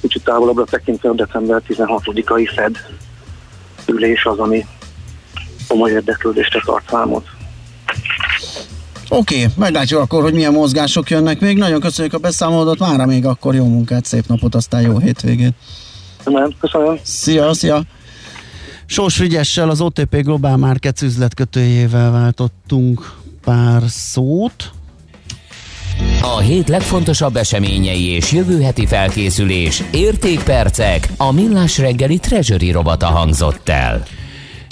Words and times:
kicsit 0.00 0.24
távolabbra 0.24 0.64
tekintve 0.64 1.08
a 1.08 1.14
december 1.14 1.62
16-ai 1.68 2.50
Fed 2.54 2.76
ülés 3.86 4.24
az, 4.24 4.38
ami 4.38 4.66
komoly 5.68 5.90
érdeklődésre 5.90 6.62
tart 6.64 6.88
számot. 6.88 7.26
Oké, 9.08 9.34
okay, 9.34 9.52
meglátjuk 9.56 10.00
akkor, 10.00 10.22
hogy 10.22 10.32
milyen 10.32 10.52
mozgások 10.52 11.10
jönnek 11.10 11.40
még. 11.40 11.56
Nagyon 11.56 11.80
köszönjük 11.80 12.14
a 12.14 12.18
beszámolódot, 12.18 12.78
mára 12.78 13.06
még 13.06 13.26
akkor 13.26 13.54
jó 13.54 13.64
munkát, 13.64 14.04
szép 14.04 14.26
napot, 14.26 14.54
aztán 14.54 14.80
jó 14.80 14.98
hétvégét. 14.98 15.54
Nem, 16.24 16.54
köszönöm. 16.60 16.98
Szia, 17.02 17.54
szia. 17.54 17.82
Sós 18.86 19.16
Frigyessel, 19.16 19.70
az 19.70 19.80
OTP 19.80 20.16
Global 20.22 20.56
Markets 20.56 21.02
üzletkötőjével 21.02 22.10
váltottunk 22.10 23.12
pár 23.44 23.82
szót. 23.86 24.70
A 26.22 26.38
hét 26.38 26.68
legfontosabb 26.68 27.36
eseményei 27.36 28.04
és 28.04 28.32
jövő 28.32 28.62
heti 28.62 28.86
felkészülés, 28.86 29.82
értékpercek, 29.90 31.08
a 31.16 31.32
millás 31.32 31.78
reggeli 31.78 32.18
treasury 32.18 32.70
robata 32.70 33.06
hangzott 33.06 33.68
el. 33.68 34.02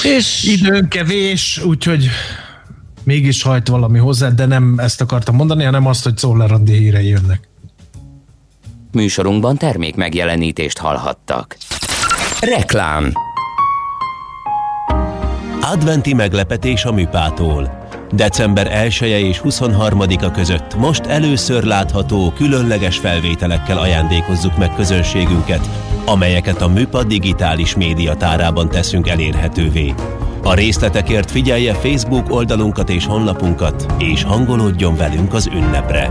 És 0.04 0.44
időn 0.44 0.88
kevés, 0.88 1.62
úgyhogy 1.64 2.08
mégis 3.04 3.42
hajt 3.42 3.68
valami 3.68 3.98
hozzá, 3.98 4.28
de 4.28 4.46
nem 4.46 4.74
ezt 4.78 5.00
akartam 5.00 5.34
mondani, 5.34 5.64
hanem 5.64 5.86
azt, 5.86 6.04
hogy 6.04 6.16
Szoller 6.16 6.52
Andi 6.52 6.72
hírei 6.72 7.08
jönnek. 7.08 7.48
Műsorunkban 8.92 9.56
termék 9.56 9.94
megjelenítést 9.94 10.78
hallhattak. 10.78 11.56
Reklám 12.40 13.12
Adventi 15.60 16.14
meglepetés 16.14 16.84
a 16.84 16.92
műpától. 16.92 17.85
December 18.12 18.66
1 18.72 18.98
-e 19.00 19.18
és 19.18 19.40
23-a 19.44 20.30
között 20.30 20.74
most 20.74 21.06
először 21.06 21.64
látható 21.64 22.32
különleges 22.36 22.98
felvételekkel 22.98 23.78
ajándékozzuk 23.78 24.56
meg 24.56 24.74
közönségünket, 24.74 25.68
amelyeket 26.04 26.62
a 26.62 26.68
Műpa 26.68 27.04
digitális 27.04 27.76
médiatárában 27.76 28.68
teszünk 28.68 29.08
elérhetővé. 29.08 29.94
A 30.42 30.54
részletekért 30.54 31.30
figyelje 31.30 31.74
Facebook 31.74 32.30
oldalunkat 32.30 32.90
és 32.90 33.06
honlapunkat, 33.06 33.86
és 33.98 34.22
hangolódjon 34.22 34.96
velünk 34.96 35.34
az 35.34 35.46
ünnepre. 35.46 36.08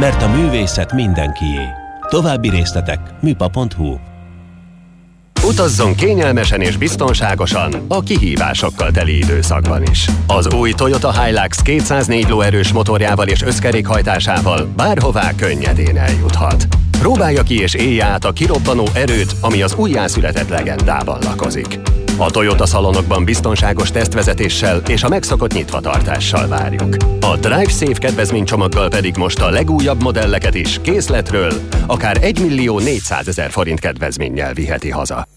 Mert 0.00 0.22
a 0.22 0.28
művészet 0.28 0.92
mindenkié. 0.92 1.68
További 2.08 2.48
részletek 2.48 3.00
műpa.hu 3.20 4.11
Utazzon 5.46 5.94
kényelmesen 5.94 6.60
és 6.60 6.76
biztonságosan 6.76 7.74
a 7.88 8.02
kihívásokkal 8.02 8.90
teli 8.90 9.16
időszakban 9.16 9.82
is. 9.82 10.08
Az 10.26 10.54
új 10.54 10.72
Toyota 10.72 11.22
Hilux 11.22 11.62
204 11.62 12.28
lóerős 12.28 12.72
motorjával 12.72 13.28
és 13.28 13.42
összkerékhajtásával 13.42 14.72
bárhová 14.76 15.34
könnyedén 15.34 15.96
eljuthat. 15.96 16.66
Próbálja 16.98 17.42
ki 17.42 17.60
és 17.60 17.74
élje 17.74 18.04
át 18.04 18.24
a 18.24 18.32
kirobbanó 18.32 18.86
erőt, 18.94 19.34
ami 19.40 19.62
az 19.62 19.74
újjászületett 19.74 20.48
legendában 20.48 21.18
lakozik. 21.22 21.78
A 22.22 22.30
Toyota 22.30 22.66
szalonokban 22.66 23.24
biztonságos 23.24 23.90
tesztvezetéssel 23.90 24.82
és 24.86 25.02
a 25.02 25.08
megszokott 25.08 25.52
nyitvatartással 25.52 26.48
várjuk. 26.48 26.96
A 27.20 27.36
Drive 27.36 27.68
Safe 27.68 27.98
kedvezménycsomaggal 27.98 28.88
pedig 28.88 29.16
most 29.16 29.40
a 29.40 29.50
legújabb 29.50 30.02
modelleket 30.02 30.54
is 30.54 30.80
készletről 30.82 31.52
akár 31.86 32.18
1 32.20 32.40
millió 32.40 32.78
400 32.78 33.28
ezer 33.28 33.50
forint 33.50 33.80
kedvezménnyel 33.80 34.52
viheti 34.52 34.90
haza. 34.90 35.28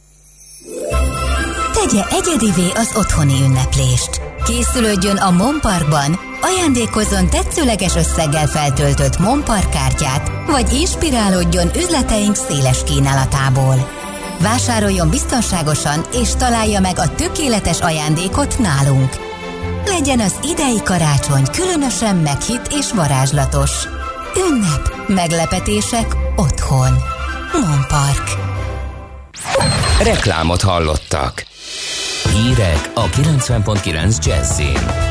Tegye 1.73 2.03
egyedivé 2.09 2.69
az 2.75 2.91
otthoni 2.95 3.41
ünneplést. 3.43 4.21
Készülődjön 4.45 5.17
a 5.17 5.31
Monparkban, 5.31 6.19
ajándékozzon 6.41 7.29
tetszőleges 7.29 7.95
összeggel 7.95 8.47
feltöltött 8.47 9.19
Monpark 9.19 9.69
kártyát, 9.69 10.31
vagy 10.51 10.73
inspirálódjon 10.73 11.67
üzleteink 11.75 12.35
széles 12.35 12.83
kínálatából. 12.83 14.03
Vásároljon 14.39 15.09
biztonságosan 15.09 16.01
és 16.13 16.35
találja 16.35 16.79
meg 16.79 16.99
a 16.99 17.15
tökéletes 17.15 17.81
ajándékot 17.81 18.59
nálunk. 18.59 19.09
Legyen 19.85 20.19
az 20.19 20.39
idei 20.43 20.81
karácsony 20.83 21.43
különösen 21.51 22.15
meghitt 22.15 22.67
és 22.71 22.91
varázslatos. 22.93 23.71
Ünnep, 24.49 25.07
meglepetések 25.07 26.15
otthon. 26.35 26.93
Monpark. 27.51 28.29
Reklámot 30.03 30.61
hallottak. 30.61 31.45
Hírek 32.33 32.91
a 32.93 33.05
90.9 33.05 34.25
Jazzin. 34.25 35.04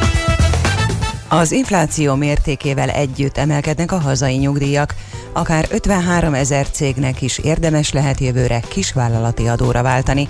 Az 1.28 1.52
infláció 1.52 2.14
mértékével 2.14 2.88
együtt 2.90 3.38
emelkednek 3.38 3.92
a 3.92 4.00
hazai 4.00 4.36
nyugdíjak. 4.36 4.94
Akár 5.32 5.66
53 5.70 6.34
ezer 6.34 6.70
cégnek 6.70 7.22
is 7.22 7.38
érdemes 7.38 7.92
lehet 7.92 8.20
jövőre 8.20 8.60
kisvállalati 8.68 9.46
adóra 9.46 9.82
váltani. 9.82 10.28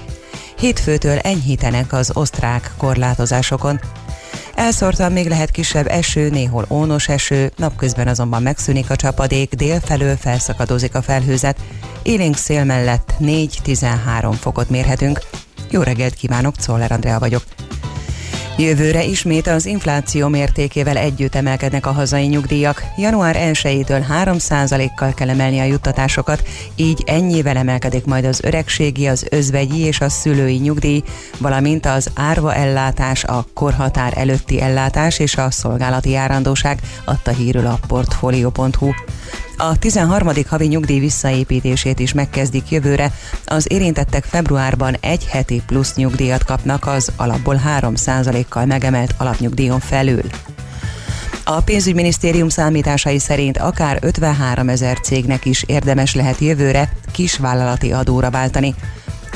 Hétfőtől 0.58 1.18
enyhítenek 1.18 1.92
az 1.92 2.10
osztrák 2.14 2.72
korlátozásokon. 2.76 3.80
Elszórtan 4.54 5.12
még 5.12 5.28
lehet 5.28 5.50
kisebb 5.50 5.86
eső, 5.86 6.28
néhol 6.28 6.66
ónos 6.68 7.08
eső, 7.08 7.52
napközben 7.56 8.08
azonban 8.08 8.42
megszűnik 8.42 8.90
a 8.90 8.96
csapadék, 8.96 9.54
délfelől 9.54 10.16
felszakadozik 10.16 10.94
a 10.94 11.02
felhőzet. 11.02 11.56
Élénk 12.02 12.36
szél 12.36 12.64
mellett 12.64 13.14
4-13 13.20 14.34
fokot 14.40 14.70
mérhetünk. 14.70 15.20
Jó 15.70 15.82
reggelt 15.82 16.14
kívánok, 16.14 16.56
Czoller 16.56 16.92
Andrea 16.92 17.18
vagyok. 17.18 17.42
Jövőre 18.58 19.04
ismét 19.04 19.46
az 19.46 19.66
infláció 19.66 20.28
mértékével 20.28 20.96
együtt 20.96 21.34
emelkednek 21.34 21.86
a 21.86 21.92
hazai 21.92 22.26
nyugdíjak. 22.26 22.82
Január 22.96 23.36
1-től 23.38 24.04
3%-kal 24.24 25.14
kell 25.14 25.28
emelni 25.28 25.60
a 25.60 25.64
juttatásokat, 25.64 26.42
így 26.76 27.02
ennyivel 27.06 27.56
emelkedik 27.56 28.04
majd 28.04 28.24
az 28.24 28.40
öregségi, 28.42 29.06
az 29.06 29.26
özvegyi 29.30 29.80
és 29.80 30.00
a 30.00 30.08
szülői 30.08 30.56
nyugdíj, 30.56 31.02
valamint 31.38 31.86
az 31.86 32.10
árva 32.14 32.54
ellátás, 32.54 33.24
a 33.24 33.46
korhatár 33.54 34.12
előtti 34.16 34.60
ellátás 34.60 35.18
és 35.18 35.36
a 35.36 35.50
szolgálati 35.50 36.10
járandóság, 36.10 36.80
adta 37.04 37.30
hírül 37.30 37.66
a 37.66 37.78
Portfolio.hu. 37.86 38.90
A 39.56 39.78
13. 39.78 40.30
havi 40.48 40.66
nyugdíj 40.66 40.98
visszaépítését 40.98 41.98
is 41.98 42.12
megkezdik 42.12 42.70
jövőre. 42.70 43.12
Az 43.44 43.72
érintettek 43.72 44.24
februárban 44.24 44.96
egy 45.00 45.24
heti 45.24 45.62
plusz 45.66 45.94
nyugdíjat 45.94 46.44
kapnak 46.44 46.86
az 46.86 47.12
alapból 47.16 47.60
3%-kal 47.80 48.64
megemelt 48.64 49.14
alapnyugdíjon 49.18 49.80
felül. 49.80 50.22
A 51.44 51.60
pénzügyminisztérium 51.60 52.48
számításai 52.48 53.18
szerint 53.18 53.58
akár 53.58 53.98
53 54.00 54.68
ezer 54.68 54.98
cégnek 55.00 55.44
is 55.44 55.62
érdemes 55.66 56.14
lehet 56.14 56.38
jövőre 56.38 56.92
kisvállalati 57.12 57.92
adóra 57.92 58.30
váltani. 58.30 58.74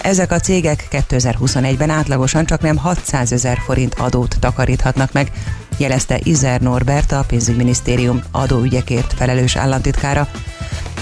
Ezek 0.03 0.33
a 0.33 0.41
cégek 0.41 0.89
2021-ben 0.91 1.91
átlagosan 1.91 2.45
csak 2.45 2.61
nem 2.61 2.77
600 2.77 3.33
ezer 3.33 3.59
forint 3.65 3.95
adót 3.95 4.37
takaríthatnak 4.41 5.13
meg, 5.13 5.33
jelezte 5.79 6.21
Izer 6.23 6.61
Norbert, 6.61 7.13
a 7.13 7.25
pénzügyminisztérium 7.27 8.23
adóügyekért 8.31 9.13
felelős 9.13 9.57
államtitkára. 9.57 10.29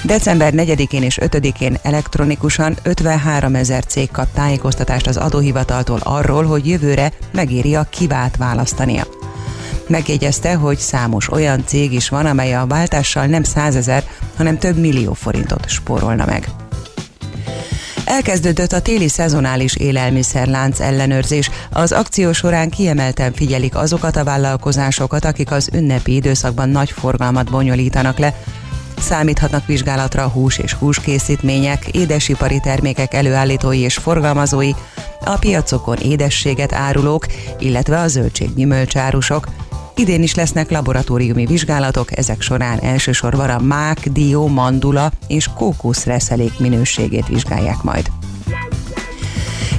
December 0.04 0.52
4-én 0.56 1.02
és 1.02 1.18
5-én 1.20 1.78
elektronikusan 1.82 2.76
53 2.82 3.54
ezer 3.54 3.84
cég 3.84 4.10
kap 4.10 4.26
tájékoztatást 4.32 5.06
az 5.06 5.16
adóhivataltól 5.16 6.00
arról, 6.02 6.44
hogy 6.44 6.68
jövőre 6.68 7.12
megéri 7.32 7.74
a 7.74 7.86
kivát 7.90 8.36
választania. 8.36 9.06
Megjegyezte, 9.86 10.54
hogy 10.54 10.78
számos 10.78 11.30
olyan 11.30 11.64
cég 11.66 11.92
is 11.92 12.08
van, 12.08 12.26
amely 12.26 12.54
a 12.54 12.66
váltással 12.66 13.26
nem 13.26 13.42
100 13.42 13.76
ezer, 13.76 14.04
hanem 14.36 14.58
több 14.58 14.76
millió 14.76 15.12
forintot 15.12 15.68
spórolna 15.68 16.24
meg. 16.24 16.65
Elkezdődött 18.06 18.72
a 18.72 18.80
téli 18.80 19.08
szezonális 19.08 19.76
élelmiszerlánc 19.76 20.80
ellenőrzés. 20.80 21.50
Az 21.70 21.92
akció 21.92 22.32
során 22.32 22.70
kiemelten 22.70 23.32
figyelik 23.32 23.76
azokat 23.76 24.16
a 24.16 24.24
vállalkozásokat, 24.24 25.24
akik 25.24 25.50
az 25.50 25.68
ünnepi 25.72 26.14
időszakban 26.14 26.68
nagy 26.68 26.90
forgalmat 26.90 27.50
bonyolítanak 27.50 28.18
le. 28.18 28.34
Számíthatnak 28.98 29.66
vizsgálatra 29.66 30.28
hús 30.28 30.58
és 30.58 30.72
húskészítmények, 30.72 31.88
édesipari 31.88 32.60
termékek 32.60 33.14
előállítói 33.14 33.78
és 33.78 33.94
forgalmazói, 33.94 34.70
a 35.24 35.38
piacokon 35.38 35.96
édességet 35.96 36.72
árulók, 36.72 37.26
illetve 37.58 38.00
a 38.00 38.08
zöldség-gyümölcsárusok. 38.08 39.46
Idén 39.98 40.22
is 40.22 40.34
lesznek 40.34 40.70
laboratóriumi 40.70 41.46
vizsgálatok, 41.46 42.18
ezek 42.18 42.40
során 42.40 42.78
elsősorban 42.78 43.50
a 43.50 43.60
mák, 43.60 44.08
dió, 44.08 44.46
mandula 44.48 45.10
és 45.26 45.48
kókuszreszelék 45.54 46.58
minőségét 46.58 47.26
vizsgálják 47.26 47.82
majd. 47.82 48.06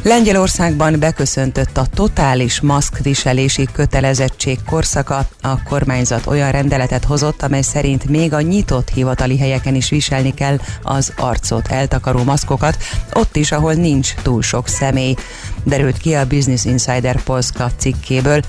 Lengyelországban 0.08 1.00
beköszöntött 1.00 1.78
a 1.78 1.86
totális 1.94 2.62
maszkviselési 2.62 3.68
kötelezettség 3.74 4.60
korszaka. 4.66 5.28
A 5.42 5.64
kormányzat 5.64 6.26
olyan 6.26 6.52
rendeletet 6.52 7.04
hozott, 7.04 7.42
amely 7.42 7.62
szerint 7.62 8.10
még 8.10 8.34
a 8.34 8.42
nyitott 8.42 8.90
hivatali 8.90 9.38
helyeken 9.38 9.76
is 9.76 9.90
viselni 9.90 10.34
kell 10.34 10.58
az 10.82 11.14
arcot 11.18 11.68
eltakaró 11.68 12.24
maszkokat, 12.24 12.78
ott 13.14 13.36
is, 13.36 13.52
ahol 13.52 13.74
nincs 13.74 14.14
túl 14.22 14.42
sok 14.42 14.68
személy. 14.68 15.16
Derült 15.64 15.98
ki 15.98 16.14
a 16.14 16.28
Business 16.28 16.66
Insider 16.66 17.24
Polska 17.24 17.72
cikkéből. 17.78 18.42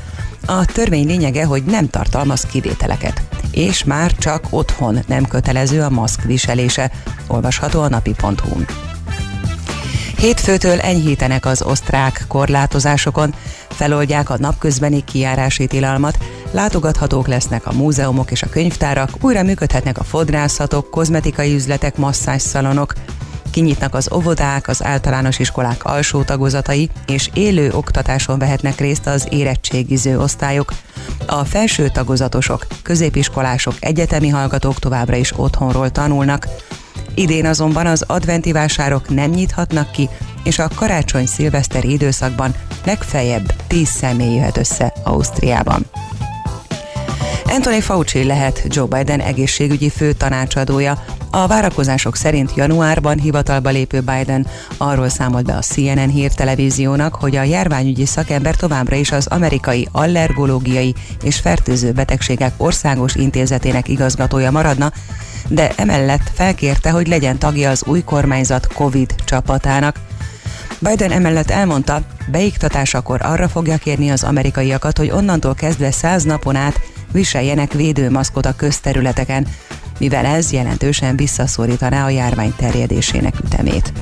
A 0.46 0.64
törvény 0.64 1.06
lényege, 1.06 1.44
hogy 1.44 1.62
nem 1.64 1.88
tartalmaz 1.88 2.40
kivételeket, 2.40 3.22
és 3.50 3.84
már 3.84 4.14
csak 4.14 4.44
otthon 4.50 4.98
nem 5.06 5.24
kötelező 5.24 5.82
a 5.82 5.90
maszk 5.90 6.22
viselése. 6.22 6.90
Olvasható 7.26 7.80
a 7.80 7.88
napi.hu-n. 7.88 8.66
Hétfőtől 10.18 10.80
enyhítenek 10.80 11.46
az 11.46 11.62
osztrák 11.62 12.24
korlátozásokon, 12.28 13.34
feloldják 13.68 14.30
a 14.30 14.38
napközbeni 14.38 15.04
kijárási 15.04 15.66
tilalmat, 15.66 16.18
látogathatók 16.50 17.26
lesznek 17.26 17.66
a 17.66 17.72
múzeumok 17.72 18.30
és 18.30 18.42
a 18.42 18.48
könyvtárak, 18.48 19.10
újra 19.20 19.42
működhetnek 19.42 19.98
a 19.98 20.04
fodrászatok, 20.04 20.90
kozmetikai 20.90 21.54
üzletek, 21.54 21.96
masszásszalonok, 21.96 22.92
kinyitnak 23.50 23.94
az 23.94 24.12
óvodák, 24.12 24.68
az 24.68 24.84
általános 24.84 25.38
iskolák 25.38 25.84
alsó 25.84 26.22
tagozatai, 26.22 26.90
és 27.06 27.30
élő 27.34 27.70
oktatáson 27.72 28.38
vehetnek 28.38 28.78
részt 28.78 29.06
az 29.06 29.26
érettségiző 29.30 30.18
osztályok. 30.18 30.72
A 31.26 31.44
felső 31.44 31.88
tagozatosok, 31.88 32.66
középiskolások, 32.82 33.74
egyetemi 33.80 34.28
hallgatók 34.28 34.78
továbbra 34.78 35.16
is 35.16 35.32
otthonról 35.38 35.90
tanulnak. 35.90 36.46
Idén 37.18 37.46
azonban 37.46 37.86
az 37.86 38.04
adventi 38.06 38.52
vásárok 38.52 39.08
nem 39.08 39.30
nyithatnak 39.30 39.90
ki, 39.90 40.08
és 40.44 40.58
a 40.58 40.68
karácsony-szilveszteri 40.74 41.90
időszakban 41.90 42.54
legfeljebb 42.84 43.52
10 43.66 43.88
személy 43.88 44.34
jöhet 44.34 44.56
össze 44.56 44.92
Ausztriában. 45.04 45.86
Anthony 47.44 47.80
Fauci 47.80 48.24
lehet 48.24 48.62
Joe 48.68 48.86
Biden 48.86 49.20
egészségügyi 49.20 49.88
fő 49.88 50.12
tanácsadója. 50.12 51.04
A 51.30 51.46
várakozások 51.46 52.16
szerint 52.16 52.54
januárban 52.54 53.18
hivatalba 53.18 53.68
lépő 53.68 54.00
Biden 54.00 54.46
arról 54.76 55.08
számolt 55.08 55.44
be 55.44 55.56
a 55.56 55.60
CNN 55.60 56.08
hírtelevíziónak, 56.08 57.14
hogy 57.14 57.36
a 57.36 57.42
járványügyi 57.42 58.06
szakember 58.06 58.56
továbbra 58.56 58.96
is 58.96 59.12
az 59.12 59.26
amerikai 59.26 59.88
allergológiai 59.92 60.94
és 61.22 61.38
fertőző 61.38 61.92
betegségek 61.92 62.52
országos 62.56 63.14
intézetének 63.14 63.88
igazgatója 63.88 64.50
maradna, 64.50 64.92
de 65.48 65.72
emellett 65.76 66.30
felkérte, 66.34 66.90
hogy 66.90 67.08
legyen 67.08 67.38
tagja 67.38 67.70
az 67.70 67.84
új 67.86 68.02
kormányzat 68.02 68.66
COVID 68.66 69.14
csapatának. 69.24 69.96
Biden 70.78 71.10
emellett 71.10 71.50
elmondta, 71.50 72.00
beiktatásakor 72.30 73.20
arra 73.22 73.48
fogja 73.48 73.76
kérni 73.76 74.10
az 74.10 74.24
amerikaiakat, 74.24 74.98
hogy 74.98 75.10
onnantól 75.10 75.54
kezdve 75.54 75.90
száz 75.90 76.24
napon 76.24 76.56
át 76.56 76.80
viseljenek 77.12 77.72
védőmaszkot 77.72 78.46
a 78.46 78.56
közterületeken, 78.56 79.46
mivel 79.98 80.26
ez 80.26 80.52
jelentősen 80.52 81.16
visszaszorítaná 81.16 82.04
a 82.04 82.08
járvány 82.08 82.52
terjedésének 82.56 83.34
ütemét. 83.44 83.92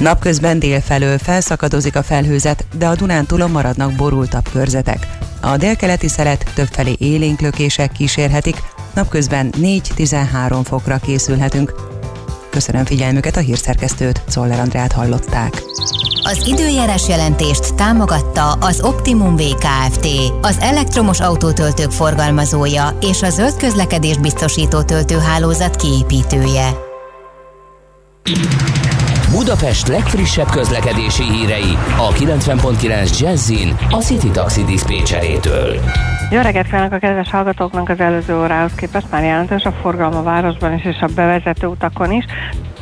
Napközben 0.00 0.58
délfelől 0.58 1.18
felszakadozik 1.18 1.96
a 1.96 2.02
felhőzet, 2.02 2.64
de 2.76 2.86
a 2.86 2.94
Dunántúlon 2.94 3.50
maradnak 3.50 3.92
borultabb 3.92 4.48
körzetek. 4.52 5.06
A 5.40 5.56
délkeleti 5.56 6.08
szelet 6.08 6.50
többfelé 6.54 6.96
élénklökések 6.98 7.92
kísérhetik, 7.92 8.56
napközben 8.94 9.52
4-13 9.56 10.60
fokra 10.64 10.98
készülhetünk. 10.98 11.74
Köszönöm 12.50 12.84
figyelmüket, 12.84 13.36
a 13.36 13.40
hírszerkesztőt, 13.40 14.22
Czoller 14.28 14.60
Andrát 14.60 14.92
hallották. 14.92 15.62
Az 16.22 16.46
időjárás 16.46 17.08
jelentést 17.08 17.74
támogatta 17.74 18.52
az 18.52 18.80
Optimum 18.80 19.36
VKFT, 19.36 20.06
az 20.40 20.56
elektromos 20.60 21.20
autótöltők 21.20 21.90
forgalmazója 21.90 22.98
és 23.00 23.22
a 23.22 23.30
zöld 23.30 23.56
közlekedés 23.56 24.18
biztosító 24.18 24.82
töltőhálózat 24.82 25.76
kiépítője. 25.76 26.70
Budapest 29.34 29.88
legfrissebb 29.88 30.50
közlekedési 30.50 31.22
hírei 31.22 31.78
a 31.96 32.12
90.9 32.12 33.18
Jazzin 33.18 33.76
a 33.90 33.96
City 33.96 34.30
Taxi 34.30 34.64
Dispécsejétől. 34.64 35.80
Jó 36.30 36.40
reggelt 36.40 36.66
kívánok 36.66 36.92
a 36.92 36.98
kedves 36.98 37.30
hallgatóknak 37.30 37.88
az 37.88 38.00
előző 38.00 38.38
órához 38.38 38.72
képest 38.74 39.10
már 39.10 39.22
jelentős 39.22 39.64
a 39.64 39.72
forgalma 39.72 40.18
a 40.18 40.22
városban 40.22 40.74
is 40.74 40.84
és 40.84 41.00
a 41.00 41.08
bevezető 41.14 41.66
utakon 41.66 42.12
is. 42.12 42.24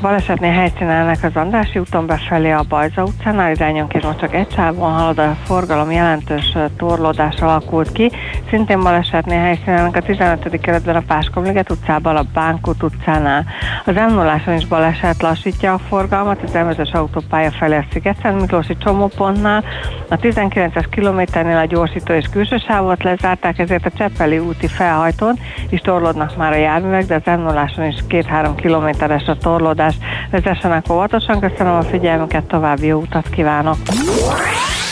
Balesetnél 0.03 0.53
helyszínelnek 0.53 1.23
az 1.23 1.31
Andrási 1.35 1.79
úton 1.79 2.07
befelé 2.07 2.51
a 2.51 2.65
Bajza 2.69 3.03
utcánál, 3.03 3.51
irányonként 3.51 4.05
most 4.05 4.19
csak 4.19 4.35
egy 4.35 4.53
sávon 4.55 4.93
halad 4.93 5.19
a 5.19 5.37
forgalom, 5.45 5.91
jelentős 5.91 6.57
torlódás 6.77 7.41
alakult 7.41 7.93
ki. 7.93 8.11
Szintén 8.51 8.81
balesetnél 8.81 9.41
helyszínelnek 9.41 9.97
a 9.97 10.01
15. 10.01 10.61
keretben 10.61 10.97
a 10.97 11.03
Páskomliget 11.07 11.71
utcában, 11.71 12.17
a 12.17 12.25
Bánkút 12.35 12.83
utcánál. 12.83 13.45
Az 13.85 13.95
m 13.95 14.51
is 14.51 14.67
baleset 14.67 15.23
lassítja 15.23 15.73
a 15.73 15.79
forgalmat, 15.89 16.42
az 16.43 16.55
elvezős 16.55 16.91
autópálya 16.93 17.51
felé 17.51 17.77
a 17.77 17.85
Sziget 17.93 18.35
Miklósi 18.41 18.77
csomópontnál. 18.77 19.65
A 20.09 20.17
19-es 20.17 20.85
kilométernél 20.91 21.57
a 21.57 21.65
gyorsító 21.65 22.13
és 22.13 22.27
külső 22.33 22.57
sávot 22.57 23.03
lezárták, 23.03 23.59
ezért 23.59 23.87
a 23.87 23.91
Cseppeli 23.99 24.39
úti 24.39 24.67
felhajtón 24.67 25.39
is 25.71 25.81
torlódnak 25.81 26.37
már 26.37 26.53
a 26.53 26.57
járművek, 26.57 27.07
de 27.07 27.15
az 27.25 27.77
m 27.77 27.83
is 27.83 27.97
2-3 28.09 28.51
kilométeres 28.57 29.27
a 29.27 29.37
torlódás. 29.37 29.95
Vezessenek 30.31 30.91
óvatosan, 30.91 31.41
köszönöm 31.41 31.75
a 31.75 31.83
figyelmüket, 31.83 32.45
további 32.45 32.87
jó 32.87 32.99
utat 32.99 33.29
kívánok! 33.31 33.77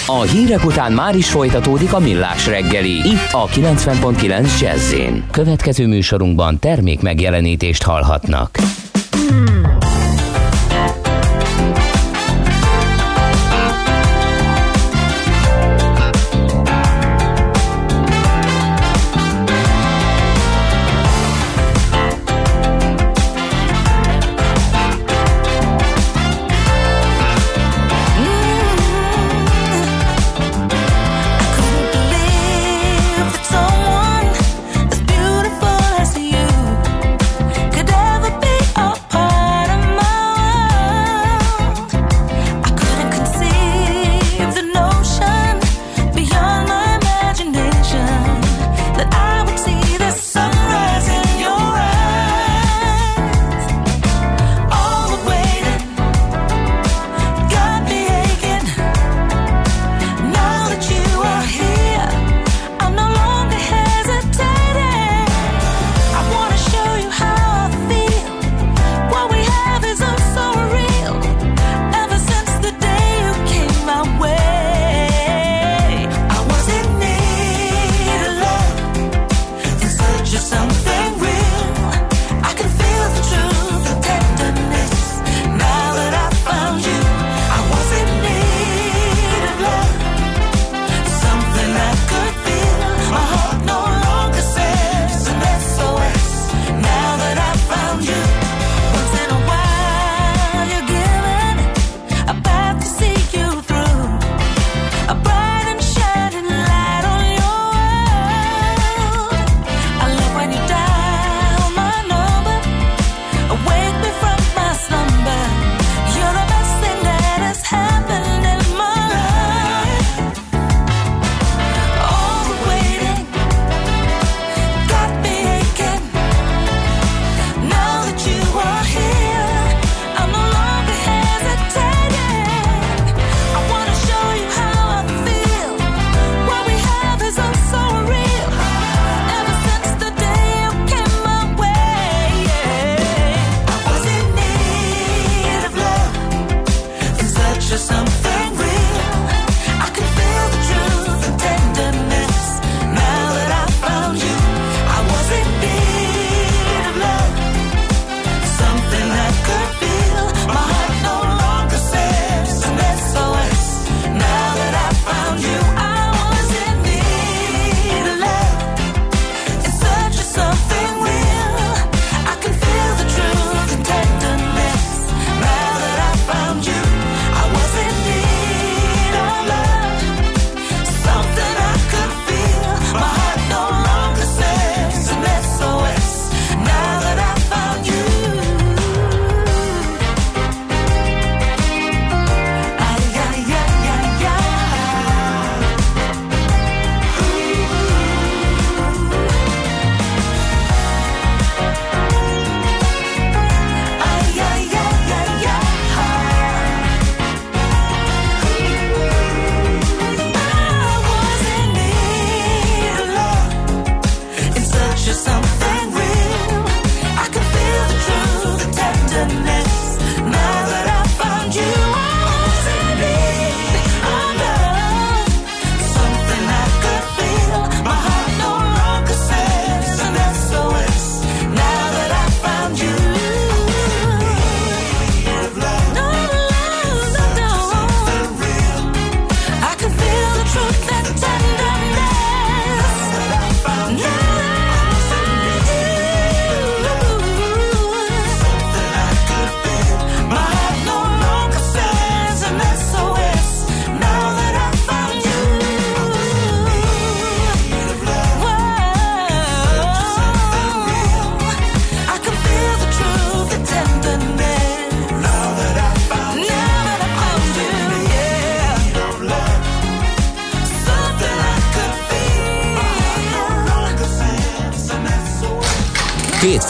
A 0.07 0.21
hírek 0.21 0.65
után 0.65 0.93
már 0.93 1.15
is 1.15 1.31
folytatódik 1.31 1.93
a 1.93 1.99
millás 1.99 2.47
reggeli, 2.47 2.91
itt 2.91 3.29
a 3.33 3.47
90.9 3.47 4.61
jazz 4.61 4.95
Következő 5.31 5.87
műsorunkban 5.87 6.59
termék 6.59 7.03
megjelenítést 7.03 7.83
hallhatnak. 7.83 8.59
apart 9.21 9.50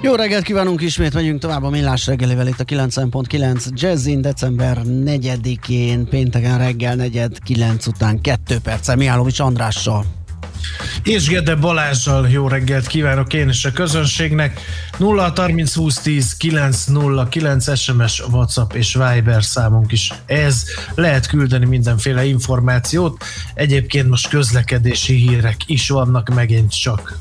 Jó 0.00 0.14
reggelt 0.14 0.44
kívánunk 0.44 0.80
ismét, 0.80 1.14
megyünk 1.14 1.40
tovább 1.40 1.62
a 1.62 1.70
Millás 1.70 2.06
reggelivel 2.06 2.46
itt 2.46 2.60
a 2.60 2.64
90.9 2.64 3.68
Jazzin 3.74 4.20
december 4.20 4.80
4-én, 4.84 6.08
pénteken 6.08 6.58
reggel 6.58 6.94
4 6.94 7.30
9 7.44 7.86
után 7.86 8.20
2 8.20 8.58
perccel 8.62 8.96
Mihálovics 8.96 9.40
Andrással. 9.40 10.04
És 11.02 11.28
Gede 11.28 11.54
Balázsjal 11.54 12.28
jó 12.28 12.48
reggelt 12.48 12.86
kívánok 12.86 13.32
én 13.32 13.48
és 13.48 13.64
a 13.64 13.72
közönségnek. 13.72 14.60
0 14.98 15.32
30 15.36 15.74
20 15.74 15.98
10 15.98 16.36
9 16.36 16.84
0 16.84 17.28
9 17.28 17.78
SMS, 17.78 18.22
WhatsApp 18.30 18.72
és 18.72 18.94
Viber 18.94 19.44
számunk 19.44 19.92
is 19.92 20.12
ez. 20.26 20.64
Lehet 20.94 21.26
küldeni 21.26 21.64
mindenféle 21.64 22.24
információt. 22.24 23.24
Egyébként 23.54 24.08
most 24.08 24.28
közlekedési 24.28 25.14
hírek 25.14 25.56
is 25.66 25.88
vannak 25.88 26.34
megint 26.34 26.80
csak. 26.80 27.18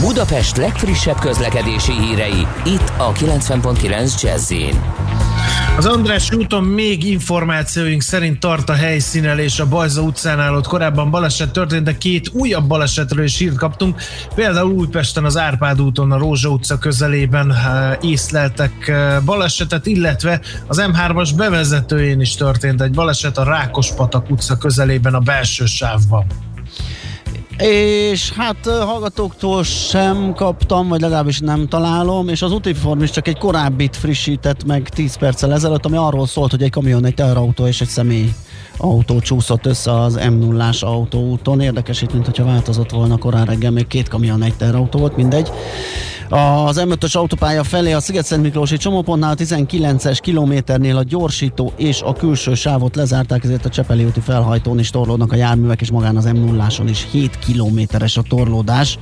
Budapest 0.00 0.56
legfrissebb 0.56 1.18
közlekedési 1.18 1.92
hírei, 1.92 2.46
itt 2.64 2.92
a 2.96 3.12
90.9 3.12 4.22
jazz 4.22 4.52
az 5.76 5.86
András 5.86 6.32
úton 6.32 6.64
még 6.64 7.04
információink 7.04 8.02
szerint 8.02 8.40
tart 8.40 8.68
a 8.68 8.72
helyszínelés 8.72 9.60
a 9.60 9.68
Bajza 9.68 10.02
utcánál, 10.02 10.54
ott 10.54 10.66
korábban 10.66 11.10
baleset 11.10 11.52
történt, 11.52 11.84
de 11.84 11.98
két 11.98 12.30
újabb 12.32 12.66
balesetről 12.66 13.24
is 13.24 13.38
hírt 13.38 13.56
kaptunk. 13.56 14.00
Például 14.34 14.72
Újpesten 14.72 15.24
az 15.24 15.36
Árpád 15.36 15.80
úton 15.80 16.12
a 16.12 16.18
Rózsa 16.18 16.48
utca 16.48 16.78
közelében 16.78 17.52
eh, 17.52 17.96
észleltek 18.00 18.88
eh, 18.88 19.16
balesetet, 19.24 19.86
illetve 19.86 20.40
az 20.66 20.84
M3-as 20.92 21.30
bevezetőjén 21.36 22.20
is 22.20 22.34
történt 22.34 22.80
egy 22.80 22.92
baleset 22.92 23.38
a 23.38 23.44
Rákospatak 23.44 24.30
utca 24.30 24.56
közelében 24.56 25.14
a 25.14 25.20
belső 25.20 25.64
sávban. 25.64 26.45
És 27.58 28.32
hát 28.32 28.66
hallgatóktól 28.66 29.64
sem 29.64 30.32
kaptam, 30.34 30.88
vagy 30.88 31.00
legalábbis 31.00 31.40
nem 31.40 31.68
találom, 31.68 32.28
és 32.28 32.42
az 32.42 32.52
Utiform 32.52 33.02
is 33.02 33.10
csak 33.10 33.28
egy 33.28 33.38
korábbit 33.38 33.96
frissített 33.96 34.64
meg 34.64 34.88
10 34.88 35.16
perccel 35.16 35.52
ezelőtt, 35.52 35.84
ami 35.84 35.96
arról 35.96 36.26
szólt, 36.26 36.50
hogy 36.50 36.62
egy 36.62 36.70
kamion, 36.70 37.04
egy 37.04 37.14
teherautó 37.14 37.66
és 37.66 37.80
egy 37.80 37.88
személy 37.88 38.32
autó 38.76 39.20
csúszott 39.20 39.66
össze 39.66 40.00
az 40.00 40.14
m 40.14 40.32
0 40.32 40.70
autóúton. 40.80 41.60
Érdekes 41.60 42.02
itt, 42.02 42.12
mint 42.12 42.24
hogyha 42.24 42.44
változott 42.44 42.90
volna 42.90 43.16
korán 43.16 43.44
reggel, 43.44 43.70
még 43.70 43.86
két 43.86 44.08
kamion, 44.08 44.42
egy 44.42 44.54
teherautó 44.54 44.98
volt, 44.98 45.16
mindegy. 45.16 45.50
Az 46.28 46.82
M5-ös 46.84 47.16
autópálya 47.16 47.64
felé 47.64 47.92
a 47.92 48.00
Sziget-Szent 48.00 48.42
Miklósi 48.42 48.76
csomópontnál 48.76 49.30
a 49.30 49.34
19-es 49.34 50.18
kilométernél 50.20 50.96
a 50.96 51.02
gyorsító 51.02 51.72
és 51.76 52.02
a 52.02 52.12
külső 52.12 52.54
sávot 52.54 52.96
lezárták, 52.96 53.44
ezért 53.44 53.64
a 53.64 53.68
Csepeli 53.68 54.04
úti 54.04 54.20
felhajtón 54.20 54.78
is 54.78 54.90
torlódnak 54.90 55.32
a 55.32 55.36
járművek, 55.36 55.80
és 55.80 55.90
magán 55.90 56.16
az 56.16 56.24
m 56.24 56.36
0 56.36 56.66
is 56.88 57.06
7 57.10 57.38
kilométeres 57.38 58.16
a 58.16 58.22
torlódás. 58.28 58.98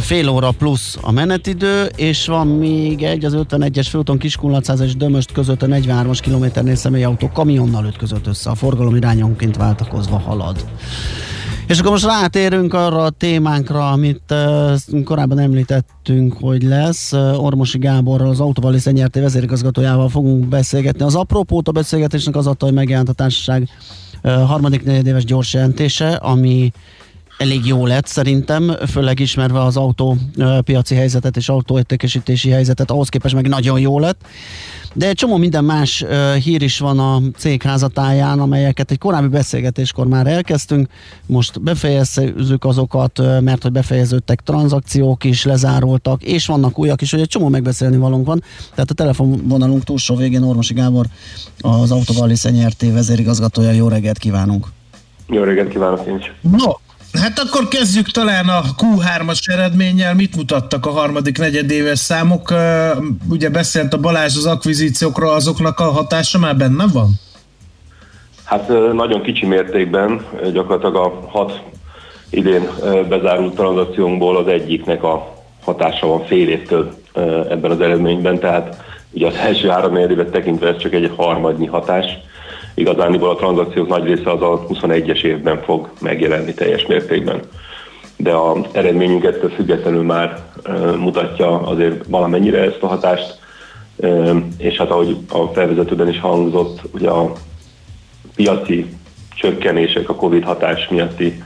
Fél 0.00 0.28
óra 0.28 0.50
plusz 0.50 0.98
a 1.00 1.10
menetidő, 1.10 1.84
és 1.96 2.26
van 2.26 2.46
még 2.46 3.02
egy 3.02 3.24
az 3.24 3.36
51-es 3.36 3.86
főúton 3.90 4.18
Kiskunlacáz 4.18 4.80
és 4.80 4.96
Dömöst 4.96 5.32
között 5.32 5.62
a 5.62 5.66
43-as 5.66 6.18
kilométernél 6.22 6.74
személyautó 6.74 7.28
kamionnal 7.28 7.86
ütközött 7.86 8.26
össze. 8.26 8.50
A 8.50 8.54
forgalom 8.54 8.96
irányonként 8.96 9.56
váltakozva 9.56 10.18
halad. 10.18 10.64
És 11.66 11.78
akkor 11.78 11.90
most 11.90 12.04
rátérünk 12.04 12.74
arra 12.74 13.02
a 13.04 13.10
témánkra, 13.10 13.90
amit 13.90 14.22
uh, 14.30 15.02
korábban 15.04 15.38
említettünk, 15.38 16.36
hogy 16.40 16.62
lesz. 16.62 17.12
Uh, 17.12 17.44
Ormosi 17.44 17.78
Gáborral, 17.78 18.28
az 18.28 18.40
Autóval 18.40 18.74
és 18.74 18.84
Nyerté 18.84 19.20
vezérigazgatójával 19.20 20.08
fogunk 20.08 20.48
beszélgetni. 20.48 21.04
Az 21.04 21.14
apropót 21.14 21.68
a 21.68 21.72
beszélgetésnek 21.72 22.36
az 22.36 22.46
adta, 22.46 22.64
hogy 22.64 22.74
megjelent 22.74 23.08
a 23.08 23.12
társaság 23.12 23.68
uh, 24.22 24.32
harmadik 24.32 24.84
negyedéves 24.84 25.24
gyors 25.24 25.52
jelentése, 25.54 26.08
ami 26.08 26.72
elég 27.40 27.66
jó 27.66 27.86
lett 27.86 28.06
szerintem, 28.06 28.76
főleg 28.88 29.18
ismerve 29.18 29.62
az 29.62 29.76
autópiaci 29.76 30.94
helyzetet 30.94 31.36
és 31.36 31.48
autóértékesítési 31.48 32.50
helyzetet, 32.50 32.90
ahhoz 32.90 33.08
képest 33.08 33.34
meg 33.34 33.48
nagyon 33.48 33.80
jó 33.80 33.98
lett. 33.98 34.26
De 34.94 35.08
egy 35.08 35.14
csomó 35.14 35.36
minden 35.36 35.64
más 35.64 36.04
hír 36.42 36.62
is 36.62 36.78
van 36.78 36.98
a 36.98 37.20
cég 37.36 37.62
házatáján, 37.62 38.40
amelyeket 38.40 38.90
egy 38.90 38.98
korábbi 38.98 39.26
beszélgetéskor 39.26 40.06
már 40.06 40.26
elkezdtünk. 40.26 40.88
Most 41.26 41.62
befejezzük 41.62 42.64
azokat, 42.64 43.22
mert 43.40 43.62
hogy 43.62 43.72
befejeződtek 43.72 44.40
tranzakciók 44.40 45.24
is, 45.24 45.44
lezárultak, 45.44 46.22
és 46.22 46.46
vannak 46.46 46.78
újak 46.78 47.02
is, 47.02 47.10
hogy 47.10 47.20
egy 47.20 47.28
csomó 47.28 47.48
megbeszélni 47.48 47.96
valónk 47.96 48.26
van. 48.26 48.42
Tehát 48.70 48.90
a 48.90 48.94
telefonvonalunk 48.94 49.84
túlsó 49.84 50.16
végén 50.16 50.42
Ormosi 50.42 50.74
Gábor, 50.74 51.06
az 51.60 51.90
Autovalli 51.90 52.36
Szenyerté 52.36 52.90
vezérigazgatója. 52.90 53.70
Jó 53.70 53.88
reggelt 53.88 54.18
kívánunk! 54.18 54.66
Jó 55.28 55.42
reggelt 55.42 55.68
kívánok 55.68 56.06
én 56.06 56.16
is! 56.16 56.32
No, 56.40 56.72
Hát 57.12 57.38
akkor 57.38 57.68
kezdjük 57.68 58.10
talán 58.10 58.48
a 58.48 58.60
Q3-as 58.78 59.52
eredménnyel. 59.52 60.14
Mit 60.14 60.36
mutattak 60.36 60.86
a 60.86 60.90
harmadik 60.90 61.38
negyedéves 61.38 61.98
számok? 61.98 62.54
Ugye 63.28 63.50
beszélt 63.50 63.92
a 63.92 63.98
Balázs 63.98 64.36
az 64.36 64.46
akvizíciókról, 64.46 65.30
azoknak 65.30 65.80
a 65.80 65.90
hatása 65.90 66.38
már 66.38 66.56
benne 66.56 66.84
van? 66.92 67.10
Hát 68.44 68.68
nagyon 68.92 69.22
kicsi 69.22 69.46
mértékben, 69.46 70.26
gyakorlatilag 70.52 70.96
a 70.96 71.28
hat 71.28 71.62
idén 72.30 72.68
bezárult 73.08 73.54
tranzakciónkból 73.54 74.36
az 74.36 74.46
egyiknek 74.46 75.02
a 75.02 75.42
hatása 75.64 76.06
van 76.06 76.26
fél 76.26 76.48
évtől 76.48 76.94
ebben 77.48 77.70
az 77.70 77.80
eredményben, 77.80 78.38
tehát 78.38 78.82
ugye 79.10 79.26
az 79.26 79.34
első 79.34 79.68
három 79.68 79.96
évet 79.96 80.30
tekintve 80.30 80.68
ez 80.68 80.76
csak 80.76 80.92
egy 80.92 81.12
harmadnyi 81.16 81.66
hatás 81.66 82.06
Igazániból 82.74 83.30
a 83.30 83.34
tranzakciók 83.34 83.88
nagy 83.88 84.04
része 84.04 84.30
az 84.30 84.42
a 84.42 84.66
21-es 84.68 85.22
évben 85.22 85.62
fog 85.62 85.90
megjelenni 86.00 86.54
teljes 86.54 86.86
mértékben. 86.86 87.40
De 88.16 88.32
a 88.32 88.56
eredményünk 88.72 89.24
ettől 89.24 89.50
függetlenül 89.50 90.02
már 90.02 90.42
mutatja 90.98 91.60
azért 91.60 92.04
valamennyire 92.06 92.58
ezt 92.62 92.82
a 92.82 92.86
hatást, 92.86 93.38
és 94.58 94.76
hát 94.76 94.90
ahogy 94.90 95.16
a 95.32 95.46
felvezetőben 95.46 96.08
is 96.08 96.20
hangzott, 96.20 96.80
ugye 96.94 97.08
a 97.08 97.32
piaci 98.34 98.86
csökkenések, 99.34 100.08
a 100.08 100.14
Covid 100.14 100.44
hatás 100.44 100.88
miatti 100.88 101.42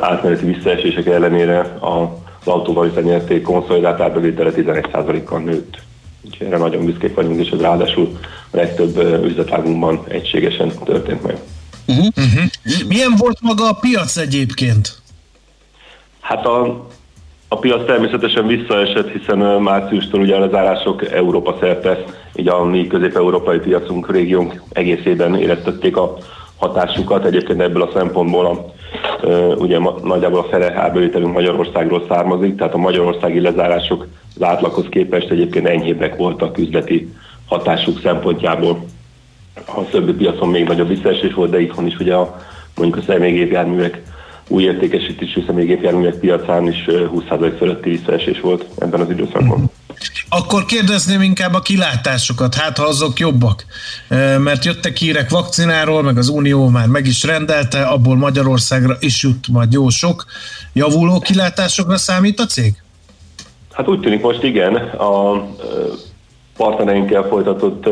átmeneti 0.00 0.44
visszaesések 0.44 1.06
ellenére 1.06 1.76
az 1.80 2.46
autóval 2.46 2.90
nyerték 3.02 3.42
konszolidált 3.42 4.00
árbevétele 4.00 4.50
11%-kal 4.56 5.40
nőtt. 5.40 5.76
Úgyhogy 6.24 6.46
erre 6.46 6.56
nagyon 6.58 6.84
büszkék 6.84 7.14
vagyunk, 7.14 7.40
és 7.40 7.50
ez 7.50 7.60
ráadásul 7.60 8.18
a 8.50 8.56
legtöbb 8.56 9.24
üzletágunkban 9.24 10.04
egységesen 10.08 10.72
történt 10.84 11.22
meg. 11.22 11.36
Uh-huh. 11.86 12.06
Uh-huh. 12.16 12.88
Milyen 12.88 13.14
volt 13.16 13.38
maga 13.40 13.68
a 13.68 13.78
piac 13.80 14.16
egyébként? 14.16 15.00
Hát 16.20 16.46
a, 16.46 16.86
a 17.48 17.58
piac 17.58 17.86
természetesen 17.86 18.46
visszaesett, 18.46 19.10
hiszen 19.10 19.38
márciustól 19.38 20.20
ugye 20.20 20.36
a 20.36 20.40
lezárások 20.40 21.10
Európa 21.10 21.56
szerte, 21.60 22.04
így 22.34 22.48
a 22.48 22.64
mi 22.64 22.86
közép-európai 22.86 23.58
piacunk, 23.58 24.10
régiónk 24.10 24.62
egészében 24.72 25.34
éreztették 25.34 25.96
a 25.96 26.16
hatásukat. 26.56 27.24
Egyébként 27.24 27.60
ebből 27.60 27.82
a 27.82 27.90
szempontból 27.94 28.46
a, 28.46 28.74
ugye 29.54 29.78
nagyjából 30.02 30.38
a 30.38 30.48
fele 30.50 30.72
árbevételünk 30.74 31.32
Magyarországról 31.32 32.04
származik, 32.08 32.56
tehát 32.56 32.74
a 32.74 32.78
magyarországi 32.78 33.40
lezárások 33.40 34.06
az 34.34 34.42
átlaghoz 34.42 34.86
képest 34.90 35.30
egyébként 35.30 35.66
enyhébbek 35.66 36.16
voltak 36.16 36.58
üzleti 36.58 37.12
hatásuk 37.46 38.00
szempontjából. 38.02 38.84
A 39.54 39.84
többi 39.90 40.12
piacon 40.12 40.48
még 40.48 40.64
nagyobb 40.64 40.88
visszaesés 40.88 41.34
volt, 41.34 41.50
de 41.50 41.60
itthon 41.60 41.86
is 41.86 41.96
ugye 41.96 42.14
a, 42.14 42.40
mondjuk 42.76 43.02
a 43.02 43.12
személygépjárművek 43.12 44.02
új 44.48 44.62
értékesítésű 44.62 45.42
személygépjárművek 45.46 46.14
piacán 46.14 46.68
is 46.68 46.84
20% 46.86 47.54
fölötti 47.58 47.90
visszaesés 47.90 48.40
volt 48.40 48.64
ebben 48.78 49.00
az 49.00 49.10
időszakban. 49.10 49.70
Akkor 50.28 50.64
kérdezném 50.64 51.22
inkább 51.22 51.54
a 51.54 51.60
kilátásokat, 51.60 52.54
hát 52.54 52.78
ha 52.78 52.84
azok 52.84 53.18
jobbak. 53.18 53.64
Mert 54.38 54.64
jöttek 54.64 54.96
hírek 54.96 55.30
vakcináról, 55.30 56.02
meg 56.02 56.18
az 56.18 56.28
Unió 56.28 56.68
már 56.68 56.86
meg 56.86 57.06
is 57.06 57.22
rendelte, 57.22 57.82
abból 57.82 58.16
Magyarországra 58.16 58.96
is 59.00 59.22
jut 59.22 59.48
majd 59.48 59.72
jó 59.72 59.88
sok. 59.88 60.24
Javuló 60.72 61.18
kilátásokra 61.18 61.96
számít 61.96 62.40
a 62.40 62.46
cég? 62.46 62.82
Hát 63.72 63.88
úgy 63.88 64.00
tűnik 64.00 64.22
most 64.22 64.42
igen. 64.42 64.74
A 64.76 65.44
partnereinkkel 66.56 67.22
folytatott 67.22 67.88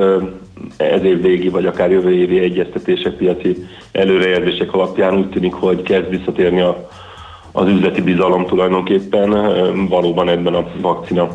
ez 0.77 1.03
év 1.03 1.23
végi, 1.23 1.49
vagy 1.49 1.67
akár 1.67 1.91
jövő 1.91 2.13
évi 2.13 2.39
egyeztetések, 2.39 3.13
piaci 3.13 3.67
előrejelzések 3.93 4.73
alapján 4.75 5.17
úgy 5.17 5.29
tűnik, 5.29 5.53
hogy 5.53 5.83
kezd 5.83 6.09
visszatérni 6.09 6.61
a, 6.61 6.89
az 7.53 7.69
üzleti 7.69 8.01
bizalom 8.01 8.47
tulajdonképpen 8.47 9.31
valóban 9.89 10.29
ebben 10.29 10.55
a 10.55 10.67
vakcina 10.81 11.29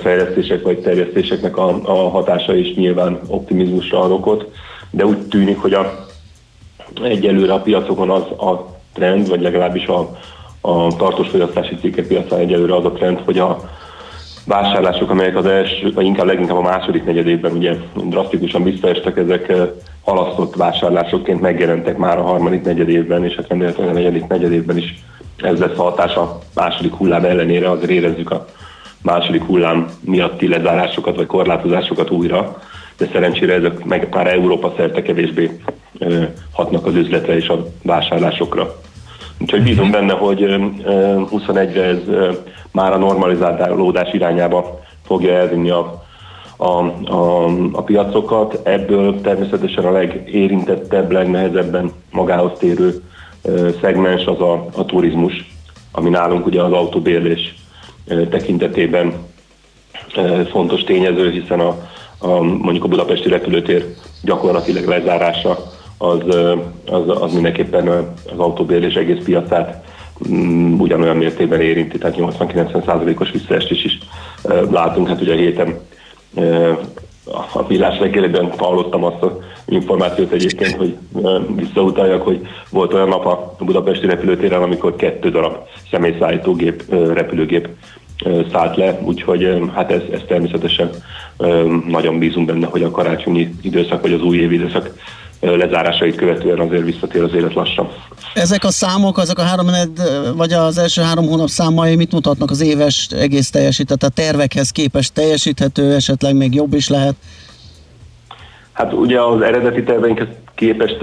fejlesztések 0.00 0.62
vagy 0.62 0.78
terjesztéseknek 0.78 1.56
a, 1.56 1.80
a 1.82 2.08
hatása 2.08 2.54
is 2.54 2.74
nyilván 2.74 3.20
optimizmusra 3.26 4.00
ad 4.00 4.10
okot, 4.10 4.50
de 4.90 5.06
úgy 5.06 5.18
tűnik, 5.18 5.58
hogy 5.58 5.72
a, 5.72 6.06
egyelőre 7.02 7.52
a 7.52 7.60
piacokon 7.60 8.10
az 8.10 8.22
a 8.22 8.78
trend, 8.92 9.28
vagy 9.28 9.40
legalábbis 9.40 9.86
a, 9.86 10.18
a 10.60 10.96
tartós 10.96 11.28
fogyasztási 11.28 11.76
cikkek 11.80 12.06
piacán 12.06 12.38
egyelőre 12.38 12.74
az 12.74 12.84
a 12.84 12.92
trend, 12.92 13.20
hogy 13.24 13.38
a 13.38 13.70
vásárlások, 14.46 15.10
amelyek 15.10 15.36
az 15.36 15.46
első, 15.46 15.92
vagy 15.92 16.04
inkább 16.04 16.26
leginkább 16.26 16.56
a 16.56 16.62
második 16.62 17.04
negyedében 17.04 17.52
ugye 17.52 17.74
drasztikusan 17.94 18.62
visszaestek, 18.62 19.16
ezek 19.16 19.52
halasztott 20.04 20.54
vásárlásokként 20.54 21.40
megjelentek 21.40 21.96
már 21.96 22.18
a 22.18 22.22
harmadik 22.22 22.62
negyedévben, 22.62 23.24
és 23.24 23.34
hát 23.34 23.48
remélhetően 23.48 23.88
a 23.88 23.92
negyedik 23.92 24.26
negyedévben 24.26 24.76
is 24.76 25.04
ez 25.36 25.58
lesz 25.58 25.78
a 25.78 25.82
hatás 25.82 26.14
a 26.14 26.38
második 26.54 26.94
hullám 26.94 27.24
ellenére, 27.24 27.70
azért 27.70 27.90
érezzük 27.90 28.30
a 28.30 28.46
második 29.02 29.42
hullám 29.42 29.90
miatti 30.00 30.48
lezárásokat 30.48 31.16
vagy 31.16 31.26
korlátozásokat 31.26 32.10
újra, 32.10 32.58
de 32.96 33.08
szerencsére 33.12 33.54
ezek 33.54 33.84
meg 33.84 34.08
már 34.10 34.26
Európa 34.26 34.74
szerte 34.76 35.02
kevésbé 35.02 35.60
hatnak 36.52 36.86
az 36.86 36.94
üzletre 36.94 37.36
és 37.36 37.48
a 37.48 37.66
vásárlásokra. 37.82 38.74
Úgyhogy 39.40 39.62
bízom 39.62 39.90
benne, 39.90 40.12
hogy 40.12 40.38
21-re 41.30 41.82
ez 41.82 41.98
már 42.72 42.92
a 42.92 42.98
normalizálódás 42.98 44.12
irányába 44.12 44.80
fogja 45.04 45.32
elvinni 45.32 45.70
a, 45.70 46.04
a, 46.56 46.66
a, 47.12 47.44
a 47.72 47.82
piacokat. 47.82 48.60
Ebből 48.62 49.20
természetesen 49.20 49.84
a 49.84 49.90
legérintettebb, 49.90 51.10
legnehezebben 51.10 51.92
magához 52.10 52.52
térő 52.58 53.02
szegmens 53.80 54.24
az 54.24 54.40
a, 54.40 54.66
a 54.76 54.84
turizmus, 54.84 55.50
ami 55.92 56.10
nálunk 56.10 56.46
ugye 56.46 56.62
az 56.62 56.72
autóbérlés 56.72 57.54
tekintetében 58.30 59.12
fontos 60.50 60.84
tényező, 60.84 61.30
hiszen 61.30 61.60
a, 61.60 61.88
a, 62.18 62.40
mondjuk 62.40 62.84
a 62.84 62.88
budapesti 62.88 63.28
repülőtér 63.28 63.94
gyakorlatilag 64.22 64.84
lezárása 64.84 65.69
az, 66.02 66.20
az, 66.86 67.22
az 67.22 67.32
mindenképpen 67.32 67.88
az 68.32 68.38
autóbérlés 68.38 68.94
egész 68.94 69.24
piacát 69.24 69.84
mm, 70.28 70.78
ugyanolyan 70.78 71.16
mértékben 71.16 71.60
érinti, 71.60 71.98
tehát 71.98 72.16
80-90%-os 72.18 73.30
visszaestés 73.30 73.84
is 73.84 73.98
látunk. 74.70 75.08
Hát 75.08 75.20
ugye 75.20 75.32
a 75.32 75.36
héten 75.36 75.78
a 77.52 77.66
villás 77.66 77.98
reggelében 77.98 78.52
hallottam 78.58 79.04
azt 79.04 79.22
az 79.22 79.30
információt 79.66 80.32
egyébként, 80.32 80.76
hogy 80.76 80.96
visszautaljak, 81.54 82.22
hogy 82.22 82.40
volt 82.70 82.94
olyan 82.94 83.08
nap 83.08 83.26
a 83.26 83.54
budapesti 83.58 84.06
repülőtéren, 84.06 84.62
amikor 84.62 84.96
kettő 84.96 85.30
darab 85.30 85.56
személyszállítógép, 85.90 86.84
repülőgép 86.90 87.68
szállt 88.52 88.76
le, 88.76 89.00
úgyhogy 89.04 89.60
hát 89.74 89.90
ez, 89.90 90.02
ez 90.12 90.20
természetesen 90.26 90.90
nagyon 91.88 92.18
bízunk 92.18 92.46
benne, 92.46 92.66
hogy 92.66 92.82
a 92.82 92.90
karácsonyi 92.90 93.54
időszak 93.62 94.02
vagy 94.02 94.12
az 94.12 94.22
új 94.22 94.38
év 94.38 94.52
időszak 94.52 94.90
lezárásait 95.40 96.16
követően 96.16 96.58
azért 96.58 96.84
visszatér 96.84 97.22
az 97.22 97.34
élet 97.34 97.54
lassan. 97.54 97.88
Ezek 98.34 98.64
a 98.64 98.70
számok, 98.70 99.18
azok 99.18 99.38
a 99.38 99.42
három 99.42 99.66
vagy 100.36 100.52
az 100.52 100.78
első 100.78 101.02
három 101.02 101.26
hónap 101.26 101.48
számai 101.48 101.96
mit 101.96 102.12
mutatnak 102.12 102.50
az 102.50 102.60
éves 102.60 103.08
egész 103.10 103.50
teljesített, 103.50 104.02
a 104.02 104.08
tervekhez 104.08 104.70
képest 104.70 105.12
teljesíthető, 105.12 105.94
esetleg 105.94 106.36
még 106.36 106.54
jobb 106.54 106.74
is 106.74 106.88
lehet? 106.88 107.14
Hát 108.72 108.92
ugye 108.92 109.20
az 109.20 109.40
eredeti 109.40 109.82
terveinkhez 109.82 110.28
képest 110.54 110.98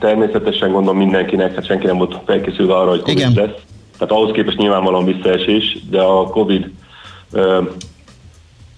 természetesen 0.00 0.72
gondolom 0.72 0.96
mindenkinek, 0.96 1.54
hát 1.54 1.66
senki 1.66 1.86
nem 1.86 1.96
volt 1.96 2.18
felkészülve 2.26 2.74
arra, 2.74 2.90
hogy 2.90 3.00
Covid 3.00 3.18
Igen. 3.18 3.32
lesz. 3.34 3.56
Tehát 3.98 4.14
ahhoz 4.14 4.30
képest 4.32 4.56
nyilvánvalóan 4.56 5.04
visszaesés, 5.04 5.78
de 5.90 6.00
a 6.00 6.26
Covid 6.26 6.70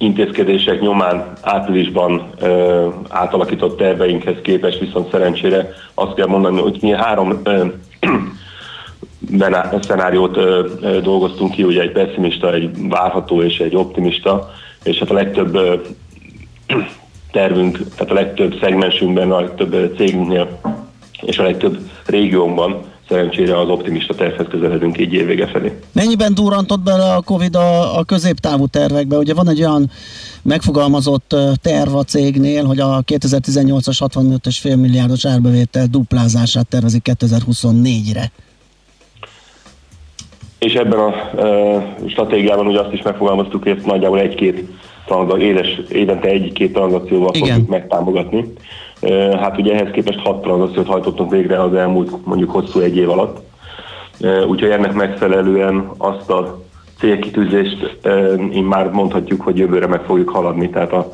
intézkedések 0.02 0.80
nyomán 0.80 1.32
áprilisban 1.42 2.30
ö, 2.40 2.88
átalakított 3.08 3.76
terveinkhez 3.76 4.36
képest 4.42 4.78
viszont 4.78 5.10
szerencsére 5.10 5.72
azt 5.94 6.14
kell 6.14 6.26
mondani, 6.26 6.60
hogy 6.60 6.78
mi 6.80 6.90
három 6.90 7.40
ö, 7.42 7.66
szenáriót 9.80 10.36
ö, 10.36 10.66
ö, 10.80 11.00
dolgoztunk 11.00 11.52
ki, 11.52 11.62
ugye 11.62 11.82
egy 11.82 11.92
pessimista, 11.92 12.54
egy 12.54 12.88
várható 12.88 13.42
és 13.42 13.58
egy 13.58 13.76
optimista, 13.76 14.50
és 14.82 14.98
hát 14.98 15.10
a 15.10 15.14
legtöbb 15.14 15.54
ö, 15.54 15.74
tervünk, 17.32 17.78
tehát 17.96 18.10
a 18.12 18.14
legtöbb 18.14 18.58
szegmensünkben, 18.60 19.32
a 19.32 19.40
legtöbb 19.40 19.96
cégünknél 19.96 20.60
és 21.22 21.38
a 21.38 21.42
legtöbb 21.42 21.78
régiónkban 22.06 22.89
szerencsére 23.10 23.58
az 23.58 23.68
optimista 23.68 24.14
tervhez 24.14 24.46
közeledünk 24.50 24.98
így 24.98 25.12
évvége 25.12 25.46
felé. 25.46 25.72
Mennyiben 25.92 26.34
durrantott 26.34 26.80
bele 26.80 27.14
a 27.14 27.20
Covid 27.20 27.54
a, 27.54 27.98
a 27.98 28.04
középtávú 28.04 28.66
tervekbe? 28.66 29.16
Ugye 29.16 29.34
van 29.34 29.48
egy 29.48 29.60
olyan 29.60 29.90
megfogalmazott 30.42 31.36
terv 31.62 31.94
a 31.94 32.02
cégnél, 32.02 32.64
hogy 32.64 32.80
a 32.80 33.02
2018-as 33.06 33.98
65,5 33.98 34.80
milliárdos 34.80 35.26
árbevétel 35.26 35.86
duplázását 35.86 36.66
tervezik 36.68 37.02
2024-re. 37.20 38.30
És 40.58 40.72
ebben 40.72 40.98
a 40.98 41.40
e, 41.40 41.96
stratégiában 42.08 42.66
ugye 42.66 42.80
azt 42.80 42.92
is 42.92 43.02
megfogalmaztuk, 43.02 43.62
hogy 43.62 43.72
ezt 43.76 43.86
nagyjából 43.86 44.20
egy-két 44.20 44.68
éves, 45.38 45.80
évente 45.88 46.28
egy-két 46.28 46.72
tranzakcióval 46.72 47.32
fogjuk 47.32 47.68
megtámogatni. 47.68 48.52
Hát 49.40 49.58
ugye 49.58 49.74
ehhez 49.74 49.92
képest 49.92 50.18
hat 50.18 50.42
tranzakciót 50.42 50.86
hajtottunk 50.86 51.30
végre 51.30 51.62
az 51.62 51.74
elmúlt 51.74 52.26
mondjuk 52.26 52.50
hosszú 52.50 52.80
egy 52.80 52.96
év 52.96 53.10
alatt. 53.10 53.38
Úgyhogy 54.48 54.70
ennek 54.70 54.92
megfelelően 54.92 55.90
azt 55.98 56.30
a 56.30 56.62
célkitűzést 56.98 57.98
én 58.52 58.64
már 58.64 58.90
mondhatjuk, 58.90 59.40
hogy 59.40 59.58
jövőre 59.58 59.86
meg 59.86 60.00
fogjuk 60.00 60.28
haladni, 60.28 60.70
tehát 60.70 60.92
a 60.92 61.12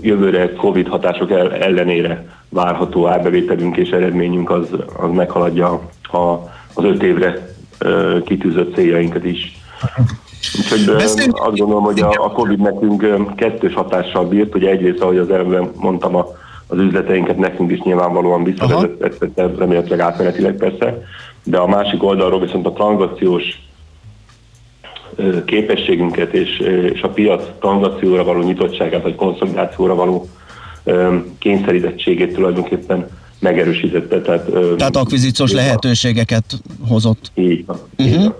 jövőre 0.00 0.52
Covid 0.52 0.88
hatások 0.88 1.30
ellenére 1.60 2.26
várható 2.48 3.06
árbevételünk 3.06 3.76
és 3.76 3.90
eredményünk 3.90 4.50
az, 4.50 4.68
az 5.00 5.10
meghaladja 5.12 5.80
a, 6.12 6.18
az 6.74 6.84
öt 6.84 7.02
évre 7.02 7.54
kitűzött 8.24 8.74
céljainkat 8.74 9.24
is. 9.24 9.56
Úgyhogy 10.58 10.94
azt 10.94 11.58
gondolom, 11.58 11.82
hogy 11.82 12.00
a, 12.00 12.10
a 12.10 12.30
Covid 12.30 12.60
nekünk 12.60 13.36
kettős 13.36 13.74
hatással 13.74 14.24
bírt, 14.24 14.52
hogy 14.52 14.64
egyrészt, 14.64 15.00
ahogy 15.00 15.18
az 15.18 15.30
előbb 15.30 15.70
mondtam, 15.76 16.16
a 16.16 16.26
az 16.68 16.78
üzleteinket 16.78 17.38
nekünk 17.38 17.72
is 17.72 17.80
nyilvánvalóan 17.80 18.44
visszavezetett, 18.44 19.36
remélhetőleg 19.58 20.00
átmenetileg 20.00 20.54
persze, 20.54 21.02
de 21.44 21.58
a 21.58 21.66
másik 21.66 22.02
oldalról 22.02 22.40
viszont 22.40 22.66
a 22.66 22.72
tranzakciós 22.72 23.44
képességünket 25.44 26.32
és, 26.32 26.58
és 26.94 27.02
a 27.02 27.08
piac 27.08 27.42
tranzakcióra 27.60 28.24
való 28.24 28.42
nyitottságát, 28.42 29.02
vagy 29.02 29.14
konszolidációra 29.14 29.94
való 29.94 30.28
kényszerítettségét 31.38 32.34
tulajdonképpen 32.34 33.08
megerősítette. 33.38 34.20
Tehát, 34.20 34.50
tehát 34.76 34.96
akvizíciós 34.96 35.52
lehetőségeket 35.52 36.44
hozott. 36.88 37.30
Így 37.34 37.66
van. 37.66 37.78
Uh-huh. 37.98 38.14
Így 38.14 38.22
van. 38.22 38.34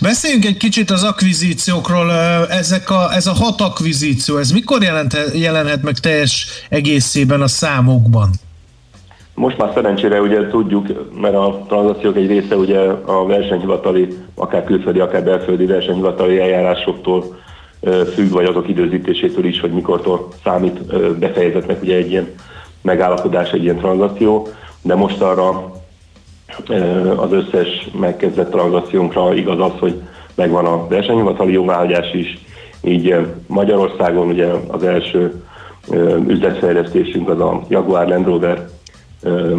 Beszéljünk 0.00 0.44
egy 0.44 0.56
kicsit 0.56 0.90
az 0.90 1.02
akvizíciókról. 1.02 2.12
Ezek 2.50 2.90
a, 2.90 3.14
ez 3.14 3.26
a 3.26 3.32
hat 3.32 3.60
akvizíció, 3.60 4.36
ez 4.36 4.50
mikor 4.50 4.82
jelent, 4.82 5.16
jelenhet 5.34 5.82
meg 5.82 5.98
teljes 5.98 6.46
egészében 6.68 7.40
a 7.40 7.48
számokban? 7.48 8.30
Most 9.34 9.58
már 9.58 9.70
szerencsére 9.74 10.20
ugye 10.20 10.48
tudjuk, 10.48 10.86
mert 11.20 11.34
a 11.34 11.64
tranzakciók 11.68 12.16
egy 12.16 12.26
része 12.26 12.56
ugye 12.56 12.78
a 13.04 13.26
versenyhivatali, 13.26 14.16
akár 14.34 14.64
külföldi, 14.64 14.98
akár 14.98 15.24
belföldi 15.24 15.66
versenyhivatali 15.66 16.40
eljárásoktól 16.40 17.42
függ, 18.14 18.30
vagy 18.30 18.44
azok 18.44 18.68
időzítésétől 18.68 19.44
is, 19.44 19.60
hogy 19.60 19.72
mikortól 19.72 20.28
számít 20.44 20.84
befejezetnek 21.18 21.82
ugye 21.82 21.96
egy 21.96 22.10
ilyen 22.10 22.34
megállapodás, 22.82 23.50
egy 23.50 23.62
ilyen 23.62 23.78
tranzakció, 23.78 24.48
de 24.82 24.94
most 24.94 25.20
arra 25.20 25.72
az 27.16 27.32
összes 27.32 27.88
megkezdett 28.00 28.50
tranzakciónkra 28.50 29.34
igaz 29.34 29.60
az, 29.60 29.78
hogy 29.78 30.00
megvan 30.34 30.64
a 30.64 30.86
versenyhivatali 30.88 31.52
jóváhagyás 31.52 32.12
is, 32.12 32.38
így 32.80 33.16
Magyarországon 33.46 34.26
ugye 34.26 34.46
az 34.68 34.82
első 34.82 35.42
üzletfejlesztésünk 36.26 37.28
az 37.28 37.40
a 37.40 37.62
Jaguar 37.68 38.08
Land 38.08 38.26
Rover 38.26 38.68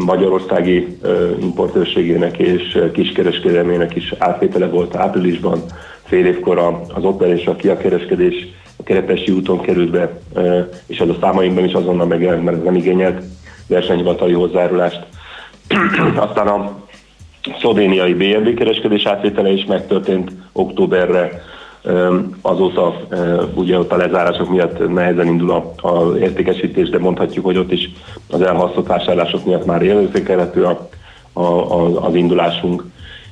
magyarországi 0.06 0.98
importőrségének 1.42 2.38
és 2.38 2.80
kiskereskedelmének 2.94 3.96
is 3.96 4.14
átvétele 4.18 4.68
volt 4.68 4.96
áprilisban, 4.96 5.62
fél 6.04 6.26
évkor 6.26 6.58
az 6.94 7.04
Opel 7.04 7.38
és 7.38 7.46
a 7.46 7.56
Kia 7.56 7.78
kereskedés 7.78 8.48
a 8.78 8.84
Kerepesi 8.84 9.32
úton 9.32 9.62
került 9.62 9.92
be, 9.92 10.20
és 10.88 10.98
ez 10.98 11.10
a 11.10 11.18
számainkban 11.22 11.64
is 11.64 11.74
azonnal 11.74 12.06
megjelent, 12.06 12.44
mert 12.44 12.64
nem 12.64 12.76
igényelt 12.76 13.24
versenyhivatali 13.68 14.34
hozzárulást. 14.34 15.06
Aztán 16.16 16.48
a 16.48 16.85
szlovéniai 17.60 18.14
BNB 18.14 18.54
kereskedés 18.54 19.06
átvétele 19.06 19.52
is 19.52 19.66
megtörtént 19.66 20.32
októberre, 20.52 21.42
azóta 22.42 22.96
ugye 23.54 23.80
ott 23.80 23.92
a 23.92 23.98
lezárások 23.98 24.50
miatt 24.50 24.94
nehezen 24.94 25.28
indul 25.28 25.52
a, 25.52 25.88
a 25.88 26.18
értékesítés, 26.18 26.90
de 26.90 27.00
mondhatjuk, 27.00 27.46
hogy 27.46 27.58
ott 27.58 27.72
is 27.72 27.90
az 28.30 28.42
elhasztott 28.42 28.88
vásárlások 28.88 29.46
miatt 29.46 29.66
már 29.66 29.82
érzékelhető 29.82 30.64
a, 30.64 30.90
a, 31.34 31.42
a, 31.42 32.06
az 32.06 32.16
indulásunk. 32.16 32.84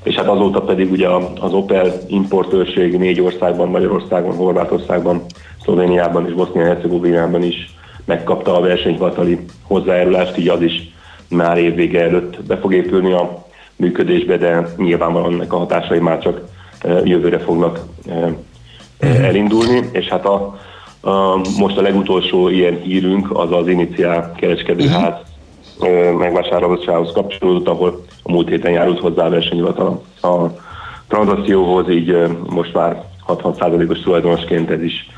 és 0.04 0.16
hát 0.16 0.28
azóta 0.28 0.62
pedig 0.62 0.92
ugye 0.92 1.08
az 1.40 1.54
Opel 1.54 1.94
importőrség 2.08 2.98
négy 2.98 3.22
országban, 3.22 3.68
Magyarországon, 3.68 4.36
Horvátországban, 4.36 5.22
Szlovéniában 5.64 6.28
és 6.28 6.34
Bosznia-Hercegovinában 6.34 7.44
is 7.44 7.76
megkapta 8.06 8.58
a 8.58 8.62
versenyhivatali 8.62 9.40
hozzájárulást, 9.62 10.38
így 10.38 10.50
az 10.50 10.62
is 10.62 10.92
már 11.30 11.58
évvége 11.58 12.02
előtt 12.02 12.44
be 12.44 12.58
fog 12.58 12.74
épülni 12.74 13.12
a 13.12 13.43
működésbe, 13.76 14.38
de 14.38 14.68
nyilvánvalóan 14.78 15.34
ennek 15.34 15.54
a 15.54 15.58
hatásai 15.58 16.00
már 16.00 16.20
csak 16.20 16.42
jövőre 17.04 17.40
fognak 17.40 17.80
elindulni, 19.00 19.90
és 19.92 20.08
hát 20.08 20.26
a, 20.26 20.60
a, 21.02 21.42
most 21.58 21.78
a 21.78 21.82
legutolsó 21.82 22.50
ilyen 22.50 22.82
hírünk 22.82 23.38
az 23.38 23.52
az 23.52 23.68
Iniciál 23.68 24.32
kereskedőház 24.36 25.14
uh-huh. 25.80 26.20
megvásárolássához 26.20 27.12
kapcsolódott, 27.14 27.68
ahol 27.68 28.06
a 28.24 28.32
múlt 28.32 28.50
héten 28.50 28.72
járult 28.72 29.00
hozzá 29.00 29.26
a 29.26 29.30
versenyhivatal 29.30 30.04
a 30.22 30.36
tranzakcióhoz, 31.08 31.90
így 31.90 32.16
most 32.50 32.74
már 32.74 33.04
60%-os 33.28 34.00
tulajdonosként 34.00 34.70
ez 34.70 34.82
is 34.82 35.10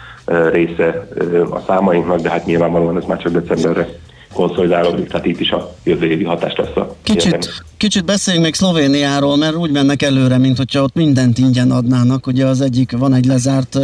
része 0.51 1.07
a 1.51 1.59
számainknak, 1.67 2.19
de 2.19 2.29
hát 2.29 2.45
nyilvánvalóan 2.45 2.97
ez 2.97 3.05
már 3.05 3.17
csak 3.17 3.31
decemberre 3.31 3.87
konszolidálódik, 4.33 5.07
tehát 5.07 5.25
itt 5.25 5.39
is 5.39 5.51
a 5.51 5.71
jövő 5.83 6.07
évi 6.07 6.23
hatás 6.23 6.55
lesz 6.55 6.75
a 6.75 6.95
Kicsit, 7.03 7.63
kicsit 7.85 8.05
beszéljünk 8.05 8.45
még 8.45 8.53
Szlovéniáról, 8.53 9.37
mert 9.37 9.55
úgy 9.55 9.71
mennek 9.71 10.01
előre, 10.01 10.37
mint 10.37 10.57
hogyha 10.57 10.81
ott 10.81 10.95
mindent 10.95 11.37
ingyen 11.37 11.71
adnának. 11.71 12.27
Ugye 12.27 12.45
az 12.45 12.61
egyik, 12.61 12.97
van 12.97 13.13
egy 13.13 13.25
lezárt 13.25 13.77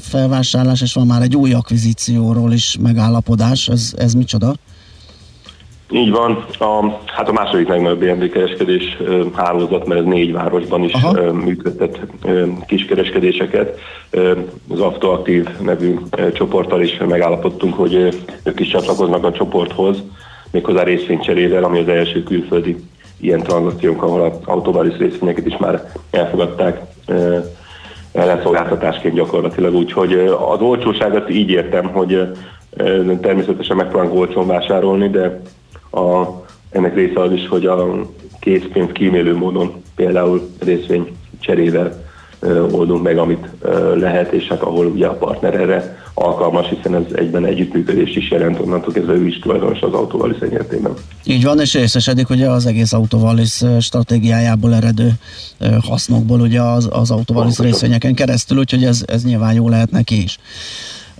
felvásárlás, 0.00 0.82
és 0.82 0.94
van 0.94 1.06
már 1.06 1.22
egy 1.22 1.36
új 1.36 1.52
akvizícióról 1.52 2.52
is 2.52 2.76
megállapodás. 2.82 3.68
Ez, 3.68 3.94
ez 3.96 4.14
micsoda? 4.14 4.54
Így 5.90 6.10
van. 6.10 6.44
A, 6.58 7.00
hát 7.06 7.28
a 7.28 7.32
második 7.32 7.68
legnagyobb 7.68 7.98
BMW 7.98 8.28
kereskedés 8.28 8.98
hálózat, 9.34 9.86
mert 9.86 10.00
ez 10.00 10.06
négy 10.06 10.32
városban 10.32 10.82
is 10.82 10.92
Aha. 10.92 11.32
működtet 11.32 12.00
kiskereskedéseket. 12.66 13.78
Az 14.68 14.80
Autoaktív 14.80 15.48
nevű 15.60 15.94
csoporttal 16.34 16.82
is 16.82 16.98
megállapodtunk, 17.08 17.74
hogy 17.74 17.94
ők 18.42 18.60
is 18.60 18.68
csatlakoznak 18.68 19.24
a 19.24 19.32
csoporthoz, 19.32 20.02
méghozzá 20.50 20.82
részvénycserével, 20.82 21.64
ami 21.64 21.78
az 21.78 21.88
első 21.88 22.22
külföldi 22.22 22.76
ilyen 23.20 23.42
tranzakciónk, 23.42 24.02
ahol 24.02 24.22
az 24.22 24.32
autóvális 24.44 24.96
részvényeket 24.96 25.46
is 25.46 25.56
már 25.56 25.92
elfogadták 26.10 26.80
ellenszolgáltatásként 28.12 29.14
gyakorlatilag. 29.14 29.74
Úgyhogy 29.74 30.12
az 30.52 30.60
olcsóságot 30.60 31.30
így 31.30 31.50
értem, 31.50 31.88
hogy 31.88 32.28
természetesen 33.20 33.76
megpróbálunk 33.76 34.18
olcsón 34.18 34.46
vásárolni, 34.46 35.08
de 35.08 35.40
a, 35.90 36.24
ennek 36.70 36.94
része 36.94 37.20
az 37.20 37.32
is, 37.32 37.48
hogy 37.48 37.66
a 37.66 38.00
készpénz 38.40 38.92
kímélő 38.92 39.36
módon 39.36 39.82
például 39.96 40.48
részvény 40.58 41.16
cserével 41.40 42.07
oldunk 42.70 43.02
meg, 43.02 43.18
amit 43.18 43.48
lehet, 43.96 44.32
és 44.32 44.46
hát 44.48 44.62
ahol 44.62 44.86
ugye 44.86 45.06
a 45.06 45.14
partner 45.14 45.54
erre 45.54 45.96
alkalmas, 46.14 46.68
hiszen 46.68 46.94
ez 46.94 47.02
egyben 47.14 47.44
együttműködés 47.44 48.16
is 48.16 48.30
jelent, 48.30 48.58
onnantól 48.60 48.92
kezdve 48.92 49.12
ő 49.12 49.26
is 49.26 49.38
tulajdonos 49.38 49.80
az 49.80 49.92
autóval 49.92 50.30
is 50.30 50.38
enyertében. 50.38 50.92
Így 51.24 51.44
van, 51.44 51.60
és 51.60 51.74
részesedik 51.74 52.30
ugye 52.30 52.48
az 52.50 52.66
egész 52.66 52.92
autóvalis 52.92 53.62
stratégiájából 53.80 54.74
eredő 54.74 55.12
hasznokból 55.82 56.40
ugye 56.40 56.60
az, 56.62 56.88
az 56.90 57.10
autóvalis 57.10 57.58
részvényeken 57.58 58.14
keresztül, 58.14 58.58
úgyhogy 58.58 58.84
ez, 58.84 59.02
ez 59.06 59.24
nyilván 59.24 59.54
jó 59.54 59.68
lehet 59.68 59.90
neki 59.90 60.22
is. 60.22 60.38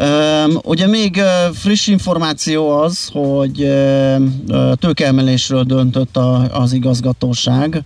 Um, 0.01 0.59
ugye 0.65 0.87
még 0.87 1.17
uh, 1.17 1.55
friss 1.55 1.87
információ 1.87 2.71
az, 2.71 3.11
hogy 3.13 3.63
uh, 3.63 4.73
tőkeemelésről 4.75 5.63
döntött 5.63 6.17
a, 6.17 6.47
az 6.53 6.73
igazgatóság. 6.73 7.83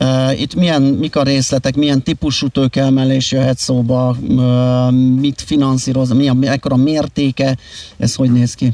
Uh, 0.00 0.40
itt 0.40 0.54
milyen, 0.54 0.82
mik 0.82 1.16
a 1.16 1.22
részletek, 1.22 1.76
milyen 1.76 2.02
típusú 2.02 2.48
tőkeemelés 2.48 3.32
jöhet 3.32 3.58
szóba, 3.58 4.16
uh, 4.28 4.90
mit 5.20 5.40
finanszíroz, 5.40 6.12
mi 6.12 6.28
a, 6.28 6.32
mekkora 6.32 6.76
mértéke, 6.76 7.56
ez 7.98 8.14
hogy 8.14 8.32
néz 8.32 8.54
ki? 8.54 8.68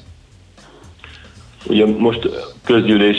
Ugye 1.67 1.87
most 1.87 2.29
közgyűlés 2.65 3.17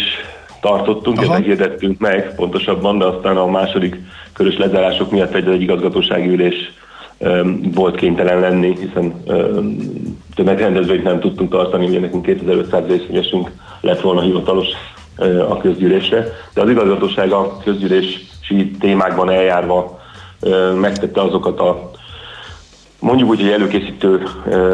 tartottunk, 0.62 1.22
ezt 1.22 1.44
hirdettünk 1.44 2.00
meg 2.00 2.36
pontosabban, 2.36 2.98
de 2.98 3.06
aztán 3.06 3.38
a 3.38 3.46
második 3.46 3.96
körös 4.34 4.58
lezárások 4.58 5.12
miatt 5.12 5.34
egy, 5.34 5.48
egy 5.48 5.62
igazgatósági 5.62 6.30
ülés 6.30 6.56
volt 7.74 7.96
kénytelen 7.96 8.40
lenni, 8.40 8.76
hiszen 8.80 9.24
tömegrendezvényt 10.36 11.04
nem 11.04 11.20
tudtunk 11.20 11.50
tartani, 11.52 11.86
ugye 11.86 12.00
nekünk 12.00 12.26
2500 12.26 12.88
részvényesünk 12.88 13.52
lett 13.82 14.02
volna 14.02 14.22
hivatalos 14.22 14.68
a 15.50 15.58
közgyűlésre, 15.58 16.28
de 16.54 16.62
az 16.62 16.70
igazgatóság 16.70 17.32
a 17.32 17.58
közgyűlési 17.64 18.72
témákban 18.80 19.30
eljárva 19.30 20.00
megtette 20.80 21.22
azokat 21.22 21.60
a 21.60 21.92
mondjuk 23.00 23.30
úgy, 23.30 23.42
hogy 23.42 23.52
előkészítő 23.52 24.24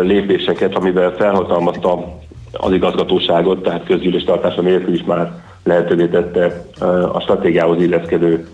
lépéseket, 0.01 0.75
amivel 0.75 1.11
felhatalmazta 1.11 2.19
az 2.51 2.73
igazgatóságot, 2.73 3.63
tehát 3.63 3.85
közgyűlés 3.85 4.23
tartása 4.23 4.61
nélkül 4.61 4.93
is 4.93 5.03
már 5.03 5.31
lehetővé 5.63 6.07
tette 6.07 6.65
a 7.11 7.19
stratégiához 7.19 7.81
illeszkedő 7.81 8.47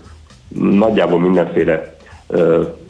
nagyjából 0.58 1.20
mindenféle 1.20 1.96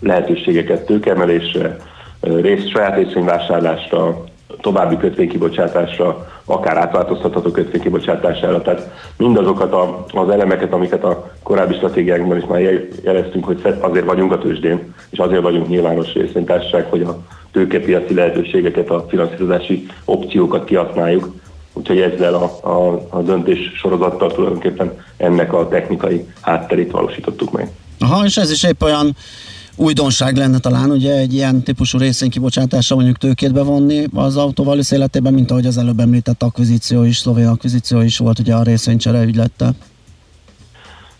lehetőségeket 0.00 0.86
tőkemelésre, 0.86 1.76
részt, 2.20 2.68
saját 2.68 2.96
részvényvásárlásra, 2.96 4.24
további 4.60 4.96
kötvénykibocsátásra, 4.96 6.28
akár 6.44 6.76
átváltoztatható 6.76 7.50
kötvénykibocsátására. 7.50 8.62
Tehát 8.62 8.90
mindazokat 9.16 9.72
a, 9.72 10.04
az 10.12 10.28
elemeket, 10.28 10.72
amiket 10.72 11.04
a 11.04 11.30
korábbi 11.42 11.74
stratégiákban 11.74 12.36
is 12.36 12.44
már 12.48 12.60
jeleztünk, 13.02 13.44
hogy 13.44 13.76
azért 13.80 14.04
vagyunk 14.04 14.32
a 14.32 14.38
tőzsdén, 14.38 14.94
és 15.10 15.18
azért 15.18 15.42
vagyunk 15.42 15.68
nyilvános 15.68 16.12
részvénytársaság, 16.12 16.86
hogy 16.90 17.02
a 17.02 17.18
tőkepiaci 17.52 18.14
lehetőségeket, 18.14 18.90
a 18.90 19.06
finanszírozási 19.08 19.86
opciókat 20.04 20.64
kihasználjuk. 20.64 21.34
Úgyhogy 21.72 22.00
ezzel 22.00 22.34
a, 22.34 22.68
a, 22.68 23.06
a 23.08 23.20
döntés 23.20 23.58
sorozattal 23.74 24.32
tulajdonképpen 24.32 25.04
ennek 25.16 25.52
a 25.52 25.68
technikai 25.68 26.26
hátterét 26.40 26.90
valósítottuk 26.90 27.52
meg. 27.52 27.70
Aha, 27.98 28.24
és 28.24 28.36
ez 28.36 28.50
is 28.50 28.62
épp 28.62 28.82
olyan 28.82 29.16
újdonság 29.78 30.36
lenne 30.36 30.58
talán, 30.58 30.90
ugye 30.90 31.16
egy 31.16 31.34
ilyen 31.34 31.62
típusú 31.62 31.98
részvénykibocsátásra 31.98 32.96
mondjuk 32.96 33.16
tőkét 33.16 33.52
bevonni 33.52 34.04
az 34.14 34.36
autóval 34.36 34.78
életében, 34.92 35.32
mint 35.32 35.50
ahogy 35.50 35.66
az 35.66 35.78
előbb 35.78 36.00
említett 36.00 36.42
akvizíció 36.42 37.02
is, 37.02 37.16
szlovén 37.16 37.46
akvizíció 37.46 38.00
is 38.00 38.18
volt 38.18 38.38
ugye 38.38 38.54
a 38.54 38.62
részvénycsere 38.62 39.22
ügylettel. 39.22 39.72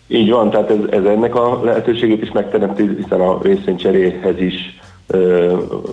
Így 0.07 0.29
van, 0.29 0.49
tehát 0.49 0.69
ez, 0.69 0.77
ez 0.91 1.03
ennek 1.03 1.35
a 1.35 1.63
lehetőségét 1.63 2.21
is 2.21 2.31
megteremti, 2.31 2.89
hiszen 3.01 3.21
a 3.21 3.41
részvénycseréhez 3.41 4.39
is, 4.39 4.79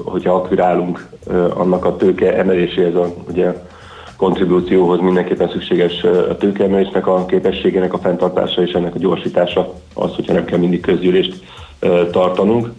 hogyha 0.05 0.35
akvirálunk 0.35 1.09
annak 1.55 1.85
a 1.85 1.97
tőke 1.97 2.37
emeléséhez, 2.37 2.95
a, 2.95 3.15
ugye 3.29 3.65
kontribúcióhoz 4.17 5.01
mindenképpen 5.01 5.51
szükséges 5.51 6.05
a 6.05 6.37
tőkeemelésnek 6.37 7.07
a 7.07 7.27
képességének 7.27 7.93
a 7.93 7.99
fenntartása 7.99 8.63
és 8.63 8.73
ennek 8.73 8.95
a 8.95 8.99
gyorsítása 8.99 9.73
az, 9.95 10.15
hogyha 10.15 10.33
nem 10.33 10.45
kell 10.45 10.59
mindig 10.59 10.81
közgyűlést 10.81 11.45
tartanunk. 12.11 12.73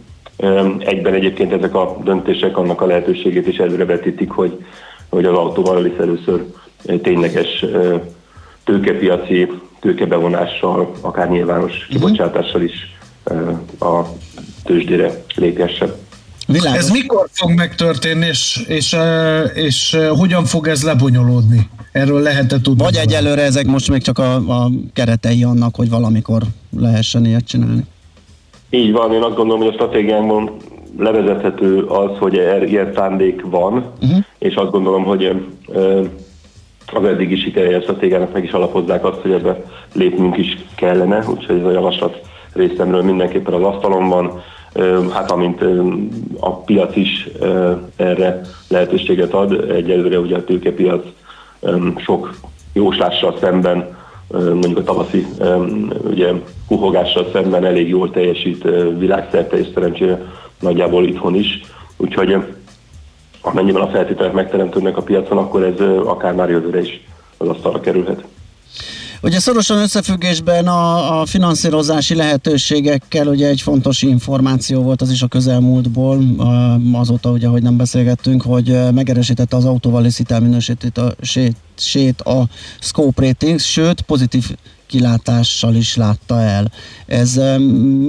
Egyben 0.79 1.13
egyébként 1.13 1.53
ezek 1.53 1.75
a 1.75 1.97
döntések 2.03 2.57
annak 2.57 2.81
a 2.81 2.85
lehetőségét 2.85 3.47
is 3.47 3.57
előrevetítik, 3.57 4.31
hogy, 4.31 4.63
hogy 5.09 5.25
az 5.25 5.37
autóval 5.37 5.85
is 5.85 5.97
először 5.97 6.45
tényleges 7.01 7.65
tőkepiaci 8.63 9.47
tőkebevonással, 9.79 10.91
akár 11.01 11.29
nyilvános 11.29 11.71
mhm. 11.71 11.89
kibocsátással 11.89 12.61
is 12.61 12.95
a 13.79 14.01
tőzsdére 14.63 15.23
lépjessen. 15.35 15.91
Világos. 16.47 16.79
Ez 16.79 16.89
mikor 16.89 17.27
fog 17.31 17.51
megtörténni, 17.51 18.25
és, 18.25 18.63
és, 18.67 18.95
és 19.53 19.97
hogyan 20.09 20.45
fog 20.45 20.67
ez 20.67 20.83
lebonyolódni? 20.83 21.69
Erről 21.91 22.21
lehetett 22.21 22.61
tudni? 22.61 22.83
Vagy 22.83 22.95
egyelőre 22.95 23.41
ezek 23.41 23.65
most 23.65 23.89
még 23.89 24.01
csak 24.01 24.19
a, 24.19 24.35
a 24.35 24.69
keretei 24.93 25.43
annak, 25.43 25.75
hogy 25.75 25.89
valamikor 25.89 26.41
lehessen 26.77 27.25
ilyet 27.25 27.47
csinálni? 27.47 27.83
Így 28.69 28.91
van, 28.91 29.13
én 29.13 29.21
azt 29.21 29.35
gondolom, 29.35 29.61
hogy 29.61 29.69
a 29.69 29.73
stratégiánkban 29.73 30.51
levezethető 30.97 31.83
az, 31.83 32.17
hogy 32.19 32.37
er, 32.37 32.63
ilyen 32.63 32.91
szándék 32.95 33.41
van, 33.49 33.73
uh-huh. 33.73 34.17
és 34.37 34.55
azt 34.55 34.71
gondolom, 34.71 35.03
hogy 35.03 35.45
az 36.93 37.03
eddigi 37.03 37.35
sikerei 37.35 37.81
stratégiának 37.81 38.33
meg 38.33 38.43
is 38.43 38.51
alapozzák 38.51 39.05
azt, 39.05 39.21
hogy 39.21 39.31
ebbe 39.31 39.63
lépnünk 39.93 40.37
is 40.37 40.57
kellene, 40.75 41.23
úgyhogy 41.29 41.57
ez 41.57 41.65
a 41.65 41.71
javaslat 41.71 42.19
részemről 42.53 43.03
mindenképpen 43.03 43.53
az 43.53 43.63
asztalon 43.63 44.09
van 44.09 44.41
hát 45.13 45.31
amint 45.31 45.61
a 46.39 46.55
piac 46.55 46.95
is 46.95 47.27
erre 47.95 48.41
lehetőséget 48.67 49.33
ad, 49.33 49.69
egyelőre 49.71 50.19
ugye 50.19 50.35
a 50.35 50.43
tőkepiac 50.43 51.05
sok 51.97 52.35
jóslással 52.73 53.37
szemben, 53.39 53.96
mondjuk 54.31 54.77
a 54.77 54.83
tavaszi 54.83 55.27
ugye, 56.03 56.31
kuhogással 56.67 57.29
szemben 57.33 57.65
elég 57.65 57.87
jól 57.87 58.11
teljesít 58.11 58.63
világszerte, 58.97 59.57
és 59.57 59.67
szerencsére 59.73 60.21
nagyjából 60.59 61.07
itthon 61.07 61.35
is. 61.35 61.61
Úgyhogy 61.97 62.35
amennyiben 63.41 63.81
a 63.81 63.89
feltételek 63.89 64.33
megteremtődnek 64.33 64.97
a 64.97 65.01
piacon, 65.01 65.37
akkor 65.37 65.63
ez 65.63 65.79
akár 66.05 66.33
már 66.33 66.49
jövőre 66.49 66.81
is 66.81 67.01
az 67.37 67.47
asztalra 67.47 67.79
kerülhet. 67.79 68.23
Ugye 69.21 69.39
szorosan 69.39 69.77
összefüggésben 69.77 70.67
a, 70.67 71.19
a 71.19 71.25
finanszírozási 71.25 72.15
lehetőségekkel 72.15 73.27
ugye 73.27 73.47
egy 73.47 73.61
fontos 73.61 74.01
információ 74.01 74.81
volt 74.81 75.01
az 75.01 75.11
is 75.11 75.21
a 75.21 75.27
közelmúltból, 75.27 76.19
azóta 76.93 77.29
ugye, 77.29 77.47
hogy 77.47 77.61
nem 77.61 77.77
beszélgettünk, 77.77 78.41
hogy 78.41 78.77
megerősítette 78.93 79.55
az 79.55 79.65
autóval 79.65 80.03
hitelminősítét 80.17 80.97
a, 80.97 81.13
sét, 81.79 82.21
a 82.21 82.43
Scope 82.79 83.25
Ratings, 83.25 83.71
sőt 83.71 84.01
pozitív 84.01 84.45
kilátással 84.87 85.75
is 85.75 85.95
látta 85.95 86.41
el. 86.41 86.65
Ez 87.05 87.41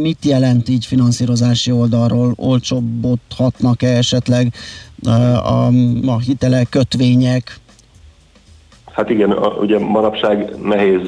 mit 0.00 0.24
jelent 0.24 0.68
így 0.68 0.87
finanszírozási 0.87 1.70
oldalról? 1.70 2.33
Olcsóbbodhatnak-e 2.37 3.96
esetleg 3.96 4.52
a, 5.04 5.66
a 6.07 6.18
hitelek, 6.18 6.68
kötvények? 6.68 7.61
Hát 8.92 9.11
igen, 9.11 9.31
a, 9.31 9.48
ugye 9.48 9.78
manapság 9.78 10.54
nehéz 10.62 11.00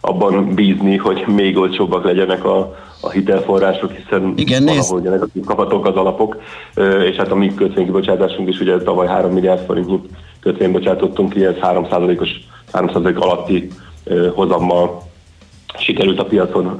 abban 0.00 0.54
bízni, 0.54 0.96
hogy 0.96 1.24
még 1.26 1.56
olcsóbbak 1.56 2.04
legyenek 2.04 2.44
a, 2.44 2.76
a 3.00 3.10
hitelforrások, 3.10 3.92
hiszen 3.92 4.32
Igen, 4.36 4.64
valahol 4.64 4.98
ugye 4.98 5.10
negatív 5.10 5.44
kapatok 5.44 5.86
az 5.86 5.94
alapok, 5.94 6.36
és 7.10 7.16
hát 7.16 7.30
a 7.30 7.34
mi 7.34 7.54
kötvénykibocsátásunk 7.54 8.48
is 8.48 8.60
ugye 8.60 8.78
tavaly 8.78 9.06
3 9.06 9.32
milliárd 9.32 9.64
forintnyi 9.64 10.00
kötvényt 10.42 10.72
bocsátottunk 10.72 11.32
ki, 11.32 11.44
ez 11.44 11.54
3%-os, 11.60 12.30
3% 12.72 13.18
alatti 13.18 13.68
hozammal 14.34 15.02
sikerült 15.78 16.18
a 16.18 16.24
piacon 16.24 16.78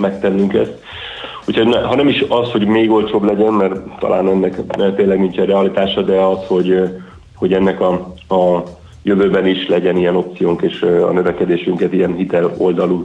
megtennünk 0.00 0.54
ezt. 0.54 0.84
Úgyhogy 1.48 1.66
ne, 1.66 1.80
ha 1.80 1.94
nem 1.94 2.08
is 2.08 2.24
az, 2.28 2.50
hogy 2.50 2.66
még 2.66 2.90
olcsóbb 2.90 3.24
legyen, 3.24 3.52
mert 3.52 3.80
talán 3.98 4.28
ennek 4.28 4.60
tényleg 4.96 5.20
nincs 5.20 5.36
realitása, 5.36 6.02
de 6.02 6.20
az, 6.20 6.38
hogy, 6.46 6.82
hogy 7.34 7.52
ennek 7.52 7.80
a, 7.80 7.92
a 8.34 8.62
jövőben 9.02 9.46
is 9.46 9.68
legyen 9.68 9.96
ilyen 9.96 10.16
opciónk, 10.16 10.62
és 10.62 10.82
a 10.82 11.12
növekedésünket 11.12 11.92
ilyen 11.92 12.14
hitel 12.14 12.54
oldalú 12.56 13.04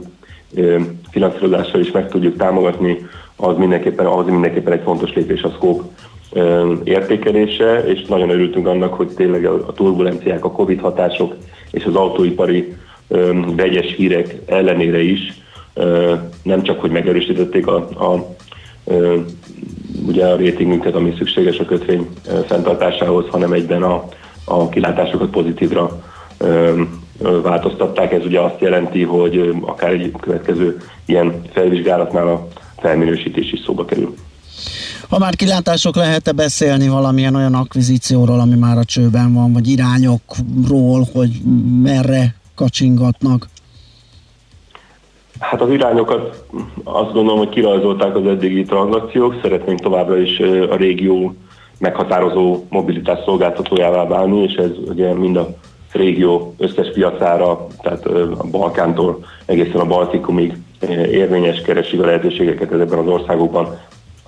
finanszírozással 1.10 1.80
is 1.80 1.90
meg 1.90 2.08
tudjuk 2.08 2.36
támogatni, 2.36 3.06
az 3.36 3.56
mindenképpen, 3.56 4.06
az 4.06 4.26
mindenképpen 4.26 4.72
egy 4.72 4.82
fontos 4.84 5.12
lépés 5.12 5.42
a 5.42 5.50
Scope 5.50 5.84
értékelése, 6.84 7.84
és 7.86 8.04
nagyon 8.04 8.30
örültünk 8.30 8.66
annak, 8.66 8.94
hogy 8.94 9.08
tényleg 9.08 9.44
a 9.46 9.72
turbulenciák, 9.72 10.44
a 10.44 10.50
Covid 10.52 10.80
hatások 10.80 11.34
és 11.70 11.84
az 11.84 11.94
autóipari 11.94 12.76
vegyes 13.56 13.94
hírek 13.94 14.36
ellenére 14.46 15.02
is 15.02 15.42
nem 16.42 16.62
csak, 16.62 16.80
hogy 16.80 16.90
megerősítették 16.90 17.66
a, 17.66 17.76
a 17.76 18.34
ugye 20.06 20.26
a 20.26 20.36
rétingünket, 20.36 20.94
ami 20.94 21.14
szükséges 21.18 21.58
a 21.58 21.64
kötvény 21.64 22.08
fenntartásához, 22.46 23.28
hanem 23.28 23.52
egyben 23.52 23.82
a, 23.82 24.04
a 24.44 24.68
kilátásokat 24.68 25.30
pozitívra 25.30 26.02
változtatták. 27.42 28.12
Ez 28.12 28.24
ugye 28.24 28.40
azt 28.40 28.60
jelenti, 28.60 29.02
hogy 29.02 29.54
akár 29.60 29.92
egy 29.92 30.12
következő 30.20 30.80
ilyen 31.04 31.42
felvizsgálatnál 31.52 32.28
a 32.28 32.48
felminősítés 32.78 33.52
is 33.52 33.60
szóba 33.64 33.84
kerül. 33.84 34.14
Ha 35.08 35.18
már 35.18 35.34
kilátások, 35.34 35.96
lehet-e 35.96 36.32
beszélni 36.32 36.88
valamilyen 36.88 37.34
olyan 37.34 37.54
akvizícióról, 37.54 38.40
ami 38.40 38.54
már 38.54 38.78
a 38.78 38.84
csőben 38.84 39.34
van, 39.34 39.52
vagy 39.52 39.68
irányokról, 39.68 41.06
hogy 41.12 41.30
merre 41.82 42.34
kacsingatnak? 42.54 43.48
Hát 45.38 45.60
az 45.60 45.70
irányokat 45.70 46.44
azt 46.84 47.12
gondolom, 47.12 47.38
hogy 47.38 47.48
kirajzolták 47.48 48.16
az 48.16 48.26
eddigi 48.26 48.62
tranzakciók. 48.62 49.38
Szeretnénk 49.42 49.80
továbbra 49.80 50.18
is 50.18 50.38
a 50.70 50.76
régió 50.76 51.34
meghatározó 51.78 52.64
mobilitás 52.68 53.18
szolgáltatójává 53.24 54.06
válni, 54.06 54.42
és 54.42 54.54
ez 54.54 54.70
ugye 54.88 55.14
mind 55.14 55.36
a 55.36 55.48
régió 55.92 56.54
összes 56.58 56.92
piacára, 56.92 57.66
tehát 57.82 58.06
a 58.06 58.44
Balkántól 58.50 59.24
egészen 59.46 59.80
a 59.80 59.86
Baltikumig 59.86 60.56
érvényes 61.10 61.60
keresik 61.60 62.00
a 62.00 62.06
lehetőségeket 62.06 62.72
ebben 62.72 62.98
az 62.98 63.06
országokban, 63.06 63.78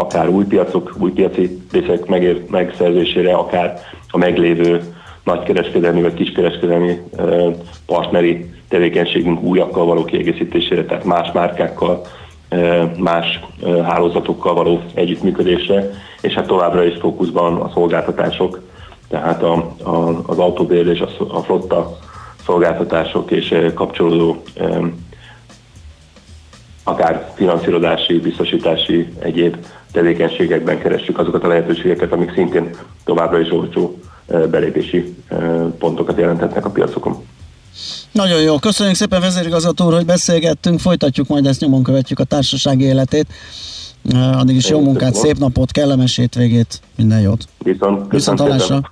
akár 0.05 0.29
új 0.29 0.45
piacok, 0.45 0.95
új 0.99 1.11
piaci 1.11 1.62
részek 1.73 2.07
megér, 2.07 2.45
megszerzésére, 2.51 3.33
akár 3.35 3.81
a 4.11 4.19
meglévő 4.19 4.81
nagykereskedelmi 5.25 6.03
vagy 6.03 6.14
kiskereskedelmi 6.14 6.99
partneri 7.87 8.51
tevékenységünk 8.69 9.43
újakkal 9.43 9.85
való 9.85 10.05
kiegészítésére, 10.05 10.85
tehát 10.85 11.05
más 11.05 11.33
márkákkal, 11.33 12.07
más 12.99 13.40
hálózatokkal 13.83 14.55
való 14.55 14.83
együttműködésre, 14.95 15.90
és 16.21 16.33
hát 16.33 16.47
továbbra 16.47 16.85
is 16.85 16.97
fókuszban 17.01 17.57
a 17.57 17.71
szolgáltatások, 17.75 18.61
tehát 19.09 19.43
a, 19.43 19.75
a, 19.83 20.23
az 20.27 20.38
autóbérlés, 20.38 21.01
a, 21.01 21.09
a 21.29 21.43
flotta 21.43 21.99
szolgáltatások 22.45 23.31
és 23.31 23.55
kapcsolódó 23.75 24.43
akár 26.85 27.33
finanszírozási, 27.35 28.19
biztosítási, 28.19 29.09
egyéb 29.19 29.57
tevékenységekben 29.94 30.78
keressük 30.78 31.18
azokat 31.18 31.44
a 31.44 31.48
lehetőségeket, 31.48 32.12
amik 32.12 32.33
szintén 32.35 32.70
továbbra 33.04 33.40
is 33.40 33.50
olcsó 33.50 33.98
belépési 34.26 35.14
pontokat 35.78 36.18
jelentetnek 36.18 36.64
a 36.64 36.70
piacokon. 36.70 37.24
Nagyon 38.12 38.40
jó, 38.40 38.59
köszönjük 38.59 38.96
szépen 38.96 39.20
vezérigazgató 39.20 39.87
úr, 39.87 39.94
hogy 39.94 40.07
beszélgettünk, 40.07 40.80
folytatjuk 40.80 41.28
majd 41.28 41.46
ezt 41.46 41.61
nyomon 41.61 41.83
követjük 41.83 42.18
a 42.18 42.24
társaság 42.24 42.80
életét. 42.80 43.26
Addig 44.12 44.57
is 44.57 44.68
jó 44.68 44.80
munkát, 44.80 45.14
szép 45.14 45.38
napot, 45.38 45.70
kellemes 45.70 46.16
hétvégét, 46.16 46.80
minden 46.96 47.20
jót. 47.20 47.44
Viszont, 47.59 48.11
Viszont 48.11 48.40
hallásra. 48.40 48.90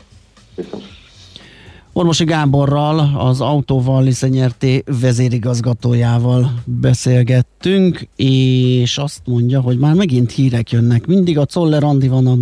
Ormosi 1.94 2.24
Gáborral, 2.24 3.12
az 3.18 3.40
autóval 3.40 4.02
Liszenyerté 4.02 4.82
vezérigazgatójával 5.00 6.52
beszélgettünk, 6.64 8.08
és 8.16 8.98
azt 8.98 9.20
mondja, 9.24 9.60
hogy 9.60 9.78
már 9.78 9.94
megint 9.94 10.32
hírek 10.32 10.70
jönnek. 10.70 11.06
Mindig 11.06 11.38
a 11.38 11.44
Czoller 11.44 11.84
Andi 11.84 12.08
van 12.08 12.26
a 12.26 12.36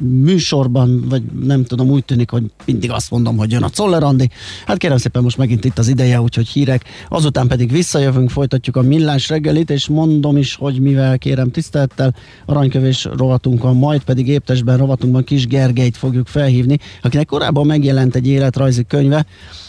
műsorban, 0.00 1.04
vagy 1.08 1.22
nem 1.42 1.64
tudom, 1.64 1.90
úgy 1.90 2.04
tűnik, 2.04 2.30
hogy 2.30 2.42
mindig 2.64 2.90
azt 2.90 3.10
mondom, 3.10 3.36
hogy 3.36 3.50
jön 3.50 3.62
a 3.62 3.68
Czoller 3.68 4.02
Andi. 4.02 4.30
Hát 4.66 4.76
kérem 4.76 4.96
szépen, 4.96 5.22
most 5.22 5.36
megint 5.36 5.64
itt 5.64 5.78
az 5.78 5.88
ideje, 5.88 6.20
úgyhogy 6.20 6.48
hírek. 6.48 6.84
Azután 7.08 7.46
pedig 7.46 7.70
visszajövünk, 7.70 8.30
folytatjuk 8.30 8.76
a 8.76 8.82
millás 8.82 9.28
reggelit, 9.28 9.70
és 9.70 9.88
mondom 9.88 10.36
is, 10.36 10.54
hogy 10.54 10.80
mivel 10.80 11.18
kérem 11.18 11.50
tisztelettel, 11.50 12.14
aranykövés 12.46 13.08
rovatunkon, 13.16 13.76
majd 13.76 14.02
pedig 14.02 14.28
éptesben 14.28 14.76
rovatunkban 14.76 15.24
Kis 15.24 15.46
Gergelyt 15.46 15.96
fogjuk 15.96 16.26
felhívni, 16.26 16.78
akinek 17.02 17.26
korábban 17.26 17.66
megjelent 17.66 18.14
egy 18.14 18.26
életrajzi 18.26 18.84
könyve, 18.84 19.26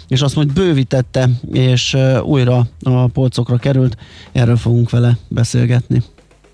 és 0.08 0.22
azt 0.22 0.36
majd 0.36 0.54
bővítette, 0.54 1.30
és 1.52 1.98
újra 2.24 2.68
a 2.84 3.08
polcokra 3.08 3.58
került. 3.58 3.98
Erről 4.32 4.58
fogunk 4.58 4.90
vele 4.90 5.18
beszélgetni. 5.28 6.04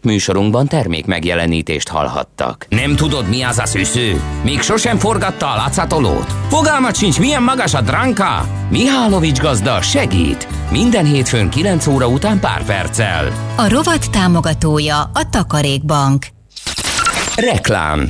Műsorunkban 0.04 0.68
termék 0.68 1.06
megjelenítést 1.06 1.88
hallhattak. 1.88 2.66
Nem 2.70 2.96
tudod, 2.96 3.30
mi 3.30 3.42
az 3.42 3.58
a 3.58 3.66
szűző? 3.66 4.22
Még 4.44 4.62
sosem 4.62 4.98
forgatta 4.98 5.52
a 5.52 5.56
látszatolót? 5.56 6.34
Fogalmat 6.50 6.96
sincs, 6.96 7.20
milyen 7.20 7.44
magas 7.44 7.74
a 7.74 7.82
dránka? 7.82 8.48
Mihálovics 8.70 9.40
gazda 9.40 9.82
segít! 9.82 10.48
Minden 10.72 11.06
hétfőn 11.06 11.50
9 11.50 11.88
óra 11.88 12.08
után 12.08 12.40
pár 12.40 12.64
perccel. 12.66 13.32
A 13.56 13.70
rovat 13.70 14.12
támogatója 14.12 15.02
a 15.02 15.30
Takarékbank. 15.30 16.26
Reklám 17.36 18.08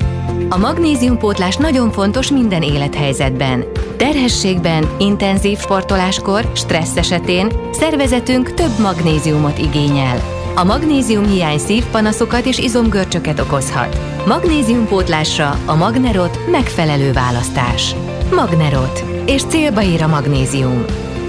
A 0.50 0.58
magnéziumpótlás 0.58 1.56
nagyon 1.56 1.92
fontos 1.92 2.32
minden 2.32 2.62
élethelyzetben. 2.62 3.66
Terhességben, 3.98 4.90
intenzív 5.00 5.58
sportoláskor, 5.58 6.52
stressz 6.56 6.96
esetén 6.96 7.52
szervezetünk 7.72 8.54
több 8.54 8.80
magnéziumot 8.80 9.58
igényel. 9.58 10.39
A 10.56 10.64
magnézium 10.64 11.28
hiány 11.28 11.58
szívpanaszokat 11.58 12.46
és 12.46 12.58
izomgörcsöket 12.58 13.40
okozhat. 13.40 14.00
Magnéziumpótlásra 14.26 15.60
a 15.66 15.76
Magnerot 15.76 16.40
megfelelő 16.52 17.12
választás. 17.14 17.96
Magnerot. 18.36 19.04
És 19.26 19.44
célba 19.44 19.82
ír 19.82 20.04
a 20.04 20.08
magnézium. 20.08 20.86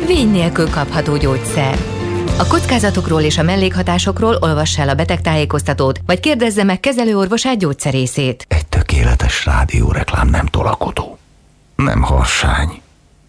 Vény 0.06 0.30
nélkül 0.30 0.70
kapható 0.70 1.16
gyógyszer. 1.16 1.78
A 2.38 2.46
kockázatokról 2.46 3.20
és 3.20 3.38
a 3.38 3.42
mellékhatásokról 3.42 4.36
olvass 4.40 4.78
el 4.78 4.88
a 4.88 4.94
betegtájékoztatót, 4.94 6.00
vagy 6.06 6.20
kérdezze 6.20 6.64
meg 6.64 6.80
kezelőorvosát 6.80 7.58
gyógyszerészét. 7.58 8.44
Egy 8.48 8.66
tökéletes 8.66 9.44
rádióreklám 9.44 10.28
nem 10.28 10.46
tolakodó. 10.46 11.18
Nem 11.76 12.02
harsány. 12.02 12.79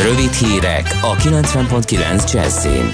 Rövid 0.00 0.32
hírek 0.32 0.98
a 1.00 1.16
90.9 1.16 2.32
Jazzin. 2.32 2.90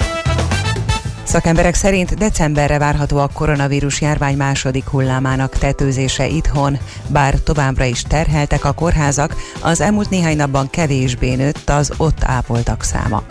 Szakemberek 1.23 1.73
szerint 1.73 2.13
decemberre 2.13 2.77
várható 2.77 3.17
a 3.17 3.29
koronavírus 3.33 4.01
járvány 4.01 4.37
második 4.37 4.87
hullámának 4.87 5.57
tetőzése 5.57 6.27
itthon, 6.27 6.77
bár 7.07 7.33
továbbra 7.33 7.83
is 7.83 8.01
terheltek 8.01 8.65
a 8.65 8.71
kórházak, 8.71 9.35
az 9.61 9.81
elmúlt 9.81 10.09
néhány 10.09 10.35
napban 10.35 10.69
kevésbé 10.69 11.35
nőtt 11.35 11.69
az 11.69 11.91
ott 11.97 12.23
ápoltak 12.23 12.83
száma. 12.83 13.23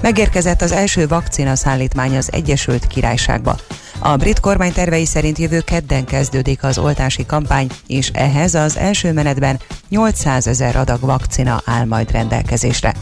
Megérkezett 0.00 0.62
az 0.62 0.72
első 0.72 1.06
vakcina 1.06 1.56
szállítmány 1.56 2.16
az 2.16 2.32
Egyesült 2.32 2.86
Királyságba. 2.86 3.56
A 3.98 4.16
brit 4.16 4.40
kormány 4.40 4.72
tervei 4.72 5.06
szerint 5.06 5.38
jövő 5.38 5.60
kedden 5.60 6.04
kezdődik 6.04 6.64
az 6.64 6.78
oltási 6.78 7.26
kampány, 7.26 7.70
és 7.86 8.10
ehhez 8.14 8.54
az 8.54 8.76
első 8.76 9.12
menetben 9.12 9.60
800 9.88 10.46
ezer 10.46 10.76
adag 10.76 11.00
vakcina 11.00 11.62
áll 11.64 11.84
majd 11.84 12.10
rendelkezésre. 12.10 12.94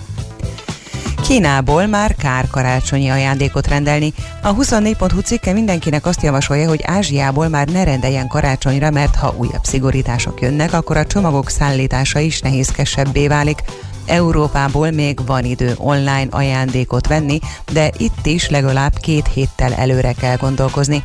Kínából 1.23 1.87
már 1.87 2.15
kár 2.15 2.47
karácsonyi 2.51 3.09
ajándékot 3.09 3.67
rendelni. 3.67 4.13
A 4.43 4.55
24.hu 4.55 5.21
cikke 5.21 5.53
mindenkinek 5.53 6.07
azt 6.07 6.23
javasolja, 6.23 6.69
hogy 6.69 6.81
Ázsiából 6.85 7.49
már 7.49 7.69
ne 7.69 7.85
rendeljen 7.85 8.27
karácsonyra, 8.27 8.91
mert 8.91 9.17
ha 9.17 9.35
újabb 9.37 9.65
szigorítások 9.65 10.41
jönnek, 10.41 10.73
akkor 10.73 10.97
a 10.97 11.07
csomagok 11.07 11.51
szállítása 11.51 12.19
is 12.19 12.41
nehézkesebbé 12.41 13.27
válik. 13.27 13.63
Európából 14.07 14.91
még 14.91 15.27
van 15.27 15.45
idő 15.45 15.75
online 15.77 16.27
ajándékot 16.31 17.07
venni, 17.07 17.39
de 17.73 17.91
itt 17.97 18.27
is 18.27 18.49
legalább 18.49 18.99
két 18.99 19.27
héttel 19.27 19.73
előre 19.73 20.13
kell 20.13 20.37
gondolkozni. 20.37 21.03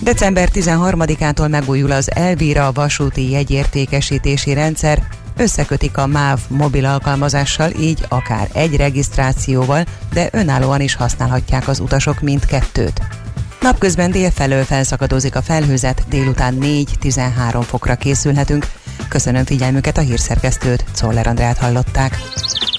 December 0.00 0.48
13-ától 0.54 1.48
megújul 1.50 1.92
az 1.92 2.14
Elvira 2.14 2.72
vasúti 2.72 3.30
jegyértékesítési 3.30 4.52
rendszer, 4.52 5.02
összekötik 5.36 5.98
a 5.98 6.06
MÁV 6.06 6.40
mobil 6.48 6.84
alkalmazással, 6.84 7.70
így 7.80 8.04
akár 8.08 8.48
egy 8.52 8.76
regisztrációval, 8.76 9.84
de 10.12 10.28
önállóan 10.32 10.80
is 10.80 10.94
használhatják 10.94 11.68
az 11.68 11.80
utasok 11.80 12.20
mindkettőt. 12.20 13.00
Napközben 13.60 14.10
délfelől 14.10 14.64
felszakadozik 14.64 15.36
a 15.36 15.42
felhőzet, 15.42 16.02
délután 16.08 16.58
4-13 16.60 17.62
fokra 17.66 17.94
készülhetünk. 17.94 18.66
Köszönöm 19.08 19.44
figyelmüket 19.44 19.98
a 19.98 20.00
hírszerkesztőt, 20.00 20.84
Czoller 20.94 21.26
Andrát 21.26 21.58
hallották. 21.58 22.18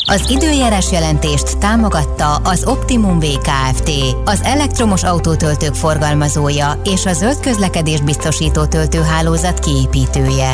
Az 0.10 0.30
időjárás 0.30 0.92
jelentést 0.92 1.58
támogatta 1.58 2.36
az 2.36 2.66
Optimum 2.66 3.20
VKFT, 3.20 3.92
az 4.26 4.42
elektromos 4.44 5.04
autótöltők 5.04 5.74
forgalmazója 5.74 6.82
és 6.84 7.06
a 7.06 7.14
zöld 7.14 7.40
közlekedés 7.40 8.02
biztosító 8.02 8.66
töltőhálózat 8.66 9.60
kiépítője. 9.60 10.54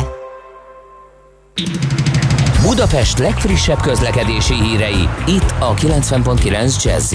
Budapest 2.62 3.18
legfrissebb 3.18 3.80
közlekedési 3.80 4.54
hírei, 4.54 5.08
itt 5.26 5.54
a 5.58 5.74
90.9 5.74 6.82
jazz 6.82 7.14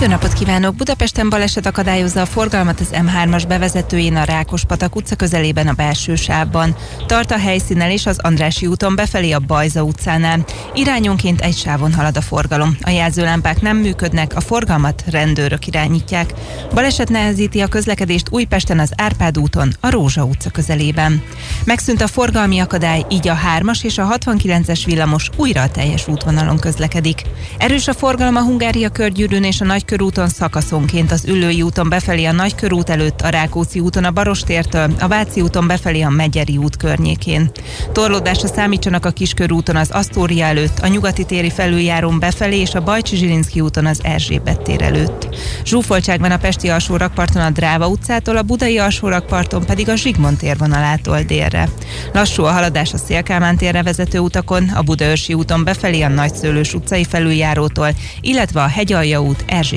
jó 0.00 0.06
napot 0.06 0.32
kívánok! 0.32 0.74
Budapesten 0.74 1.28
baleset 1.28 1.66
akadályozza 1.66 2.20
a 2.20 2.26
forgalmat 2.26 2.80
az 2.80 2.88
M3-as 2.92 3.44
bevezetőjén 3.48 4.16
a 4.16 4.24
Rákospatak 4.24 4.96
utca 4.96 5.16
közelében 5.16 5.68
a 5.68 5.72
belső 5.72 6.14
sávban. 6.14 6.76
Tart 7.06 7.30
a 7.30 7.38
helyszínen 7.38 7.90
és 7.90 8.06
az 8.06 8.18
Andrási 8.18 8.66
úton 8.66 8.94
befelé 8.94 9.30
a 9.30 9.38
Bajza 9.38 9.82
utcánál. 9.82 10.44
Irányonként 10.74 11.40
egy 11.40 11.56
sávon 11.56 11.94
halad 11.94 12.16
a 12.16 12.20
forgalom. 12.20 12.76
A 12.82 12.90
jelzőlámpák 12.90 13.60
nem 13.60 13.76
működnek, 13.76 14.36
a 14.36 14.40
forgalmat 14.40 15.04
rendőrök 15.10 15.66
irányítják. 15.66 16.34
Baleset 16.74 17.08
nehezíti 17.08 17.60
a 17.60 17.68
közlekedést 17.68 18.28
Újpesten 18.30 18.78
az 18.78 18.92
Árpád 18.96 19.38
úton, 19.38 19.72
a 19.80 19.90
Rózsa 19.90 20.24
utca 20.24 20.50
közelében. 20.50 21.22
Megszűnt 21.64 22.00
a 22.00 22.06
forgalmi 22.06 22.58
akadály, 22.58 23.04
így 23.08 23.28
a 23.28 23.38
3-as 23.58 23.84
és 23.84 23.98
a 23.98 24.18
69-es 24.18 24.82
villamos 24.84 25.30
újra 25.36 25.62
a 25.62 25.70
teljes 25.70 26.08
útvonalon 26.08 26.58
közlekedik. 26.58 27.22
Erős 27.58 27.88
a 27.88 27.94
forgalom 27.94 28.36
a 28.36 28.42
Hungária 28.42 28.88
körgyűrűn 28.88 29.44
és 29.44 29.60
a 29.60 29.64
Nagy 29.64 29.86
Nagykörúton 29.88 30.28
szakaszonként 30.28 31.12
az 31.12 31.24
Üllői 31.24 31.62
úton 31.62 31.88
befelé 31.88 32.24
a 32.24 32.32
Nagykörút 32.32 32.90
előtt, 32.90 33.20
a 33.20 33.28
Rákóczi 33.28 33.80
úton 33.80 34.04
a 34.04 34.10
Barostértől, 34.10 34.94
a 35.00 35.08
Váci 35.08 35.40
úton 35.40 35.66
befelé 35.66 36.00
a 36.00 36.08
Megyeri 36.08 36.56
út 36.56 36.76
környékén. 36.76 37.50
Torlódásra 37.92 38.48
számítsanak 38.48 39.06
a 39.06 39.10
Kiskörúton 39.10 39.76
az 39.76 39.90
Asztória 39.90 40.44
előtt, 40.44 40.78
a 40.78 40.86
Nyugati 40.86 41.24
téri 41.24 41.50
felüljárón 41.50 42.18
befelé 42.18 42.60
és 42.60 42.74
a 42.74 42.80
Bajcsi 42.80 43.16
Zsilinszki 43.16 43.60
úton 43.60 43.86
az 43.86 44.00
Erzsébet 44.02 44.60
tér 44.60 44.82
előtt. 44.82 45.28
Zsúfoltság 45.64 46.20
van 46.20 46.30
a 46.30 46.38
Pesti 46.38 46.68
alsó 46.68 46.96
rakparton 46.96 47.42
a 47.42 47.50
Dráva 47.50 47.88
utcától, 47.88 48.36
a 48.36 48.42
Budai 48.42 48.78
alsó 48.78 49.08
rakparton 49.08 49.64
pedig 49.64 49.88
a 49.88 49.96
Zsigmond 49.96 50.36
térvonalától 50.36 51.22
délre. 51.22 51.68
Lassú 52.12 52.44
a 52.44 52.50
haladás 52.50 52.92
a 52.92 52.98
Szélkámán 52.98 53.56
térre 53.56 53.82
vezető 53.82 54.18
utakon, 54.18 54.68
a 54.68 54.82
Budaörsi 54.82 55.34
úton 55.34 55.64
befelé 55.64 56.00
a 56.02 56.08
Nagyszőlős 56.08 56.74
utcai 56.74 57.04
felüljárótól, 57.04 57.88
illetve 58.20 58.62
a 58.62 58.66
Hegyalja 58.66 59.22
út 59.22 59.44
Erzsébet 59.46 59.76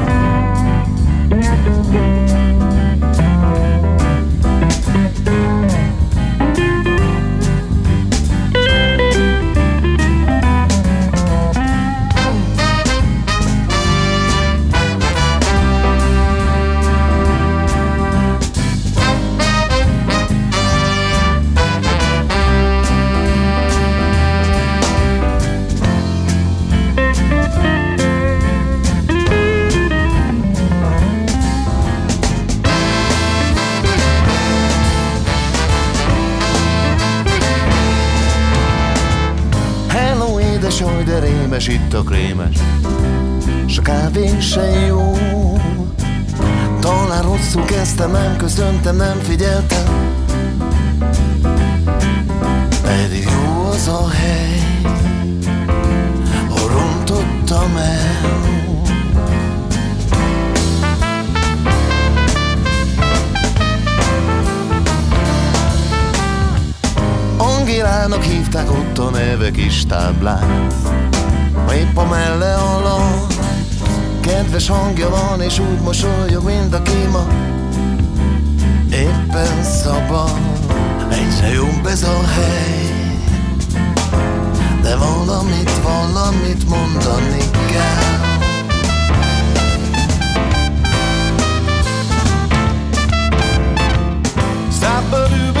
A 42.01 42.03
krémes, 42.03 42.57
s 43.65 43.77
a 43.77 43.81
kávé 43.81 44.39
se 44.39 44.85
jó. 44.87 45.13
Talán 46.79 47.21
rosszul 47.21 47.63
kezdtem, 47.63 48.11
nem 48.11 48.37
köszöntem, 48.37 48.95
nem 48.95 49.17
figyeltem, 49.19 49.85
pedig 52.81 53.23
jó 53.23 53.69
az 53.69 53.87
a 53.87 54.09
hely, 54.09 54.85
ha 56.49 56.67
rontottam 56.67 57.77
el. 57.77 58.39
Angélának 67.37 68.23
hívták 68.23 68.71
ott 68.71 68.97
a 68.97 69.09
neve 69.09 69.51
kis 69.51 69.85
táblán 69.85 70.69
épp 71.73 71.97
a 71.97 72.05
melle 72.05 72.55
alatt 72.55 73.31
Kedves 74.21 74.67
hangja 74.67 75.09
van, 75.09 75.41
és 75.41 75.59
úgy 75.59 75.79
mosolyog, 75.79 76.43
mint 76.43 76.73
a 76.73 76.81
kéma. 76.81 77.27
Éppen 78.91 79.63
szabad, 79.63 80.39
egyre 81.09 81.53
jobb 81.53 81.85
ez 81.85 82.03
a 82.03 82.21
hely. 82.35 82.91
De 84.81 84.95
valamit, 84.95 85.71
valamit 85.83 86.69
mondani 86.69 87.43
kell. 87.71 88.29
Stop 94.71 95.13
a 95.13 95.60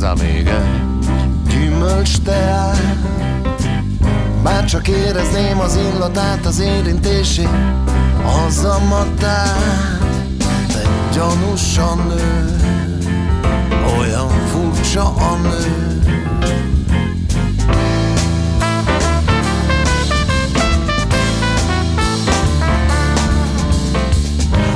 hozzá 0.00 0.12
még 0.22 0.46
egy 0.46 0.98
gyümölcs 1.48 2.18
teát. 2.18 2.96
Bár 4.42 4.64
csak 4.64 4.88
érezném 4.88 5.60
az 5.60 5.76
illatát, 5.76 6.46
az 6.46 6.60
érintését 6.60 7.48
Azzal 8.46 8.78
matát 8.78 9.98
Te 10.72 10.82
gyanúsan 11.12 11.98
nő 12.08 12.56
Olyan 13.98 14.28
furcsa 14.28 15.14
a 15.14 15.36
nő. 15.42 16.00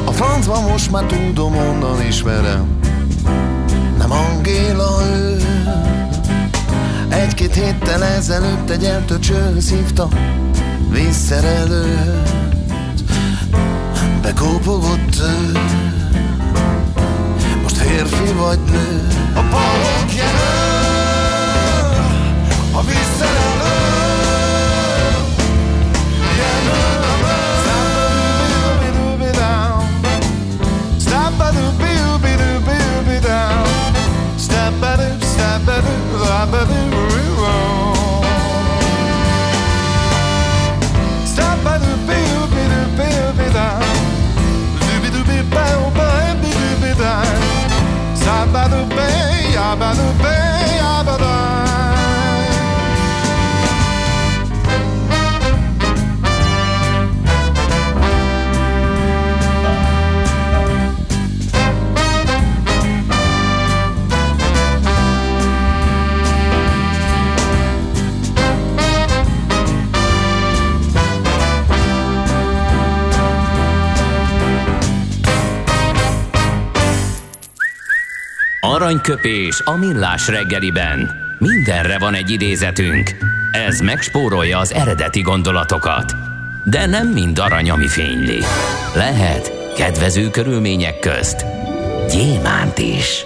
A 0.05 0.12
francban 0.12 0.62
most 0.62 0.90
már 0.90 1.05
tudom, 1.05 1.57
onnan 1.57 2.07
ismerem 2.07 2.84
Angéla 4.64 5.02
ő 5.06 5.36
Egy-két 7.08 7.54
héttel 7.54 8.04
ezelőtt 8.04 8.70
egy 8.70 8.84
eltöcsőhöz 8.84 9.70
hívta 9.70 10.08
Vízszerelőt. 10.90 12.32
Bekópogott. 14.22 15.16
Ő 15.20 15.60
Most 17.62 17.76
férfi 17.76 18.32
vagy 18.32 18.58
nő. 18.70 19.06
A 19.34 19.42
balok 19.50 20.14
jelöl 20.16 20.84
A 22.72 22.82
vízszerelő 22.82 23.03
river. 37.09 37.59
Stop 41.26 41.64
by 41.64 41.78
the 41.78 41.95
bill, 42.09 42.47
be 42.55 42.62
Stop 48.14 48.53
by 48.53 48.68
the 48.68 48.84
bay, 48.95 49.57
by 49.78 49.95
the 49.95 50.22
bay. 50.22 50.23
Aranyköpés 78.95 79.61
a 79.64 79.76
millás 79.76 80.28
reggeliben. 80.28 81.11
Mindenre 81.38 81.99
van 81.99 82.14
egy 82.14 82.30
idézetünk. 82.30 83.11
Ez 83.53 83.80
megspórolja 83.80 84.59
az 84.59 84.72
eredeti 84.72 85.20
gondolatokat. 85.20 86.14
De 86.64 86.86
nem 86.86 87.09
mind 87.09 87.38
arany, 87.38 87.70
ami 87.70 87.88
fényli. 87.88 88.38
Lehet 88.95 89.72
kedvező 89.76 90.30
körülmények 90.30 90.99
közt 90.99 91.45
gyémánt 92.12 92.78
is. 92.78 93.24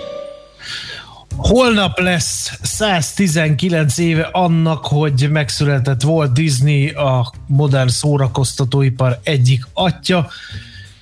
Holnap 1.37 1.99
lesz 1.99 2.59
119 2.62 3.99
éve 3.99 4.29
annak, 4.33 4.87
hogy 4.87 5.29
megszületett 5.31 6.03
volt 6.03 6.33
Disney, 6.33 6.89
a 6.89 7.33
modern 7.47 7.89
szórakoztatóipar 7.89 9.19
egyik 9.23 9.64
atya. 9.73 10.29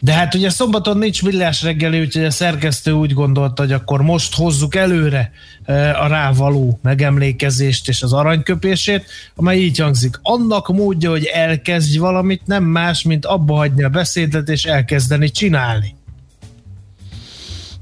De 0.07 0.13
hát 0.13 0.35
ugye 0.35 0.51
szombaton 0.51 0.99
nincs 0.99 1.23
villás 1.23 1.63
reggeli, 1.63 2.01
úgyhogy 2.01 2.25
a 2.25 2.31
szerkesztő 2.31 2.93
úgy 2.93 3.13
gondolta, 3.13 3.63
hogy 3.63 3.73
akkor 3.73 4.03
most 4.03 4.35
hozzuk 4.35 4.75
előre 4.75 5.31
e, 5.65 6.01
a 6.01 6.07
rávaló 6.07 6.79
megemlékezést 6.83 7.89
és 7.89 8.03
az 8.03 8.13
aranyköpését, 8.13 9.05
amely 9.35 9.59
így 9.59 9.79
hangzik. 9.79 10.19
Annak 10.23 10.69
módja, 10.69 11.11
hogy 11.11 11.25
elkezdj 11.25 11.99
valamit, 11.99 12.43
nem 12.45 12.65
más, 12.65 13.03
mint 13.03 13.25
abba 13.27 13.55
hagyni 13.55 13.83
a 13.83 13.89
beszédet 13.89 14.49
és 14.49 14.65
elkezdeni 14.65 15.31
csinálni. 15.31 15.95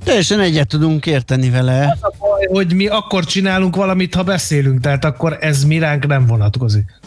Teljesen 0.05 0.41
egyet 0.41 0.69
tudunk 0.69 1.07
érteni 1.07 1.51
vele. 1.51 1.97
Az 2.01 2.13
a 2.13 2.15
baj, 2.19 2.47
hogy 2.47 2.75
mi 2.75 2.87
akkor 2.87 3.25
csinálunk 3.25 3.77
valamit, 3.77 4.15
ha 4.15 4.23
beszélünk, 4.23 4.81
tehát 4.81 5.05
akkor 5.05 5.39
ez 5.41 5.65
miránk 5.65 6.07
nem 6.07 6.27
vonatkozik. 6.27 7.01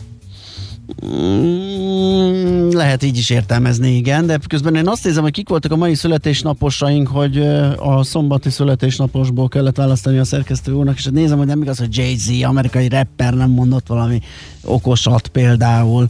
Mm, 1.05 2.69
lehet 2.69 3.03
így 3.03 3.17
is 3.17 3.29
értelmezni, 3.29 3.95
igen, 3.95 4.25
de 4.25 4.39
közben 4.47 4.75
én 4.75 4.87
azt 4.87 5.03
nézem, 5.03 5.23
hogy 5.23 5.31
kik 5.31 5.49
voltak 5.49 5.71
a 5.71 5.75
mai 5.75 5.95
születésnaposaink, 5.95 7.07
hogy 7.07 7.37
a 7.77 8.03
szombati 8.03 8.49
születésnaposból 8.49 9.47
kellett 9.47 9.75
választani 9.75 10.17
a 10.17 10.23
szerkesztő 10.23 10.71
úrnak, 10.71 10.97
és 10.97 11.03
hát 11.03 11.13
nézem, 11.13 11.37
hogy 11.37 11.47
nem 11.47 11.61
igaz, 11.61 11.77
hogy 11.77 11.97
Jay-Z, 11.97 12.43
amerikai 12.43 12.89
rapper 12.89 13.33
nem 13.33 13.49
mondott 13.49 13.87
valami 13.87 14.21
okosat 14.63 15.27
például, 15.27 16.07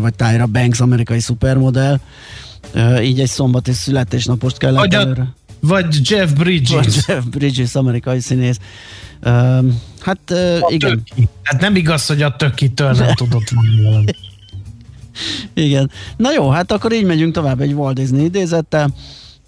vagy 0.00 0.14
Tyra 0.14 0.46
Banks, 0.46 0.80
amerikai 0.80 1.20
szupermodell, 1.20 2.00
így 3.02 3.20
egy 3.20 3.28
szombati 3.28 3.72
születésnapost 3.72 4.58
kellett 4.58 4.78
vagy 4.78 4.94
előre. 4.94 5.34
Vagy 5.60 6.10
Jeff 6.10 6.30
Bridges. 6.30 6.74
Vagy 6.74 7.04
Jeff 7.06 7.24
Bridges, 7.24 7.74
amerikai 7.74 8.20
színész. 8.20 8.58
Hát 10.00 10.18
uh, 10.30 10.58
igen. 10.68 11.02
Töki. 11.04 11.28
Hát 11.42 11.60
nem 11.60 11.76
igaz, 11.76 12.06
hogy 12.06 12.22
a 12.22 12.36
tökitől 12.36 12.90
nem 12.90 13.14
tudott 13.24 13.50
mondani 13.52 14.14
Igen. 15.54 15.90
Na 16.16 16.32
jó, 16.32 16.48
hát 16.48 16.72
akkor 16.72 16.92
így 16.92 17.04
megyünk 17.04 17.32
tovább 17.32 17.60
egy 17.60 17.72
Walt 17.72 17.94
Disney 17.94 18.24
idézettel, 18.24 18.94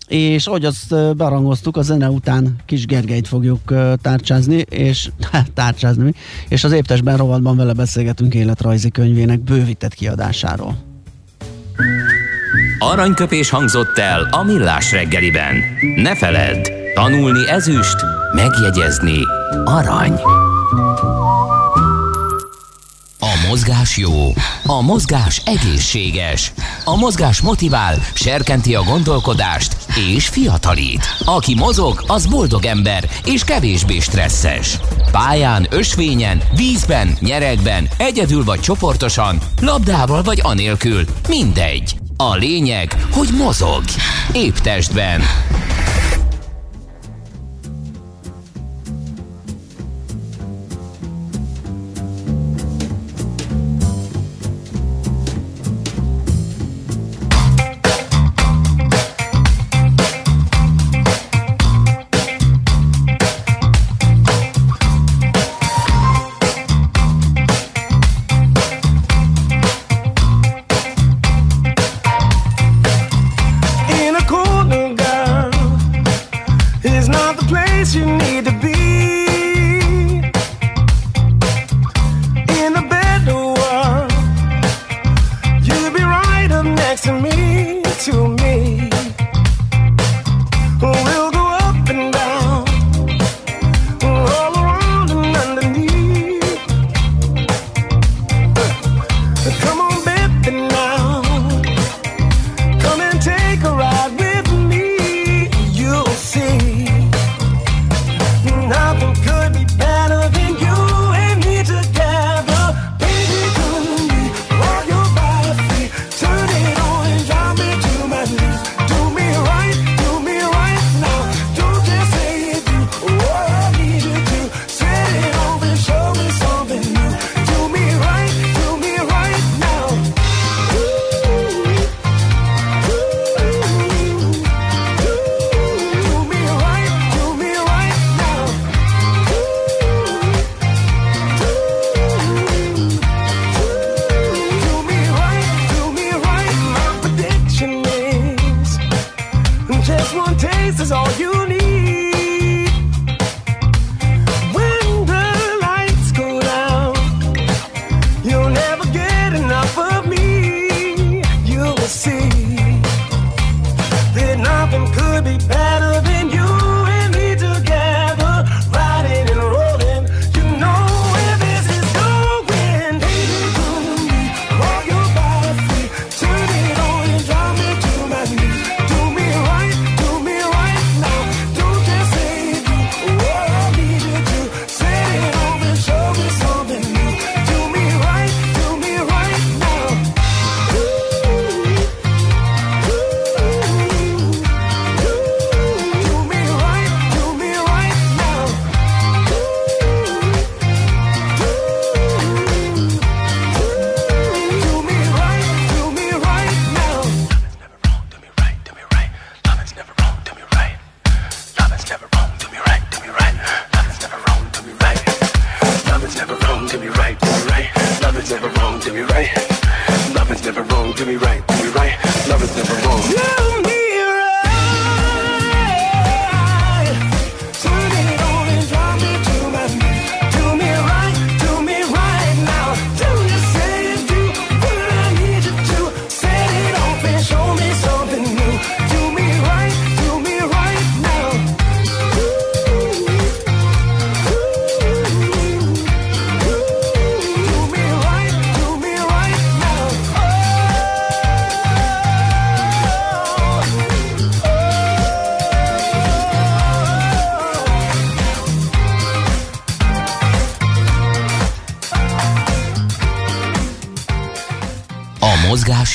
és 0.08 0.46
ahogy 0.46 0.64
azt 0.64 1.16
berangoztuk, 1.16 1.76
a 1.76 1.82
zene 1.82 2.08
után 2.08 2.56
Kis 2.66 2.86
Gergelyt 2.86 3.28
fogjuk 3.28 3.74
tárcsázni, 4.02 4.64
és 4.70 5.10
hát, 5.32 5.52
tárcsázni 5.52 6.14
és 6.48 6.64
az 6.64 6.72
éptesben 6.72 7.16
rovatban 7.16 7.56
vele 7.56 7.72
beszélgetünk 7.72 8.34
életrajzi 8.34 8.90
könyvének 8.90 9.40
bővített 9.40 9.94
kiadásáról. 9.94 10.76
Aranyköpés 12.78 13.50
hangzott 13.50 13.98
el 13.98 14.28
a 14.30 14.42
millás 14.42 14.92
reggeliben. 14.92 15.54
Ne 15.96 16.16
feledd, 16.16 16.68
tanulni 16.94 17.48
ezüst, 17.48 17.96
megjegyezni 18.34 19.18
arany. 19.64 20.20
A 23.18 23.46
mozgás 23.48 23.96
jó, 23.96 24.32
a 24.66 24.80
mozgás 24.80 25.42
egészséges, 25.44 26.52
a 26.84 26.96
mozgás 26.96 27.40
motivál, 27.40 27.96
serkenti 28.14 28.74
a 28.74 28.82
gondolkodást 28.82 29.76
és 30.14 30.28
fiatalít. 30.28 31.06
Aki 31.24 31.54
mozog, 31.54 32.04
az 32.06 32.26
boldog 32.26 32.64
ember 32.64 33.08
és 33.24 33.44
kevésbé 33.44 33.98
stresszes. 33.98 34.78
Pályán, 35.12 35.66
ösvényen, 35.70 36.42
vízben, 36.56 37.16
nyeregben, 37.20 37.88
egyedül 37.96 38.44
vagy 38.44 38.60
csoportosan, 38.60 39.38
labdával 39.60 40.22
vagy 40.22 40.40
anélkül, 40.42 41.04
mindegy. 41.28 42.09
A 42.20 42.34
lényeg, 42.34 43.06
hogy 43.10 43.28
mozog. 43.36 43.84
Épp 44.32 44.54
testben. 44.54 45.20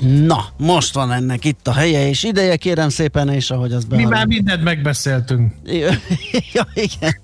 Na, 0.00 0.44
most 0.56 0.94
van 0.94 1.12
ennek 1.12 1.44
itt 1.44 1.68
a 1.68 1.72
helye 1.72 2.08
és 2.08 2.22
ideje, 2.22 2.56
kérem 2.56 2.88
szépen, 2.88 3.28
és 3.28 3.50
ahogy 3.50 3.72
az 3.72 3.84
Mi 3.84 4.04
már 4.04 4.26
mindent 4.26 4.62
megbeszéltünk. 4.62 5.52
ja, 6.54 6.66
igen. 6.74 7.20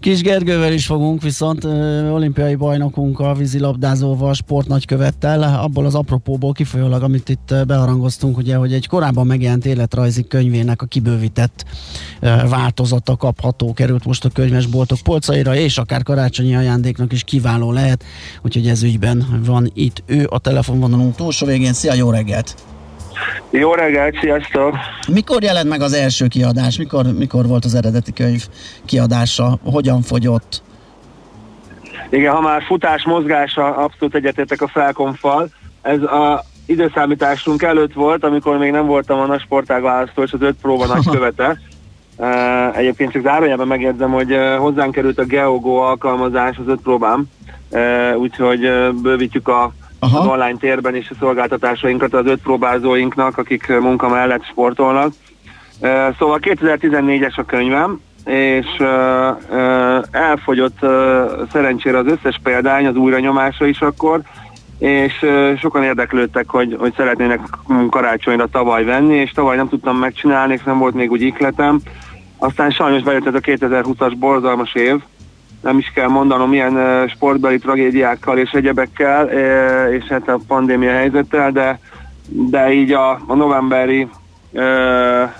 Kis 0.00 0.22
Gergővel 0.22 0.72
is 0.72 0.86
fogunk, 0.86 1.22
viszont 1.22 1.64
ö, 1.64 2.08
olimpiai 2.10 2.54
bajnokunk 2.54 3.20
a 3.20 3.34
vízilabdázóval, 3.34 4.34
sportnagykövettel, 4.34 5.42
abból 5.42 5.86
az 5.86 5.94
apropóból 5.94 6.52
kifolyólag, 6.52 7.02
amit 7.02 7.28
itt 7.28 7.54
beharangoztunk, 7.66 8.36
ugye, 8.36 8.56
hogy 8.56 8.72
egy 8.72 8.86
korábban 8.86 9.26
megjelent 9.26 9.66
életrajzi 9.66 10.26
könyvének 10.26 10.82
a 10.82 10.86
kibővített 10.86 11.64
ö, 12.20 12.36
változata 12.48 13.16
kapható, 13.16 13.72
került 13.72 14.04
most 14.04 14.24
a 14.24 14.28
könyvesboltok 14.28 14.98
polcaira, 15.02 15.56
és 15.56 15.78
akár 15.78 16.02
karácsonyi 16.02 16.56
ajándéknak 16.56 17.12
is 17.12 17.24
kiváló 17.24 17.72
lehet, 17.72 18.04
úgyhogy 18.42 18.68
ez 18.68 18.82
ügyben 18.82 19.42
van 19.44 19.70
itt 19.74 20.02
ő 20.06 20.26
a 20.30 20.38
telefonvonalunk 20.38 21.14
túlsó 21.14 21.46
végén. 21.46 21.72
Szia, 21.72 21.94
jó 21.94 22.10
reggelt! 22.10 22.69
Jó 23.50 23.74
reggelt, 23.74 24.18
sziasztok! 24.20 24.74
Mikor 25.08 25.42
jelent 25.42 25.68
meg 25.68 25.80
az 25.80 25.92
első 25.92 26.26
kiadás? 26.26 26.78
Mikor, 26.78 27.04
mikor 27.18 27.46
volt 27.46 27.64
az 27.64 27.74
eredeti 27.74 28.12
könyv 28.12 28.46
kiadása? 28.84 29.58
Hogyan 29.64 30.02
fogyott? 30.02 30.62
Igen, 32.10 32.34
ha 32.34 32.40
már 32.40 32.62
futás, 32.62 33.04
mozgása, 33.04 33.76
abszolút 33.76 34.14
egyetértek 34.14 34.62
a 34.62 34.68
felkonfal. 34.68 35.48
Ez 35.82 36.02
a 36.02 36.44
időszámításunk 36.66 37.62
előtt 37.62 37.92
volt, 37.92 38.24
amikor 38.24 38.58
még 38.58 38.70
nem 38.70 38.86
voltam 38.86 39.18
a 39.18 39.26
nagy 39.26 39.40
sportág 39.40 39.82
választó, 39.82 40.22
és 40.22 40.32
az 40.32 40.42
öt 40.42 40.56
próba 40.62 40.86
nagy 40.86 41.08
követe. 41.16 41.60
Uh, 42.16 42.78
egyébként 42.78 43.12
csak 43.12 43.22
zárójában 43.22 43.66
megjegyzem, 43.66 44.10
hogy 44.10 44.32
uh, 44.32 44.56
hozzánk 44.56 44.92
került 44.92 45.18
a 45.18 45.24
GeoGo 45.24 45.74
alkalmazás 45.76 46.56
az 46.56 46.68
öt 46.68 46.80
próbám, 46.80 47.24
uh, 47.70 48.16
úgyhogy 48.16 48.60
bővítjük 49.02 49.48
a 49.48 49.72
Aha. 50.02 50.18
az 50.18 50.26
online 50.26 50.56
térben 50.58 50.96
is 50.96 51.10
a 51.10 51.14
szolgáltatásainkat 51.18 52.14
az 52.14 52.26
öt 52.26 52.42
próbázóinknak, 52.42 53.38
akik 53.38 53.66
munka 53.80 54.08
mellett 54.08 54.44
sportolnak. 54.44 55.12
Szóval 56.18 56.38
2014-es 56.42 57.34
a 57.34 57.44
könyvem, 57.44 58.00
és 58.24 58.66
elfogyott 60.10 60.78
szerencsére 61.52 61.98
az 61.98 62.06
összes 62.06 62.40
példány, 62.42 62.86
az 62.86 62.96
újranyomása 62.96 63.66
is 63.66 63.80
akkor, 63.80 64.20
és 64.78 65.26
sokan 65.58 65.82
érdeklődtek, 65.82 66.50
hogy, 66.50 66.76
hogy 66.78 66.92
szeretnének 66.96 67.40
karácsonyra 67.90 68.46
tavaly 68.46 68.84
venni, 68.84 69.14
és 69.14 69.30
tavaly 69.30 69.56
nem 69.56 69.68
tudtam 69.68 69.96
megcsinálni, 69.96 70.52
és 70.52 70.62
nem 70.62 70.78
volt 70.78 70.94
még 70.94 71.10
úgy 71.10 71.22
ikletem. 71.22 71.80
Aztán 72.38 72.70
sajnos 72.70 73.02
bejött 73.02 73.26
ez 73.26 73.34
a 73.34 73.40
2020-as 73.40 74.14
borzalmas 74.18 74.74
év, 74.74 75.02
nem 75.60 75.78
is 75.78 75.92
kell 75.94 76.08
mondanom 76.08 76.50
milyen 76.50 77.08
sportbeli 77.08 77.58
tragédiákkal 77.58 78.38
és 78.38 78.50
egyebekkel, 78.50 79.28
és 79.90 80.04
hát 80.04 80.28
a 80.28 80.40
pandémia 80.46 80.92
helyzettel, 80.92 81.50
de, 81.50 81.78
de 82.28 82.72
így 82.72 82.92
a, 82.92 83.10
a 83.26 83.34
novemberi 83.34 84.08
uh, 84.52 85.30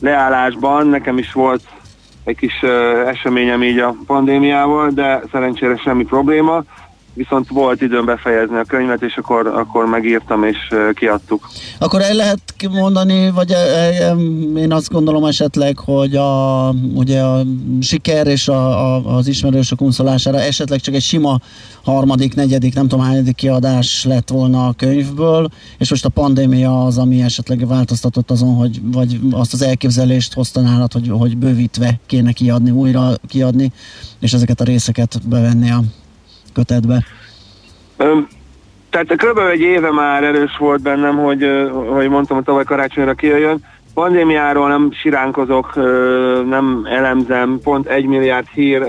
leállásban 0.00 0.86
nekem 0.86 1.18
is 1.18 1.32
volt 1.32 1.62
egy 2.24 2.36
kis 2.36 2.62
uh, 2.62 2.70
eseményem 3.08 3.62
így 3.62 3.78
a 3.78 3.94
pandémiával, 4.06 4.90
de 4.90 5.22
szerencsére 5.32 5.76
semmi 5.76 6.04
probléma 6.04 6.64
viszont 7.14 7.48
volt 7.48 7.82
időm 7.82 8.04
befejezni 8.04 8.56
a 8.56 8.64
könyvet, 8.64 9.02
és 9.02 9.16
akkor, 9.16 9.46
akkor 9.46 9.86
megírtam 9.86 10.44
és 10.44 10.58
kiadtuk. 10.94 11.48
Akkor 11.78 12.00
el 12.00 12.14
lehet 12.14 12.40
mondani, 12.70 13.30
vagy 13.30 13.54
én 14.56 14.72
azt 14.72 14.90
gondolom 14.90 15.24
esetleg, 15.24 15.78
hogy 15.78 16.16
a, 16.16 16.68
ugye 16.94 17.20
a 17.20 17.42
siker 17.80 18.26
és 18.26 18.48
a, 18.48 18.94
a, 18.94 19.16
az 19.16 19.26
ismerősök 19.26 19.80
unszolására 19.80 20.40
esetleg 20.40 20.80
csak 20.80 20.94
egy 20.94 21.02
sima 21.02 21.38
harmadik, 21.84 22.34
negyedik, 22.34 22.74
nem 22.74 22.88
tudom 22.88 23.04
hányadik 23.04 23.34
kiadás 23.34 24.04
lett 24.04 24.28
volna 24.28 24.66
a 24.66 24.72
könyvből, 24.72 25.48
és 25.78 25.90
most 25.90 26.04
a 26.04 26.08
pandémia 26.08 26.84
az, 26.84 26.98
ami 26.98 27.22
esetleg 27.22 27.66
változtatott 27.66 28.30
azon, 28.30 28.54
hogy 28.54 28.80
vagy 28.82 29.20
azt 29.30 29.52
az 29.52 29.62
elképzelést 29.62 30.34
hozta 30.34 30.60
nálad, 30.60 30.92
hogy, 30.92 31.08
hogy 31.08 31.36
bővítve 31.36 32.00
kéne 32.06 32.32
kiadni, 32.32 32.70
újra 32.70 33.10
kiadni, 33.28 33.72
és 34.20 34.32
ezeket 34.32 34.60
a 34.60 34.64
részeket 34.64 35.28
bevenni 35.28 35.70
a 35.70 35.82
kötetbe? 36.52 37.04
Tehát 38.90 39.06
kb. 39.16 39.38
egy 39.38 39.60
éve 39.60 39.90
már 39.90 40.24
erős 40.24 40.56
volt 40.58 40.82
bennem, 40.82 41.16
hogy, 41.16 41.46
hogy 41.88 42.08
mondtam, 42.08 42.36
hogy 42.36 42.44
tavaly 42.44 42.64
karácsonyra 42.64 43.14
kijöjjön. 43.14 43.64
Pandémiáról 43.94 44.68
nem 44.68 44.92
siránkozok, 44.92 45.74
nem 46.48 46.86
elemzem, 46.90 47.60
pont 47.62 47.86
egy 47.86 48.04
milliárd 48.04 48.46
hír 48.46 48.86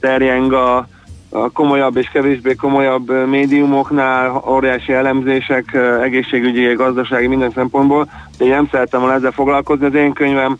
terjeng 0.00 0.52
a, 0.52 0.88
a 1.30 1.50
komolyabb 1.50 1.96
és 1.96 2.08
kevésbé 2.12 2.54
komolyabb 2.54 3.26
médiumoknál, 3.28 4.42
óriási 4.48 4.92
elemzések, 4.92 5.74
egészségügyi, 6.02 6.74
gazdasági, 6.74 7.26
minden 7.26 7.50
szempontból, 7.50 8.08
de 8.38 8.44
én 8.44 8.50
nem 8.50 8.68
szerettem 8.70 9.00
volna 9.00 9.14
ezzel 9.14 9.30
foglalkozni. 9.30 9.86
Az 9.86 9.94
én 9.94 10.12
könyvem 10.12 10.56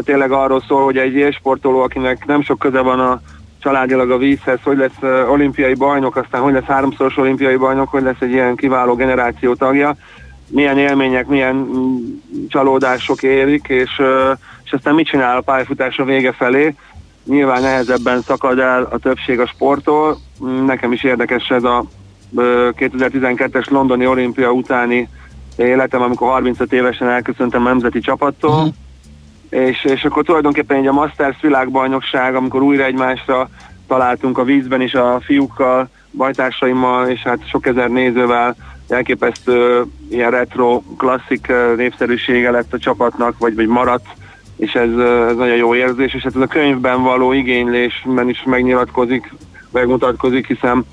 tényleg 0.00 0.30
arról 0.30 0.62
szól, 0.68 0.84
hogy 0.84 0.96
egy 0.96 1.34
sportoló, 1.34 1.80
akinek 1.80 2.26
nem 2.26 2.42
sok 2.42 2.58
köze 2.58 2.80
van 2.80 3.00
a 3.00 3.20
családilag 3.62 4.10
a 4.10 4.18
vízhez, 4.18 4.58
hogy 4.62 4.76
lesz 4.76 5.26
olimpiai 5.28 5.74
bajnok, 5.74 6.16
aztán 6.16 6.40
hogy 6.40 6.52
lesz 6.52 6.64
háromszoros 6.64 7.16
olimpiai 7.16 7.56
bajnok, 7.56 7.88
hogy 7.88 8.02
lesz 8.02 8.20
egy 8.20 8.30
ilyen 8.30 8.56
kiváló 8.56 8.94
generáció 8.94 9.54
tagja, 9.54 9.96
milyen 10.48 10.78
élmények, 10.78 11.26
milyen 11.26 11.54
mm, 11.54 11.96
csalódások 12.48 13.22
érik, 13.22 13.68
és, 13.68 14.02
és 14.64 14.72
aztán 14.72 14.94
mit 14.94 15.06
csinál 15.06 15.36
a 15.36 15.40
pályafutása 15.40 16.04
vége 16.04 16.32
felé. 16.32 16.74
Nyilván 17.24 17.62
nehezebben 17.62 18.20
szakad 18.20 18.58
el 18.58 18.88
a 18.90 18.98
többség 18.98 19.40
a 19.40 19.46
sporttól. 19.46 20.18
Mm, 20.44 20.64
nekem 20.64 20.92
is 20.92 21.04
érdekes 21.04 21.48
ez 21.48 21.64
a 21.64 21.84
2012-es 22.36 23.70
londoni 23.70 24.06
olimpia 24.06 24.50
utáni 24.50 25.08
életem, 25.56 26.02
amikor 26.02 26.28
35 26.28 26.72
évesen 26.72 27.08
elköszöntem 27.08 27.66
a 27.66 27.68
nemzeti 27.68 28.00
csapattól. 28.00 28.50
Uh-huh 28.50 28.74
és, 29.52 29.84
és 29.84 30.04
akkor 30.04 30.24
tulajdonképpen 30.24 30.76
egy 30.76 30.86
a 30.86 30.92
Masters 30.92 31.40
világbajnokság, 31.40 32.34
amikor 32.34 32.62
újra 32.62 32.84
egymásra 32.84 33.48
találtunk 33.86 34.38
a 34.38 34.44
vízben 34.44 34.80
is 34.80 34.94
a 34.94 35.20
fiúkkal, 35.24 35.88
bajtársaimmal, 36.10 37.08
és 37.08 37.20
hát 37.20 37.48
sok 37.48 37.66
ezer 37.66 37.88
nézővel 37.88 38.56
elképesztő 38.88 39.84
ilyen 40.10 40.30
retro, 40.30 40.82
klasszik 40.96 41.52
népszerűsége 41.76 42.50
lett 42.50 42.72
a 42.72 42.78
csapatnak, 42.78 43.38
vagy, 43.38 43.54
vagy 43.54 43.66
maradt, 43.66 44.06
és 44.56 44.72
ez, 44.72 44.90
ez 45.28 45.36
nagyon 45.36 45.56
jó 45.56 45.74
érzés, 45.74 46.14
és 46.14 46.22
hát 46.22 46.34
ez 46.34 46.42
a 46.42 46.46
könyvben 46.46 47.02
való 47.02 47.32
igénylésben 47.32 48.28
is 48.28 48.42
megnyilatkozik, 48.46 49.32
megmutatkozik, 49.70 50.46
hiszen 50.46 50.86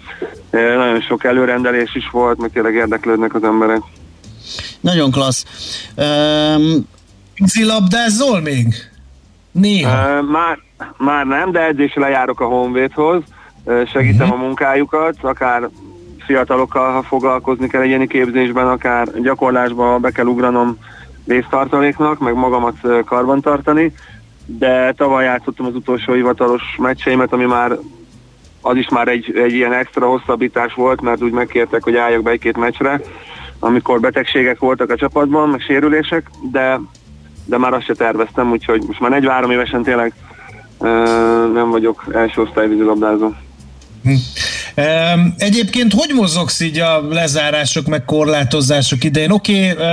nagyon 0.52 1.02
sok 1.02 1.24
előrendelés 1.24 1.96
is 1.96 2.10
volt, 2.10 2.38
meg 2.38 2.52
tényleg 2.52 2.74
érdeklődnek 2.74 3.36
az 3.36 3.44
emberek. 3.44 3.82
Nagyon 4.80 5.12
klassz. 5.12 5.46
Vízilabdázol 7.40 8.42
még? 8.42 8.68
Néha. 9.52 10.20
Uh, 10.20 10.30
már, 10.30 10.60
már 10.98 11.26
nem, 11.26 11.52
de 11.52 11.66
edzésre 11.66 12.02
lejárok 12.02 12.40
a 12.40 12.46
Honvédhoz, 12.46 13.24
segítem 13.66 14.28
uh-huh. 14.28 14.42
a 14.42 14.46
munkájukat, 14.46 15.16
akár 15.22 15.70
fiatalokkal, 16.26 16.92
ha 16.92 17.04
foglalkozni 17.04 17.68
kell 17.68 17.82
egyéni 17.82 18.08
képzésben, 18.08 18.68
akár 18.68 19.22
gyakorlásban 19.22 20.02
be 20.02 20.12
kell 20.12 20.26
ugranom 20.26 20.78
résztartaléknak, 21.28 22.20
meg 22.20 22.34
magamat 22.34 22.76
karban 23.06 23.42
tartani, 23.42 23.94
de 24.46 24.92
tavaly 24.92 25.24
játszottam 25.24 25.66
az 25.66 25.76
utolsó 25.76 26.14
hivatalos 26.14 26.62
meccseimet, 26.78 27.34
ami 27.34 27.46
már 27.46 27.78
az 28.62 28.76
is 28.76 28.90
már 28.90 29.08
egy, 29.08 29.38
egy 29.38 29.54
ilyen 29.54 29.74
extra 29.74 30.08
hosszabbítás 30.08 30.74
volt, 30.74 31.02
mert 31.02 31.24
úgy 31.24 31.32
megkértek, 31.32 31.84
hogy 31.84 31.96
álljak 31.96 32.24
be 32.24 32.32
egy-két 32.32 32.58
meccsre, 32.58 33.02
amikor 33.60 34.00
betegségek 34.00 34.60
voltak 34.60 34.90
a 34.90 34.96
csapatban, 34.96 35.50
meg 35.50 35.62
sérülések, 35.62 36.30
de 36.52 36.80
de 37.50 37.58
már 37.58 37.74
azt 37.74 37.86
se 37.86 37.94
terveztem, 37.94 38.52
úgyhogy 38.52 38.84
most 38.88 39.00
már 39.00 39.10
43 39.10 39.52
évesen 39.52 39.84
tényleg 39.84 40.14
nem 41.54 41.70
vagyok 41.70 42.06
első 42.14 42.42
osztály 42.42 42.68
vízilabdázó. 42.68 43.34
Hm. 44.04 44.14
Egyébként 45.38 45.94
hogy 45.94 46.12
mozogsz 46.16 46.60
így 46.60 46.80
a 46.80 47.08
lezárások 47.10 47.88
meg 47.88 48.06
korlátozások 48.06 49.04
idején? 49.04 49.32
Oké, 49.32 49.72
okay, 49.72 49.86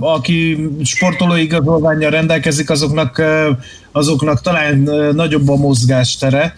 aki 0.00 0.68
sportolói 0.84 1.42
igazolványjal 1.42 2.10
rendelkezik, 2.10 2.70
azoknak, 2.70 3.22
azoknak 3.92 4.40
talán 4.40 4.76
nagyobb 5.14 5.48
a 5.48 5.56
mozgástere. 5.56 6.54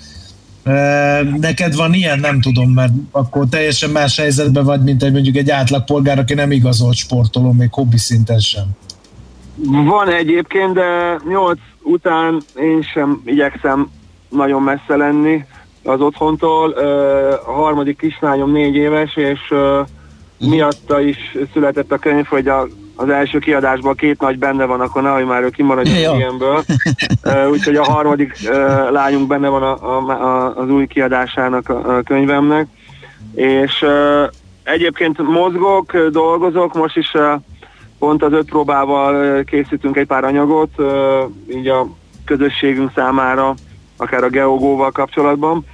Neked 1.41 1.75
van 1.75 1.95
ilyen? 1.95 2.19
Nem 2.19 2.41
tudom, 2.41 2.71
mert 2.71 2.93
akkor 3.11 3.47
teljesen 3.51 3.91
más 3.91 4.17
helyzetben 4.17 4.65
vagy, 4.65 4.83
mint 4.83 5.03
egy 5.03 5.13
mondjuk 5.13 5.37
egy 5.37 5.51
átlagpolgár, 5.51 6.19
aki 6.19 6.35
nem 6.35 6.51
igazolt 6.51 6.97
sportoló, 6.97 7.53
még 7.53 7.69
hobbi 7.73 7.99
szinten 7.99 8.39
sem. 8.39 8.65
Van 9.65 10.09
egyébként, 10.09 10.73
de 10.73 11.21
8 11.29 11.59
után 11.83 12.41
én 12.57 12.83
sem 12.83 13.23
igyekszem 13.25 13.91
nagyon 14.29 14.63
messze 14.63 14.97
lenni 14.97 15.45
az 15.85 16.01
otthontól. 16.01 16.71
A 17.47 17.53
harmadik 17.53 17.99
kislányom 17.99 18.53
négy 18.53 18.75
éves, 18.75 19.17
és 19.17 19.55
miatta 20.39 21.01
is 21.01 21.37
született 21.53 21.93
a 21.93 21.99
könyv, 21.99 22.27
hogy 22.27 22.49
a, 22.49 22.67
az 22.97 23.09
első 23.09 23.39
kiadásban 23.39 23.95
két 23.95 24.21
nagy 24.21 24.39
benne 24.39 24.65
van, 24.65 24.81
akkor 24.81 25.03
nehogy 25.03 25.25
már 25.25 25.43
ő 25.43 25.51
kimaradjon 25.51 25.99
ja. 25.99 26.15
ilyenből. 26.15 26.65
Úgyhogy 27.51 27.77
a 27.77 27.85
harmadik 27.85 28.33
lányunk 28.91 29.27
benne 29.27 29.49
van 29.49 29.63
a, 29.63 29.97
a, 29.97 30.11
a, 30.11 30.57
az 30.57 30.71
új 30.71 30.87
kiadásának 30.87 31.69
a, 31.69 31.97
a 31.97 32.03
könyvemnek. 32.03 32.67
És 33.35 33.85
egyébként 34.63 35.19
mozgok, 35.19 35.97
dolgozok, 35.97 36.75
most 36.75 36.97
is 36.97 37.13
pont 37.99 38.23
az 38.23 38.33
öt 38.33 38.49
próbával 38.49 39.45
készítünk 39.45 39.97
egy 39.97 40.07
pár 40.07 40.25
anyagot, 40.25 40.71
így 41.51 41.69
a 41.69 41.87
közösségünk 42.25 42.91
számára, 42.95 43.55
akár 43.97 44.25
a 44.25 44.29
geogóval 44.29 44.91
kapcsolatban, 44.91 45.65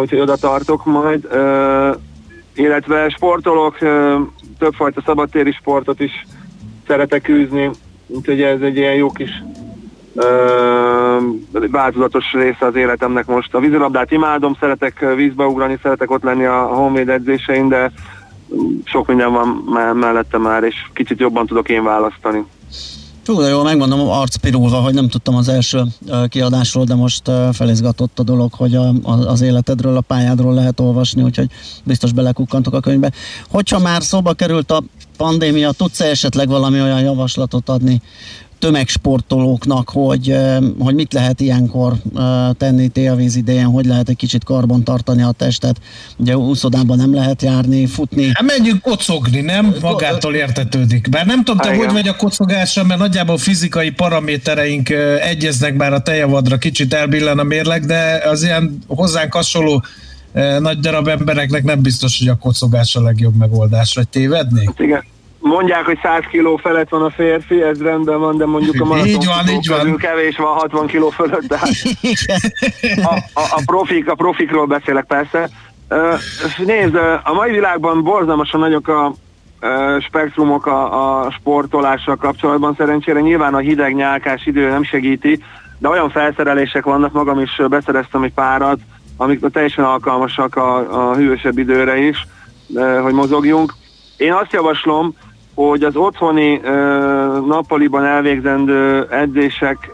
úgyhogy 0.00 0.20
oda 0.20 0.36
tartok 0.36 0.84
majd. 0.84 1.28
Illetve 2.54 3.08
sportolok, 3.08 3.78
többfajta 4.58 5.02
szabadtéri 5.04 5.52
sportot 5.52 6.00
is 6.00 6.26
szeretek 6.86 7.28
űzni, 7.28 7.70
úgyhogy 8.06 8.42
ez 8.42 8.60
egy 8.60 8.76
ilyen 8.76 8.94
jó 8.94 9.10
kis 9.10 9.30
változatos 11.70 12.32
része 12.32 12.66
az 12.66 12.74
életemnek 12.74 13.26
most. 13.26 13.54
A 13.54 13.58
vízilabdát 13.58 14.10
imádom, 14.10 14.56
szeretek 14.60 15.14
vízbe 15.14 15.44
ugrani, 15.44 15.78
szeretek 15.82 16.10
ott 16.10 16.22
lenni 16.22 16.44
a 16.44 16.62
Honvéd 16.62 17.08
edzésein, 17.08 17.68
de 17.68 17.92
sok 18.84 19.06
minden 19.06 19.32
van 19.32 19.46
mellette 19.96 20.38
már, 20.38 20.62
és 20.62 20.74
kicsit 20.94 21.18
jobban 21.18 21.46
tudok 21.46 21.68
én 21.68 21.84
választani. 21.84 22.44
Hú, 23.26 23.40
de 23.40 23.48
jól 23.48 23.64
megmondom, 23.64 24.08
arcpirulva, 24.08 24.76
hogy 24.76 24.94
nem 24.94 25.08
tudtam 25.08 25.36
az 25.36 25.48
első 25.48 25.82
kiadásról, 26.28 26.84
de 26.84 26.94
most 26.94 27.30
felizgatott 27.52 28.18
a 28.18 28.22
dolog, 28.22 28.52
hogy 28.52 28.74
a, 28.74 28.92
az 29.02 29.40
életedről, 29.40 29.96
a 29.96 30.00
pályádról 30.00 30.54
lehet 30.54 30.80
olvasni, 30.80 31.22
úgyhogy 31.22 31.46
biztos 31.84 32.12
belekukkantok 32.12 32.74
a 32.74 32.80
könyvbe. 32.80 33.12
Hogyha 33.50 33.78
már 33.78 34.02
szóba 34.02 34.32
került 34.32 34.70
a 34.70 34.82
pandémia, 35.16 35.72
tudsz 35.72 36.00
esetleg 36.00 36.48
valami 36.48 36.80
olyan 36.80 37.00
javaslatot 37.00 37.68
adni 37.68 38.02
tömegsportolóknak, 38.58 39.90
hogy, 39.90 40.36
hogy 40.78 40.94
mit 40.94 41.12
lehet 41.12 41.40
ilyenkor 41.40 41.92
tenni 42.58 42.88
télvíz 42.88 43.36
idején, 43.36 43.64
hogy 43.64 43.86
lehet 43.86 44.08
egy 44.08 44.16
kicsit 44.16 44.44
karban 44.44 44.84
tartani 44.84 45.22
a 45.22 45.30
testet. 45.30 45.80
Ugye 46.16 46.36
úszodában 46.36 46.96
nem 46.96 47.14
lehet 47.14 47.42
járni, 47.42 47.86
futni. 47.86 48.30
Hát 48.32 48.42
menjünk 48.42 48.82
kocogni, 48.82 49.40
nem? 49.40 49.74
Magától 49.80 50.34
értetődik. 50.34 51.10
Bár 51.10 51.26
nem 51.26 51.44
tudom, 51.44 51.60
te 51.60 51.76
hogy 51.76 51.92
vagy 51.92 52.08
a 52.08 52.16
kocogásra, 52.16 52.84
mert 52.84 53.00
nagyjából 53.00 53.38
fizikai 53.38 53.90
paramétereink 53.90 54.88
egyeznek, 55.20 55.76
bár 55.76 55.92
a 55.92 56.00
tejavadra 56.00 56.56
kicsit 56.58 56.94
elbillen 56.94 57.38
a 57.38 57.42
mérleg, 57.42 57.84
de 57.84 58.22
az 58.24 58.42
ilyen 58.42 58.78
hozzánk 58.86 59.32
hasonló 59.32 59.84
nagy 60.58 60.78
darab 60.78 61.08
embereknek 61.08 61.62
nem 61.62 61.82
biztos, 61.82 62.18
hogy 62.18 62.28
a 62.28 62.34
kocogás 62.34 62.96
a 62.96 63.02
legjobb 63.02 63.36
megoldás, 63.36 63.94
vagy 63.94 64.08
tévednék? 64.08 64.66
Hát 64.66 64.80
igen 64.80 65.04
mondják, 65.46 65.84
hogy 65.84 65.98
100 66.02 66.24
kiló 66.30 66.56
felett 66.56 66.88
van 66.88 67.02
a 67.02 67.10
férfi, 67.10 67.62
ez 67.62 67.82
rendben 67.82 68.18
van, 68.18 68.36
de 68.36 68.46
mondjuk 68.46 68.80
a 68.80 68.84
maraton 68.84 69.08
így 69.08 69.26
van, 69.26 69.48
így 69.48 69.68
van. 69.68 69.96
kevés 69.96 70.36
van 70.36 70.52
60 70.52 70.86
kiló 70.86 71.10
fölött, 71.10 71.46
de 71.46 71.58
a, 73.02 73.14
a, 73.32 73.40
a, 73.40 73.62
profik, 73.66 74.10
a 74.10 74.14
profikról 74.14 74.66
beszélek 74.66 75.04
persze. 75.04 75.48
Nézd, 76.64 76.94
a 77.22 77.32
mai 77.32 77.50
világban 77.50 78.02
borzalmasan 78.02 78.60
nagyok 78.60 78.88
a 78.88 79.14
spektrumok 80.00 80.66
a, 80.66 81.24
a 81.24 81.30
sportolással 81.30 82.16
kapcsolatban. 82.16 82.74
Szerencsére 82.78 83.20
nyilván 83.20 83.54
a 83.54 83.58
hideg 83.58 83.94
nyálkás 83.94 84.46
idő 84.46 84.68
nem 84.68 84.84
segíti, 84.84 85.42
de 85.78 85.88
olyan 85.88 86.10
felszerelések 86.10 86.84
vannak, 86.84 87.12
magam 87.12 87.40
is 87.40 87.60
beszereztem 87.68 88.22
egy 88.22 88.32
párat, 88.32 88.78
amik 89.16 89.50
teljesen 89.52 89.84
alkalmasak 89.84 90.56
a, 90.56 91.10
a 91.10 91.14
hűvösebb 91.14 91.58
időre 91.58 91.96
is, 91.98 92.26
hogy 93.02 93.12
mozogjunk. 93.12 93.74
Én 94.16 94.32
azt 94.32 94.52
javaslom, 94.52 95.14
hogy 95.56 95.82
az 95.82 95.96
otthoni 95.96 96.60
nappaliban 97.46 98.04
elvégzendő 98.04 99.06
edzések, 99.10 99.90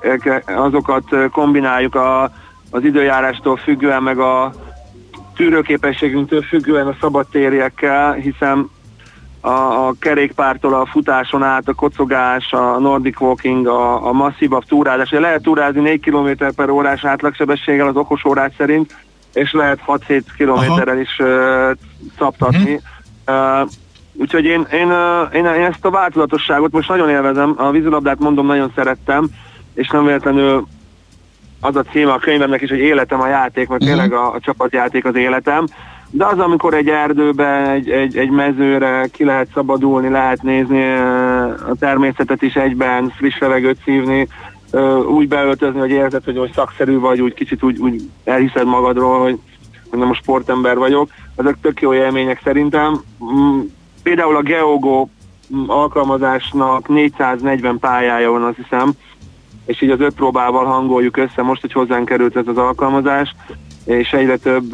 azokat 0.47 1.05
kombináljuk 1.33 1.95
a, 1.95 2.23
az 2.71 2.85
időjárástól 2.85 3.57
függően, 3.57 4.03
meg 4.03 4.19
a 4.19 4.53
tűrőképességünktől 5.37 6.43
függően 6.43 6.87
a 6.87 6.97
szabadtériekkel, 7.01 8.13
hiszen 8.13 8.71
a, 9.41 9.49
a 9.87 9.95
kerékpártól 9.99 10.75
a 10.75 10.87
futáson 10.87 11.43
át, 11.43 11.69
a 11.69 11.75
kocogás, 11.75 12.53
a 12.53 12.79
nordic 12.79 13.21
walking, 13.21 13.67
a, 13.67 14.07
a 14.07 14.13
masszívabb 14.13 14.65
túrázás. 14.65 15.11
Lehet 15.11 15.43
túrázni 15.43 15.81
4 15.81 16.01
km 16.01 16.45
per 16.57 16.71
órás 16.71 17.05
átlagsebességgel 17.05 17.87
az 17.87 17.97
okos 17.97 18.25
órás 18.25 18.53
szerint, 18.57 18.97
és 19.33 19.53
lehet 19.53 19.81
6-7 19.87 20.23
kilométerrel 20.37 20.99
is 20.99 21.19
uh, 21.19 21.71
szaptatni. 22.19 22.81
Uh-huh. 23.27 23.63
Uh, 23.63 23.69
Úgyhogy 24.13 24.45
én, 24.45 24.67
én, 24.73 24.93
én, 25.33 25.45
én 25.45 25.65
ezt 25.65 25.85
a 25.85 25.91
változatosságot 25.91 26.73
most 26.73 26.89
nagyon 26.89 27.09
élvezem, 27.09 27.55
a 27.57 27.71
vízilabdát 27.71 28.19
mondom 28.19 28.47
nagyon 28.47 28.73
szerettem, 28.75 29.27
és 29.75 29.89
nem 29.89 30.05
véletlenül 30.05 30.67
az 31.61 31.77
a 31.77 31.83
címe 31.83 32.13
a 32.13 32.19
könyvemnek 32.19 32.61
is, 32.61 32.71
hogy 32.71 32.79
életem 32.79 33.21
a 33.21 33.29
játék, 33.29 33.69
mert 33.69 33.83
uh-huh. 33.83 33.99
tényleg 33.99 34.19
a, 34.19 34.33
a 34.33 34.41
csapatjáték 34.41 35.05
az 35.05 35.15
életem. 35.15 35.67
De 36.11 36.27
az, 36.27 36.39
amikor 36.39 36.75
egy 36.75 36.89
erdőbe, 36.89 37.71
egy, 37.71 37.91
egy, 37.91 38.17
egy 38.17 38.31
mezőre 38.31 39.09
ki 39.13 39.25
lehet 39.25 39.49
szabadulni, 39.55 40.09
lehet 40.09 40.43
nézni 40.43 40.93
a 41.69 41.75
természetet 41.79 42.43
is 42.43 42.55
egyben, 42.55 43.13
friss 43.17 43.39
levegőt 43.39 43.79
szívni, 43.85 44.29
úgy 45.09 45.29
beöltözni, 45.29 45.79
hogy 45.79 45.91
érzed, 45.91 46.25
hogy, 46.25 46.39
hogy 46.39 46.53
szakszerű 46.55 46.99
vagy, 46.99 47.21
úgy 47.21 47.35
kicsit 47.35 47.63
úgy, 47.63 47.79
úgy 47.79 48.03
elhiszed 48.25 48.67
magadról, 48.67 49.23
hogy, 49.23 49.39
hogy 49.91 49.99
nem 49.99 50.11
a 50.11 50.15
sportember 50.15 50.77
vagyok. 50.77 51.11
Ezek 51.37 51.57
tök 51.63 51.81
jó 51.81 51.95
élmények 51.95 52.41
szerintem. 52.45 53.01
Mm, 54.03 54.13
Például 54.13 54.37
a 54.37 54.43
Geogo 54.43 55.07
alkalmazásnak 55.67 56.89
440 56.89 57.79
pályája 57.79 58.31
van, 58.31 58.43
azt 58.43 58.57
hiszem, 58.57 58.93
és 59.67 59.83
így 59.83 59.91
az 59.91 60.01
öt 60.01 60.15
próbával 60.15 60.65
hangoljuk 60.65 61.17
össze 61.17 61.43
most, 61.43 61.61
hogy 61.61 61.73
hozzánk 61.73 62.05
került 62.05 62.37
ez 62.37 62.47
az 62.47 62.57
alkalmazás, 62.57 63.35
és 63.85 64.11
egyre 64.11 64.37
több 64.37 64.73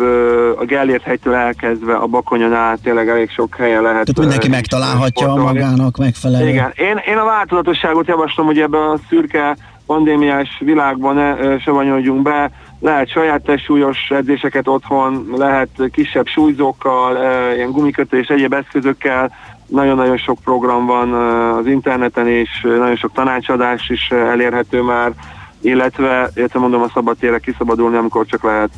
a 0.59 0.65
Gellért 0.65 1.03
hegytől 1.03 1.35
elkezdve 1.35 1.95
a 1.95 2.07
Bakonyon 2.07 2.53
át 2.53 2.81
tényleg 2.83 3.09
elég 3.09 3.31
sok 3.31 3.57
helyen 3.57 3.83
lehet. 3.83 4.05
Tehát 4.05 4.19
mindenki 4.19 4.49
megtalálhatja 4.49 5.27
sportolni. 5.27 5.59
magának 5.59 5.97
megfelelő. 5.97 6.49
Igen, 6.49 6.73
én, 6.77 7.01
én 7.07 7.17
a 7.17 7.25
változatosságot 7.25 8.07
javaslom, 8.07 8.47
hogy 8.47 8.59
ebben 8.59 8.81
a 8.81 8.99
szürke 9.09 9.57
pandémiás 9.87 10.49
világban 10.65 11.15
ne 11.15 11.59
savanyodjunk 11.59 12.23
be, 12.23 12.51
lehet 12.81 13.11
saját 13.11 13.43
testsúlyos 13.43 14.11
edzéseket 14.11 14.69
otthon, 14.69 15.27
lehet 15.37 15.69
kisebb 15.93 16.27
súlyzókkal, 16.27 17.17
ilyen 17.55 17.71
gumikötő 17.71 18.19
és 18.19 18.27
egyéb 18.27 18.53
eszközökkel, 18.53 19.33
nagyon-nagyon 19.67 20.17
sok 20.17 20.39
program 20.45 20.87
van 20.87 21.13
az 21.13 21.67
interneten, 21.67 22.29
és 22.29 22.61
nagyon 22.63 22.97
sok 22.97 23.13
tanácsadás 23.13 23.89
is 23.89 24.11
elérhető 24.11 24.83
már, 24.83 25.13
illetve, 25.61 26.31
illetve 26.35 26.59
mondom 26.59 26.83
a 26.83 26.91
szabadtére 26.95 27.39
kiszabadulni, 27.39 27.97
amikor 27.97 28.27
csak 28.27 28.43
lehet. 28.43 28.71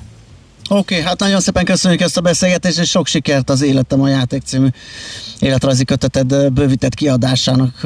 Oké, 0.73 0.95
okay, 0.95 1.07
hát 1.07 1.19
nagyon 1.19 1.41
szépen 1.41 1.65
köszönjük 1.65 2.01
ezt 2.01 2.17
a 2.17 2.21
beszélgetést, 2.21 2.79
és 2.79 2.91
sok 2.91 3.07
sikert 3.07 3.51
az 3.51 3.63
Életem 3.63 4.01
a 4.01 4.09
játék 4.09 4.43
című 4.43 4.67
életrajzi 5.39 5.85
köteted 5.85 6.53
bővített 6.53 6.95
kiadásának 6.95 7.81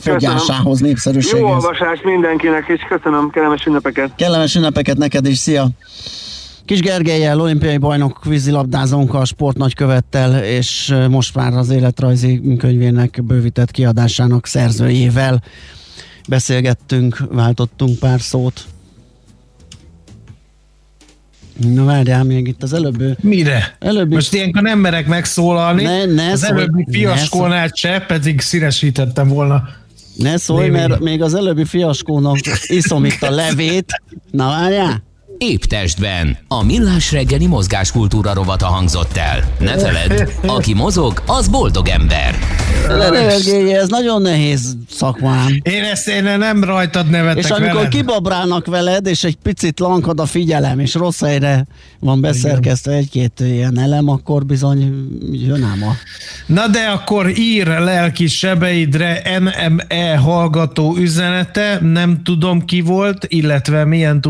fogyásához, 0.00 0.80
népszerűséghez. 0.80 1.40
Jó 1.40 1.46
olvasás 1.48 2.00
mindenkinek, 2.04 2.64
és 2.68 2.80
köszönöm, 2.88 3.30
kellemes 3.30 3.64
ünnepeket. 3.64 4.14
Kellemes 4.16 4.54
ünnepeket 4.54 4.96
neked 4.96 5.26
is, 5.26 5.38
szia! 5.38 5.68
Kis 6.64 6.80
Gergelyel, 6.80 7.40
olimpiai 7.40 7.78
bajnok 7.78 8.24
vízilabdázónkkal, 8.24 9.24
sportnagykövettel, 9.24 10.44
és 10.44 10.94
most 11.10 11.34
már 11.34 11.52
az 11.52 11.70
életrajzi 11.70 12.56
könyvének 12.58 13.24
bővített 13.24 13.70
kiadásának 13.70 14.46
szerzőjével 14.46 15.42
beszélgettünk, 16.28 17.18
váltottunk 17.30 17.98
pár 17.98 18.20
szót. 18.20 18.64
Na 21.56 21.84
várjál, 21.84 22.24
még 22.24 22.48
itt 22.48 22.62
az 22.62 22.72
előbb... 22.72 23.22
Mire? 23.22 23.76
Előbbi... 23.78 24.14
Most 24.14 24.34
ilyenkor 24.34 24.62
nem 24.62 24.78
merek 24.78 25.06
megszólalni. 25.06 25.82
Ne, 25.82 26.04
ne 26.04 26.30
az 26.30 26.40
szólj, 26.40 26.60
előbbi 26.60 26.86
fiaskónál 26.90 27.70
se, 27.74 28.04
pedig 28.06 28.40
színesítettem 28.40 29.28
volna. 29.28 29.62
Ne 30.16 30.36
szólj, 30.36 30.64
Lévi. 30.64 30.76
mert 30.76 31.00
még 31.00 31.22
az 31.22 31.34
előbbi 31.34 31.64
fiaskónak 31.64 32.38
iszom 32.66 33.04
itt 33.04 33.22
a 33.22 33.30
levét. 33.30 34.02
Na 34.30 34.48
várjál! 34.48 35.02
Épp 35.38 35.62
testben. 35.62 36.36
A 36.48 36.64
millás 36.64 37.12
reggeli 37.12 37.46
mozgáskultúra 37.46 38.34
rovata 38.34 38.66
hangzott 38.66 39.16
el. 39.16 39.44
Ne 39.58 39.78
feledd, 39.78 40.28
aki 40.46 40.74
mozog, 40.74 41.22
az 41.26 41.48
boldog 41.48 41.88
ember. 41.88 42.34
Levegély, 42.88 43.74
ez 43.74 43.88
nagyon 43.88 44.22
nehéz 44.22 44.76
szakmám. 44.90 45.60
Én 45.62 45.82
ezt 45.82 46.08
én 46.08 46.22
nem 46.22 46.64
rajtad 46.64 47.10
nevetek 47.10 47.44
És 47.44 47.50
amikor 47.50 47.74
veled. 47.74 47.88
kibabrálnak 47.88 48.66
veled, 48.66 49.06
és 49.06 49.24
egy 49.24 49.36
picit 49.42 49.80
lankad 49.80 50.20
a 50.20 50.26
figyelem, 50.26 50.78
és 50.78 50.94
rossz 50.94 51.20
helyre 51.20 51.66
van 52.00 52.20
beszerkesztve 52.20 52.92
egy-két 52.92 53.40
ilyen 53.40 53.78
elem, 53.78 54.08
akkor 54.08 54.46
bizony 54.46 55.08
jön 55.32 55.62
ám 55.62 55.82
a... 55.82 55.92
Na 56.46 56.66
de 56.68 56.78
akkor 56.78 57.38
ír 57.38 57.66
lelki 57.66 58.26
sebeidre 58.26 59.22
MME 59.40 60.16
hallgató 60.16 60.96
üzenete, 60.96 61.78
nem 61.82 62.22
tudom 62.22 62.64
ki 62.64 62.80
volt, 62.80 63.24
illetve 63.28 63.84
milyen 63.84 64.20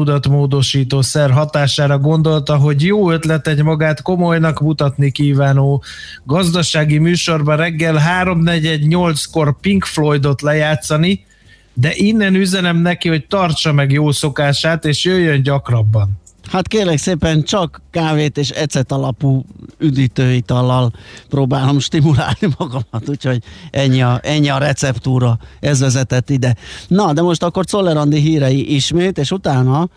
tudatmódosítószer 0.97 1.31
hatására 1.31 1.99
gondolta, 1.99 2.57
hogy 2.57 2.83
jó 2.83 3.11
ötlet 3.11 3.47
egy 3.47 3.63
magát 3.63 4.03
komolynak 4.03 4.61
mutatni 4.61 5.11
kívánó 5.11 5.83
gazdasági 6.25 6.99
műsorban 6.99 7.57
reggel 7.57 8.03
3-4-8-kor 8.25 9.61
Pink 9.61 9.85
Floydot 9.85 10.43
lejátszani, 10.43 11.25
de 11.73 11.91
innen 11.95 12.35
üzenem 12.35 12.77
neki, 12.77 13.09
hogy 13.09 13.27
tartsa 13.27 13.73
meg 13.73 13.93
jó 13.93 14.11
szokását, 14.11 14.85
és 14.85 15.05
jöjjön 15.05 15.43
gyakrabban. 15.43 16.19
Hát 16.51 16.69
kérlek 16.69 16.99
szépen 16.99 17.43
csak 17.43 17.81
kávét 17.91 18.39
és 18.39 18.51
ecet 18.51 18.93
alapú 18.93 19.45
üdítőitallal 19.79 20.93
próbálom 21.29 21.79
stimulálni 21.79 22.55
magamat, 22.59 23.09
úgyhogy 23.09 23.43
ennyi 23.71 24.03
a, 24.03 24.21
ennyi 24.23 24.49
a 24.49 24.59
receptúra, 24.59 25.39
ez 25.61 25.81
vezetett 25.81 26.31
ide. 26.31 26.57
Na, 26.89 27.13
de 27.13 27.23
most 27.23 27.43
akkor 27.43 27.65
Czoller 27.65 27.97
Andi 27.97 28.21
hírei 28.21 28.75
ismét, 28.75 29.19
és 29.19 29.31
utána 29.31 29.89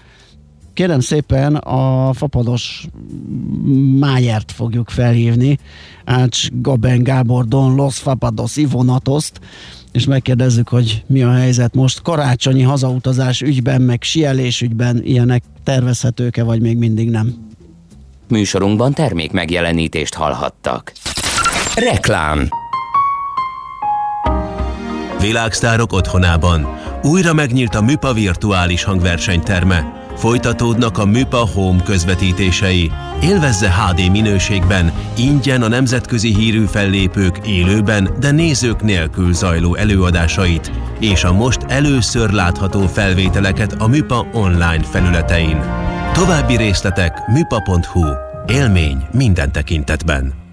kérem 0.79 0.99
szépen 0.99 1.55
a 1.55 2.13
fapados 2.13 2.87
Májert 3.99 4.51
fogjuk 4.51 4.89
felhívni, 4.89 5.57
Ács 6.05 6.47
Gaben 6.51 7.03
Gábor 7.03 7.45
Don 7.45 7.75
Los 7.75 7.97
Fapados 7.97 8.57
Ivonatoszt, 8.57 9.39
és 9.91 10.05
megkérdezzük, 10.05 10.67
hogy 10.67 11.03
mi 11.07 11.23
a 11.23 11.31
helyzet 11.31 11.73
most 11.75 12.01
karácsonyi 12.01 12.61
hazautazás 12.61 13.41
ügyben, 13.41 13.81
meg 13.81 14.03
sielés 14.03 14.61
ügyben 14.61 15.01
ilyenek 15.03 15.43
tervezhetők-e, 15.63 16.43
vagy 16.43 16.61
még 16.61 16.77
mindig 16.77 17.09
nem. 17.09 17.33
Műsorunkban 18.27 18.93
termék 18.93 19.31
megjelenítést 19.31 20.13
hallhattak. 20.13 20.91
Reklám 21.75 22.47
Világsztárok 25.19 25.93
otthonában 25.93 26.67
újra 27.03 27.33
megnyílt 27.33 27.75
a 27.75 27.81
Műpa 27.81 28.13
virtuális 28.13 28.83
hangversenyterme. 28.83 29.98
Folytatódnak 30.19 30.97
a 30.97 31.05
Műpa 31.05 31.47
Home 31.53 31.83
közvetítései. 31.83 32.91
Élvezze 33.21 33.71
HD 33.71 34.11
minőségben, 34.11 34.91
ingyen 35.17 35.61
a 35.61 35.67
nemzetközi 35.67 36.35
hírű 36.35 36.65
fellépők 36.65 37.47
élőben, 37.47 38.09
de 38.19 38.31
nézők 38.31 38.81
nélkül 38.81 39.33
zajló 39.33 39.75
előadásait, 39.75 40.71
és 40.99 41.23
a 41.23 41.33
most 41.33 41.59
először 41.67 42.31
látható 42.31 42.87
felvételeket 42.87 43.73
a 43.73 43.87
Műpa 43.87 44.27
online 44.33 44.83
felületein. 44.83 45.59
További 46.13 46.57
részletek 46.57 47.27
műpa.hu. 47.27 48.05
Élmény 48.47 49.07
minden 49.11 49.51
tekintetben. 49.51 50.48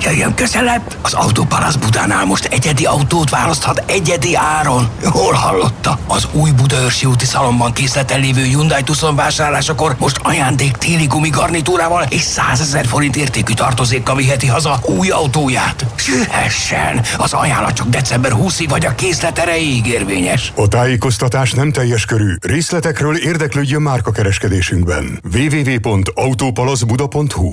Jöjjön 0.00 0.34
közelebb! 0.34 0.96
Az 1.02 1.12
Autópalasz 1.12 1.74
Budánál 1.74 2.24
most 2.24 2.44
egyedi 2.44 2.84
autót 2.84 3.30
választhat 3.30 3.82
egyedi 3.86 4.36
áron. 4.36 4.88
Hol 5.04 5.32
hallotta? 5.32 5.98
Az 6.06 6.28
új 6.32 6.50
Budaörsi 6.50 7.06
úti 7.06 7.24
szalomban 7.24 7.72
készleten 7.72 8.20
lévő 8.20 8.42
Hyundai 8.42 8.82
Tucson 8.82 9.16
vásárlásakor 9.16 9.96
most 9.98 10.20
ajándék 10.22 10.76
téli 10.76 11.06
gumigarnitúrával 11.06 12.06
és 12.08 12.20
100 12.20 12.60
ezer 12.60 12.86
forint 12.86 13.16
értékű 13.16 13.52
tartozékkal 13.52 14.16
viheti 14.16 14.46
haza 14.46 14.80
új 14.82 15.08
autóját. 15.08 15.86
Sühessen! 15.94 17.00
Az 17.16 17.32
ajánlat 17.32 17.72
csak 17.72 17.88
december 17.88 18.32
20-ig 18.34 18.66
vagy 18.68 18.86
a 18.86 18.94
készlet 18.94 19.38
erejéig 19.38 19.86
érvényes. 19.86 20.52
A 20.56 20.68
tájékoztatás 20.68 21.52
nem 21.52 21.72
teljes 21.72 22.04
körű. 22.04 22.34
Részletekről 22.40 23.16
érdeklődjön 23.16 23.82
márkakereskedésünkben. 23.82 25.20
www.autopalaszbuda.hu 25.34 27.52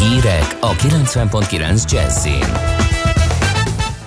Hírek 0.00 0.56
a 0.60 0.74
90.9 0.74 1.90
Jazzin. 1.90 2.44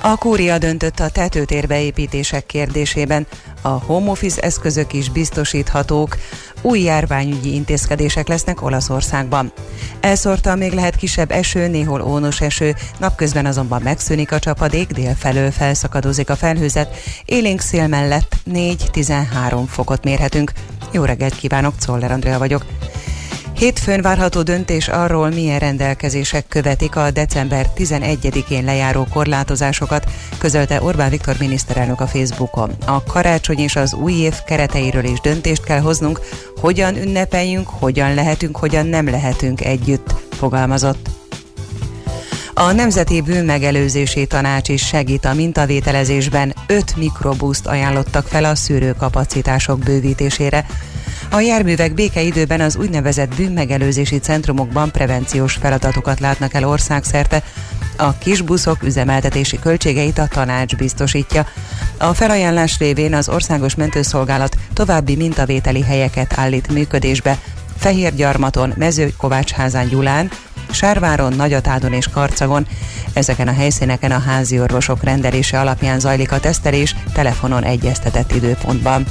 A 0.02 0.16
kúria 0.16 0.58
döntött 0.58 1.00
a 1.00 1.10
tetőtérbeépítések 1.10 2.46
kérdésében. 2.46 3.28
A 3.62 3.68
home 3.68 4.10
office 4.10 4.42
eszközök 4.42 4.94
is 4.94 5.10
biztosíthatók. 5.10 6.18
Új 6.62 6.80
járványügyi 6.80 7.54
intézkedések 7.54 8.28
lesznek 8.28 8.62
Olaszországban. 8.62 9.52
Elszórtan 10.00 10.58
még 10.58 10.72
lehet 10.72 10.96
kisebb 10.96 11.32
eső, 11.32 11.68
néhol 11.68 12.02
ónos 12.02 12.42
eső, 12.42 12.76
napközben 13.00 13.46
azonban 13.46 13.82
megszűnik 13.82 14.32
a 14.32 14.40
csapadék, 14.40 14.92
délfelől 14.92 15.52
felszakadozik 15.52 16.30
a 16.30 16.36
felhőzet, 16.36 16.96
élénk 17.26 17.60
szél 17.60 17.88
mellett 17.88 18.36
4-13 18.52 19.64
fokot 19.68 20.04
mérhetünk. 20.04 20.52
Jó 20.92 21.04
reggelt 21.04 21.36
kívánok, 21.36 21.78
Czoller 21.78 22.12
Andrea 22.12 22.38
vagyok. 22.38 22.66
Hétfőn 23.62 24.02
várható 24.02 24.42
döntés 24.42 24.88
arról, 24.88 25.30
milyen 25.30 25.60
rendelkezések 25.60 26.48
követik 26.48 26.96
a 26.96 27.12
december 27.12 27.68
11-én 27.76 28.64
lejáró 28.64 29.08
korlátozásokat, 29.14 30.12
közölte 30.38 30.82
Orbán 30.82 31.10
Viktor 31.10 31.36
miniszterelnök 31.40 32.02
a 32.02 32.08
Facebookon. 32.08 32.72
A 32.86 33.04
karácsony 33.04 33.60
és 33.60 33.76
az 33.76 33.94
új 33.94 34.14
év 34.14 34.34
kereteiről 34.46 35.04
is 35.04 35.20
döntést 35.20 35.64
kell 35.64 35.80
hoznunk, 35.80 36.20
hogyan 36.62 36.96
ünnepeljünk, 36.96 37.70
hogyan 37.70 38.14
lehetünk, 38.14 38.58
hogyan 38.58 38.86
nem 38.86 39.10
lehetünk 39.10 39.62
együtt, 39.62 40.16
fogalmazott. 40.32 41.10
A 42.54 42.72
Nemzeti 42.72 43.22
Bűnmegelőzési 43.22 44.28
Tanács 44.28 44.70
is 44.70 44.86
segít 44.88 45.26
a 45.26 45.34
mintavételezésben. 45.34 46.54
5 46.68 46.96
mikrobuszt 46.96 47.68
ajánlottak 47.68 48.28
fel 48.28 48.44
a 48.44 48.56
szűrőkapacitások 48.56 49.80
bővítésére. 49.80 50.66
A 51.34 51.40
járművek 51.40 51.94
békeidőben 51.94 52.62
az 52.62 52.76
úgynevezett 52.76 53.36
bűnmegelőzési 53.36 54.18
centrumokban 54.18 54.92
prevenciós 54.92 55.54
feladatokat 55.54 56.20
látnak 56.20 56.54
el 56.54 56.68
országszerte. 56.68 57.44
A 57.98 58.18
kisbuszok 58.18 58.84
üzemeltetési 58.84 59.60
költségeit 59.60 60.18
a 60.18 60.28
tanács 60.28 60.76
biztosítja. 60.76 61.48
A 61.98 62.14
felajánlás 62.14 62.78
révén 62.78 63.14
az 63.14 63.30
Országos 63.30 63.76
Mentőszolgálat 63.76 64.58
további 64.74 65.16
mintavételi 65.16 65.82
helyeket 65.82 66.34
állít 66.38 66.72
működésbe. 66.72 67.38
Fehérgyarmaton, 67.78 68.74
Mezőkovácsházán 68.78 69.88
Gyulán, 69.88 70.30
Sárváron, 70.72 71.34
Nagyatádon 71.34 71.94
és 71.94 72.08
Karcagon. 72.08 72.68
Ezeken 73.14 73.48
a 73.48 73.54
helyszíneken 73.54 74.12
a 74.12 74.20
házi 74.20 74.60
orvosok 74.60 75.04
rendelése 75.04 75.60
alapján 75.60 76.00
zajlik 76.00 76.32
a 76.32 76.40
tesztelés 76.40 76.96
telefonon 77.14 77.64
egyeztetett 77.64 78.32
időpontban. 78.32 79.06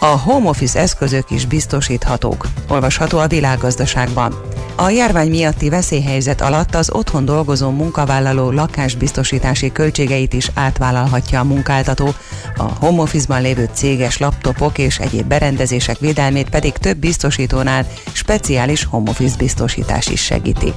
A 0.00 0.06
home 0.06 0.48
office 0.48 0.78
eszközök 0.78 1.30
is 1.30 1.46
biztosíthatók. 1.46 2.46
Olvasható 2.68 3.18
a 3.18 3.26
világgazdaságban. 3.26 4.34
A 4.76 4.90
járvány 4.90 5.28
miatti 5.28 5.68
veszélyhelyzet 5.68 6.40
alatt 6.40 6.74
az 6.74 6.90
otthon 6.92 7.24
dolgozó 7.24 7.70
munkavállaló 7.70 8.50
lakásbiztosítási 8.50 9.72
költségeit 9.72 10.32
is 10.32 10.50
átvállalhatja 10.54 11.40
a 11.40 11.44
munkáltató. 11.44 12.14
A 12.56 12.62
home 12.62 13.02
office-ban 13.02 13.42
lévő 13.42 13.68
céges 13.72 14.18
laptopok 14.18 14.78
és 14.78 14.98
egyéb 14.98 15.26
berendezések 15.26 15.98
védelmét 15.98 16.50
pedig 16.50 16.72
több 16.72 16.96
biztosítónál 16.96 17.86
speciális 18.12 18.84
home 18.84 19.10
office 19.10 19.36
biztosítás 19.36 20.06
is 20.06 20.24
segíti. 20.24 20.72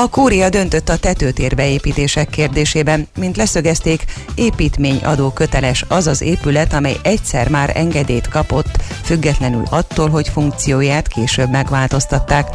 A 0.00 0.08
kúria 0.08 0.48
döntött 0.48 0.88
a 0.88 0.96
tetőtérbeépítések 0.96 2.28
kérdésében, 2.28 3.08
mint 3.18 3.36
leszögezték, 3.36 4.04
építményadó 4.34 5.30
köteles 5.30 5.84
az 5.88 6.06
az 6.06 6.20
épület, 6.20 6.72
amely 6.72 6.96
egyszer 7.02 7.48
már 7.48 7.72
engedélyt 7.74 8.28
kapott, 8.28 8.82
függetlenül 9.04 9.62
attól, 9.70 10.08
hogy 10.08 10.28
funkcióját 10.28 11.08
később 11.08 11.50
megváltoztatták. 11.50 12.48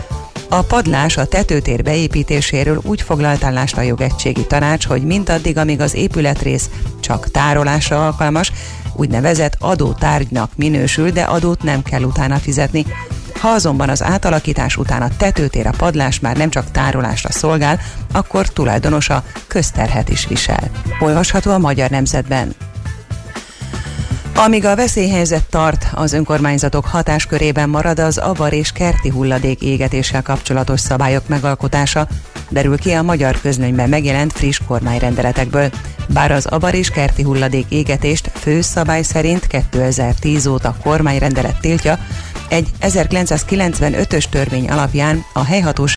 A 0.49 0.61
padlás 0.61 1.17
a 1.17 1.25
tetőtér 1.25 1.83
beépítéséről 1.83 2.81
úgy 2.83 3.01
foglalt 3.01 3.43
állást 3.43 3.77
a 3.77 3.81
jogegységi 3.81 4.47
tanács, 4.47 4.85
hogy 4.85 5.03
mindaddig, 5.03 5.57
amíg 5.57 5.79
az 5.79 5.93
épületrész 5.95 6.69
csak 6.99 7.31
tárolásra 7.31 8.05
alkalmas, 8.05 8.51
úgynevezett 8.95 9.55
adótárgynak 9.59 10.51
minősül, 10.55 11.09
de 11.09 11.23
adót 11.23 11.63
nem 11.63 11.83
kell 11.83 12.03
utána 12.03 12.37
fizetni. 12.37 12.85
Ha 13.43 13.49
azonban 13.49 13.89
az 13.89 14.03
átalakítás 14.03 14.77
után 14.77 15.01
a 15.01 15.07
tetőtér 15.17 15.67
a 15.67 15.73
padlás 15.77 16.19
már 16.19 16.37
nem 16.37 16.49
csak 16.49 16.71
tárolásra 16.71 17.31
szolgál, 17.31 17.79
akkor 18.11 18.47
tulajdonosa 18.47 19.23
közterhet 19.47 20.09
is 20.09 20.27
visel. 20.27 20.69
Olvasható 20.99 21.51
a 21.51 21.57
Magyar 21.57 21.89
Nemzetben. 21.89 22.55
Amíg 24.35 24.65
a 24.65 24.75
veszélyhelyzet 24.75 25.43
tart, 25.49 25.87
az 25.93 26.13
önkormányzatok 26.13 26.85
hatáskörében 26.85 27.69
marad 27.69 27.99
az 27.99 28.17
avar 28.17 28.53
és 28.53 28.71
kerti 28.71 29.09
hulladék 29.09 29.61
égetéssel 29.61 30.21
kapcsolatos 30.21 30.79
szabályok 30.79 31.27
megalkotása, 31.27 32.07
derül 32.49 32.77
ki 32.77 32.91
a 32.91 33.01
magyar 33.01 33.41
közlönyben 33.41 33.89
megjelent 33.89 34.33
friss 34.33 34.59
kormányrendeletekből. 34.67 35.69
Bár 36.07 36.31
az 36.31 36.45
avar 36.45 36.73
és 36.73 36.89
kerti 36.89 37.21
hulladék 37.21 37.65
égetést 37.69 38.31
főszabály 38.33 39.01
szerint 39.01 39.47
2010 39.47 40.47
óta 40.47 40.75
kormányrendelet 40.83 41.59
tiltja, 41.59 41.99
egy 42.53 42.69
1995-ös 42.81 44.29
törvény 44.29 44.69
alapján 44.69 45.25
a 45.33 45.43
helyhatós 45.43 45.91